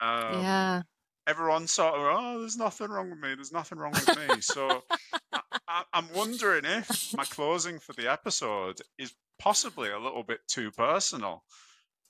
Um, 0.00 0.42
yeah. 0.42 0.82
Everyone 1.26 1.66
sort 1.66 1.94
of, 1.94 2.00
oh, 2.00 2.40
there's 2.40 2.56
nothing 2.56 2.88
wrong 2.88 3.10
with 3.10 3.20
me. 3.20 3.34
There's 3.34 3.52
nothing 3.52 3.78
wrong 3.78 3.92
with 3.92 4.16
me. 4.16 4.40
so 4.40 4.82
I, 5.32 5.49
I, 5.70 5.84
I'm 5.92 6.12
wondering 6.12 6.64
if 6.64 7.14
my 7.16 7.24
closing 7.24 7.78
for 7.78 7.92
the 7.92 8.10
episode 8.10 8.80
is 8.98 9.14
possibly 9.38 9.90
a 9.90 9.98
little 9.98 10.24
bit 10.24 10.40
too 10.48 10.70
personal. 10.72 11.44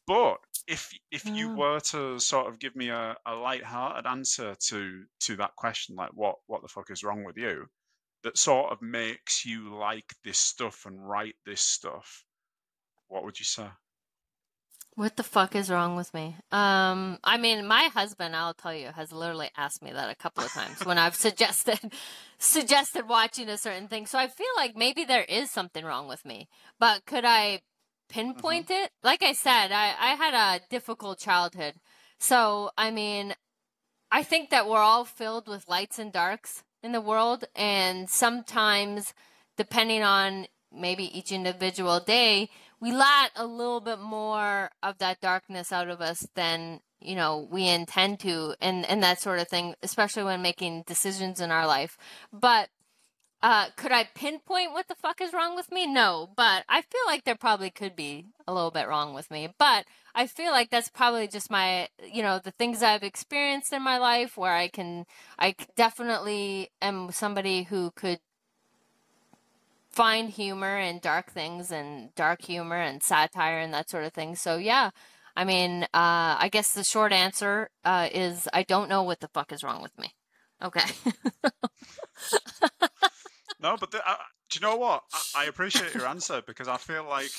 But 0.07 0.39
if 0.67 0.93
if 1.11 1.25
you 1.27 1.51
Mm. 1.51 1.57
were 1.57 1.81
to 1.81 2.19
sort 2.19 2.49
of 2.49 2.59
give 2.59 2.75
me 2.75 2.89
a, 2.89 3.17
a 3.27 3.35
light-hearted 3.35 4.09
answer 4.09 4.55
to 4.69 5.05
to 5.21 5.37
that 5.37 5.55
question, 5.57 5.95
like 5.95 6.13
what 6.15 6.37
what 6.47 6.63
the 6.63 6.69
fuck 6.69 6.91
is 6.91 7.05
wrong 7.05 7.23
with 7.25 7.37
you, 7.37 7.67
that 8.23 8.39
sort 8.39 8.73
of 8.73 8.81
makes 8.83 9.45
you 9.45 9.75
like 9.77 10.15
this 10.25 10.39
stuff 10.39 10.87
and 10.87 11.07
write 11.07 11.37
this 11.45 11.61
stuff, 11.61 12.25
what 13.09 13.25
would 13.25 13.39
you 13.39 13.45
say? 13.45 13.69
What 15.01 15.17
the 15.17 15.23
fuck 15.23 15.57
is 15.57 15.71
wrong 15.71 15.97
with 15.97 16.13
me? 16.13 16.37
Um, 16.53 17.19
I 17.25 17.39
mean, 17.39 17.67
my 17.67 17.85
husband, 17.85 18.37
I'll 18.37 18.53
tell 18.53 18.75
you, 18.75 18.89
has 18.89 19.13
literally 19.13 19.49
asked 19.57 19.83
me 19.83 19.93
that 19.93 20.11
a 20.11 20.15
couple 20.15 20.45
of 20.45 20.53
times 20.53 20.85
when 20.85 20.99
I've 20.99 21.15
suggested 21.27 21.79
suggested 22.39 23.09
watching 23.09 23.49
a 23.49 23.57
certain 23.57 23.89
thing. 23.89 24.05
So 24.05 24.19
I 24.19 24.27
feel 24.27 24.53
like 24.59 24.77
maybe 24.77 25.05
there 25.05 25.25
is 25.25 25.51
something 25.51 25.87
wrong 25.87 26.07
with 26.07 26.27
me. 26.27 26.51
But 26.79 27.07
could 27.07 27.25
I 27.25 27.63
pinpoint 28.11 28.71
it? 28.71 28.91
Like 29.03 29.23
I 29.23 29.33
said, 29.33 29.73
I, 29.73 29.95
I 29.99 30.17
had 30.17 30.35
a 30.35 30.61
difficult 30.69 31.19
childhood. 31.19 31.77
So 32.19 32.71
I 32.77 32.91
mean, 32.91 33.33
I 34.13 34.23
think 34.23 34.51
that 34.51 34.69
we're 34.69 34.83
all 34.83 35.07
filled 35.07 35.49
with 35.49 35.67
lights 35.67 35.99
and 35.99 36.13
darks 36.13 36.63
in 36.83 36.93
the 36.93 37.01
world, 37.01 37.47
and 37.57 38.11
sometimes, 38.11 39.15
depending 39.57 40.03
on 40.03 40.47
maybe 40.71 41.05
each 41.19 41.33
individual 41.33 42.01
day, 42.01 42.51
we 42.81 42.93
let 42.93 43.31
a 43.37 43.47
little 43.47 43.81
bit 43.81 43.99
more 43.99 44.71
of 44.83 44.99
that 44.99 45.21
darkness 45.21 45.73
out 45.73 45.89
of 45.89 46.01
us 46.01 46.27
than 46.35 46.81
you 47.01 47.15
know 47.15 47.47
we 47.51 47.69
intend 47.69 48.21
to, 48.21 48.55
and 48.61 48.85
and 48.87 49.03
that 49.03 49.21
sort 49.21 49.39
of 49.39 49.49
thing, 49.49 49.75
especially 49.83 50.25
when 50.25 50.43
making 50.43 50.85
decisions 50.87 51.41
in 51.41 51.51
our 51.51 51.67
life. 51.67 51.99
But 52.33 52.71
uh, 53.43 53.67
could 53.77 53.91
I 53.91 54.05
pinpoint 54.15 54.73
what 54.73 54.89
the 54.89 54.95
fuck 54.95 55.21
is 55.21 55.33
wrong 55.33 55.57
with 55.57 55.73
me? 55.73 55.87
No, 55.87 56.31
but 56.37 56.65
I 56.69 56.83
feel 56.83 57.01
like 57.07 57.25
there 57.25 57.37
probably 57.37 57.71
could 57.71 57.97
be 57.97 58.27
a 58.47 58.53
little 58.53 58.71
bit 58.71 58.87
wrong 58.87 59.15
with 59.15 59.31
me. 59.31 59.49
But 59.59 59.87
I 60.15 60.27
feel 60.27 60.51
like 60.51 60.69
that's 60.69 60.91
probably 60.91 61.27
just 61.27 61.51
my, 61.51 61.89
you 62.05 62.23
know, 62.23 62.39
the 62.39 62.51
things 62.51 62.83
I've 62.83 63.03
experienced 63.03 63.73
in 63.73 63.83
my 63.83 63.97
life 63.97 64.37
where 64.37 64.53
I 64.53 64.69
can, 64.69 65.07
i 65.39 65.55
definitely 65.75 66.71
am 66.83 67.13
somebody 67.13 67.63
who 67.63 67.93
could 67.93 68.21
find 69.91 70.31
humor 70.31 70.77
and 70.77 71.01
dark 71.01 71.33
things 71.33 71.71
and 71.71 72.15
dark 72.15 72.43
humor 72.43 72.81
and 72.81 73.03
satire 73.03 73.59
and 73.59 73.75
that 73.75 73.91
sort 73.91 74.05
of 74.05 74.13
thing. 74.13 74.37
So 74.37 74.57
yeah, 74.57 74.91
I 75.37 75.45
mean, 75.45 75.85
uh, 75.85 76.37
I 76.39 76.49
guess 76.51 76.73
the 76.73 76.85
short 76.85 77.13
answer 77.13 77.71
uh, 77.85 78.09
is 78.13 78.49
I 78.53 78.63
don't 78.63 78.89
know 78.89 79.03
what 79.03 79.21
the 79.21 79.29
fuck 79.29 79.53
is 79.53 79.63
wrong 79.63 79.83
with 79.83 79.97
me. 79.99 80.15
Okay. 80.63 80.89
No, 83.63 83.77
but 83.79 83.91
the, 83.91 83.99
uh, 84.09 84.17
do 84.49 84.59
you 84.59 84.67
know 84.67 84.77
what? 84.77 85.03
I, 85.13 85.43
I 85.43 85.45
appreciate 85.45 85.95
your 85.95 86.07
answer 86.07 86.43
because 86.47 86.67
I 86.67 86.79
feel 86.79 87.05
like 87.05 87.31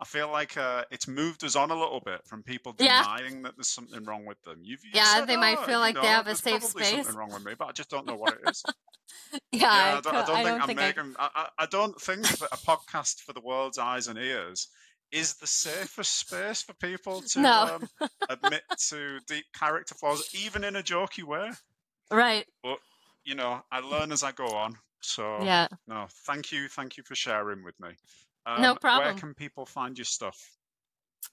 I 0.00 0.04
feel 0.04 0.28
like 0.30 0.56
uh, 0.56 0.84
it's 0.90 1.08
moved 1.08 1.42
us 1.44 1.56
on 1.56 1.70
a 1.70 1.74
little 1.78 2.00
bit 2.00 2.20
from 2.24 2.42
people 2.42 2.72
Yeah. 2.78 3.02
denying 3.02 3.42
that 3.42 3.56
there's 3.56 3.68
something 3.68 4.04
wrong 4.04 4.24
with 4.26 4.40
them. 4.42 4.60
You've, 4.62 4.84
you 4.84 4.90
Yeah, 4.94 5.04
said, 5.16 5.26
they 5.26 5.36
might 5.36 5.58
"Oh, 5.58 5.66
feel 5.66 5.78
you 5.78 5.84
like 5.84 5.94
they 6.00 6.06
have 6.06 6.26
a 6.28 6.36
safe 6.36 6.62
space." 6.62 6.90
something 6.90 7.16
wrong 7.16 7.32
with 7.32 7.42
me, 7.42 7.54
but 7.58 7.68
I 7.68 7.72
just 7.72 7.90
don't 7.90 8.06
know 8.06 8.14
what 8.16 8.32
it 8.32 8.48
is. 8.48 8.64
yeah, 9.52 9.74
yeah, 9.76 9.98
I, 9.98 10.00
don't, 10.00 10.14
I 10.14 10.22
don't 10.22 10.36
I 10.36 10.42
think 10.44 10.46
don't 10.46 10.60
I'm 10.62 10.66
think 10.68 10.78
making. 10.96 11.14
I, 11.18 11.30
I, 11.34 11.48
I 11.58 11.66
don't 11.66 12.00
think 12.00 12.22
that 12.38 12.48
a 12.52 12.56
podcast 12.58 13.20
for 13.22 13.32
the 13.32 13.40
world's 13.40 13.78
eyes 13.78 14.06
and 14.08 14.18
ears 14.18 14.68
is 15.10 15.34
the 15.36 15.46
safest 15.46 16.18
space 16.18 16.62
for 16.62 16.74
people 16.74 17.22
to 17.32 17.40
No. 17.42 17.74
um, 17.74 17.88
admit 18.28 18.62
to 18.88 19.18
deep 19.26 19.46
character 19.52 19.94
flaws, 19.94 20.22
even 20.34 20.64
in 20.64 20.76
a 20.76 20.82
jokey 20.82 21.24
way. 21.24 21.50
right. 22.10 22.46
But 22.62 22.78
You 23.24 23.34
know, 23.34 23.62
I 23.70 23.80
learn 23.80 24.12
as 24.12 24.22
I 24.22 24.32
go 24.32 24.46
on. 24.54 24.78
So 25.00 25.44
Yeah. 25.44 25.66
no, 25.86 26.06
thank 26.26 26.52
you, 26.52 26.68
thank 26.68 26.96
you 26.96 27.02
for 27.04 27.14
sharing 27.14 27.64
with 27.64 27.78
me. 27.80 27.90
Um, 28.48 28.62
No 28.62 28.74
problem. 28.74 29.14
Where 29.14 29.20
can 29.20 29.34
people 29.34 29.66
find 29.66 29.96
your 29.98 30.04
stuff? 30.06 30.56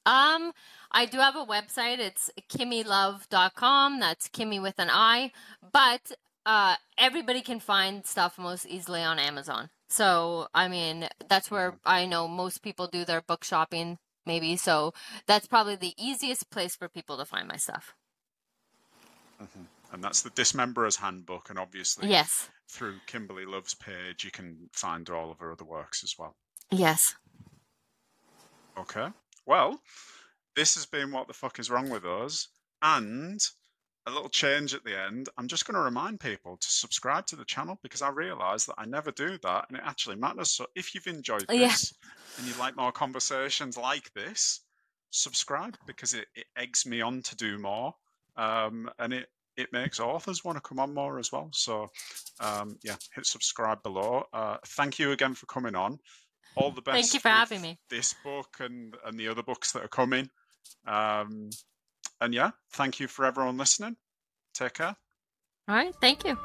Um, 0.05 0.51
I 0.91 1.05
do 1.05 1.20
have 1.20 1.36
a 1.36 1.45
website. 1.45 1.99
It's 1.99 2.30
kimmilove.com. 2.49 3.99
That's 3.99 4.28
Kimmi 4.28 4.61
with 4.61 4.78
an 4.80 4.89
I. 4.91 5.32
But 5.72 6.11
uh, 6.45 6.76
everybody 6.97 7.41
can 7.41 7.59
find 7.59 8.05
stuff 8.05 8.38
most 8.38 8.66
easily 8.66 9.01
on 9.01 9.18
Amazon. 9.18 9.70
So, 9.88 10.47
I 10.53 10.68
mean, 10.68 11.07
that's 11.30 11.49
where 11.49 11.78
I 11.86 12.05
know 12.05 12.28
most 12.28 12.61
people 12.61 12.88
do 12.88 13.05
their 13.05 13.22
book 13.22 13.43
shopping, 13.43 13.97
maybe. 14.26 14.57
So, 14.57 14.93
that's 15.28 15.47
probably 15.47 15.76
the 15.76 15.93
easiest 15.97 16.49
place 16.49 16.76
for 16.76 16.89
people 16.89 17.18
to 17.18 17.26
find 17.26 17.47
my 17.47 17.57
stuff. 17.57 17.95
And 19.91 20.03
that's 20.03 20.24
the 20.24 20.32
Dismemberer's 20.32 20.97
Handbook, 20.97 21.49
and 21.49 21.57
obviously 21.59 22.09
Yes. 22.09 22.49
through 22.68 22.99
Kimberly 23.05 23.45
Love's 23.45 23.76
page, 23.76 24.26
you 24.26 24.32
can 24.32 24.70
find 24.74 25.09
all 25.09 25.32
of 25.32 25.39
her 25.39 25.51
other 25.51 25.63
works 25.63 26.03
as 26.03 26.16
well. 26.18 26.36
Yes. 26.72 27.16
Okay. 28.78 29.07
Well, 29.45 29.80
this 30.55 30.76
has 30.76 30.86
been 30.86 31.11
What 31.11 31.28
the 31.28 31.34
Fuck 31.34 31.59
is 31.59 31.70
Wrong 31.70 31.89
with 31.89 32.05
Us. 32.05 32.47
And 32.82 33.39
a 34.07 34.11
little 34.11 34.30
change 34.30 34.74
at 34.74 34.84
the 34.84 34.99
end. 34.99 35.30
I'm 35.38 35.47
just 35.47 35.66
going 35.66 35.76
to 35.76 35.82
remind 35.82 36.20
people 36.20 36.57
to 36.57 36.70
subscribe 36.70 37.26
to 37.28 37.36
the 37.36 37.45
channel 37.45 37.80
because 37.82 38.01
I 38.01 38.09
realise 38.09 38.66
that 38.66 38.76
I 38.78 38.86
never 38.86 39.11
do 39.11 39.38
that 39.41 39.66
and 39.68 39.78
it 39.78 39.84
actually 39.84 40.16
matters. 40.16 40.51
So 40.51 40.68
if 40.76 40.93
you've 40.93 41.07
enjoyed 41.07 41.45
Yeah. 41.49 41.70
this 41.70 41.93
and 42.38 42.45
you'd 42.45 42.57
like 42.59 42.76
more 42.76 42.91
conversations 42.91 43.78
like 43.78 44.13
this, 44.13 44.61
subscribe 45.09 45.78
because 45.88 46.13
it, 46.13 46.28
it 46.36 46.45
eggs 46.55 46.86
me 46.86 47.01
on 47.01 47.24
to 47.24 47.36
do 47.36 47.57
more. 47.57 47.95
Um, 48.38 48.89
and 48.99 49.13
it, 49.13 49.30
it 49.57 49.72
makes 49.72 49.99
authors 49.99 50.43
want 50.43 50.57
to 50.57 50.61
come 50.61 50.80
on 50.80 50.93
more 50.93 51.18
as 51.18 51.32
well. 51.32 51.49
So, 51.53 51.89
um, 52.41 52.78
yeah, 52.84 52.97
hit 53.16 53.26
subscribe 53.26 53.82
below. 53.82 54.26
Uh, 54.34 54.57
thank 54.68 54.99
you 54.99 55.13
again 55.13 55.34
for 55.34 55.45
coming 55.45 55.76
on. 55.76 55.97
All 56.56 56.72
the 56.72 56.82
best. 56.82 56.95
Thank 56.95 57.14
you 57.14 57.20
for 57.20 57.30
having 57.30 57.62
me. 57.62 57.78
This 57.89 58.16
book 58.24 58.58
and 58.60 58.95
and 59.06 59.20
the 59.20 59.28
other 59.28 59.43
books 59.43 59.72
that 59.74 59.84
are 59.84 59.89
coming. 59.89 60.30
Um, 60.88 61.49
and 62.22 62.34
yeah, 62.34 62.51
thank 62.74 62.99
you 62.99 63.08
for 63.08 63.26
everyone 63.26 63.58
listening. 63.58 63.97
Take 64.53 64.76
care. 64.76 64.95
All 65.68 65.76
right. 65.76 65.93
Thank 65.99 66.26
you. 66.26 66.38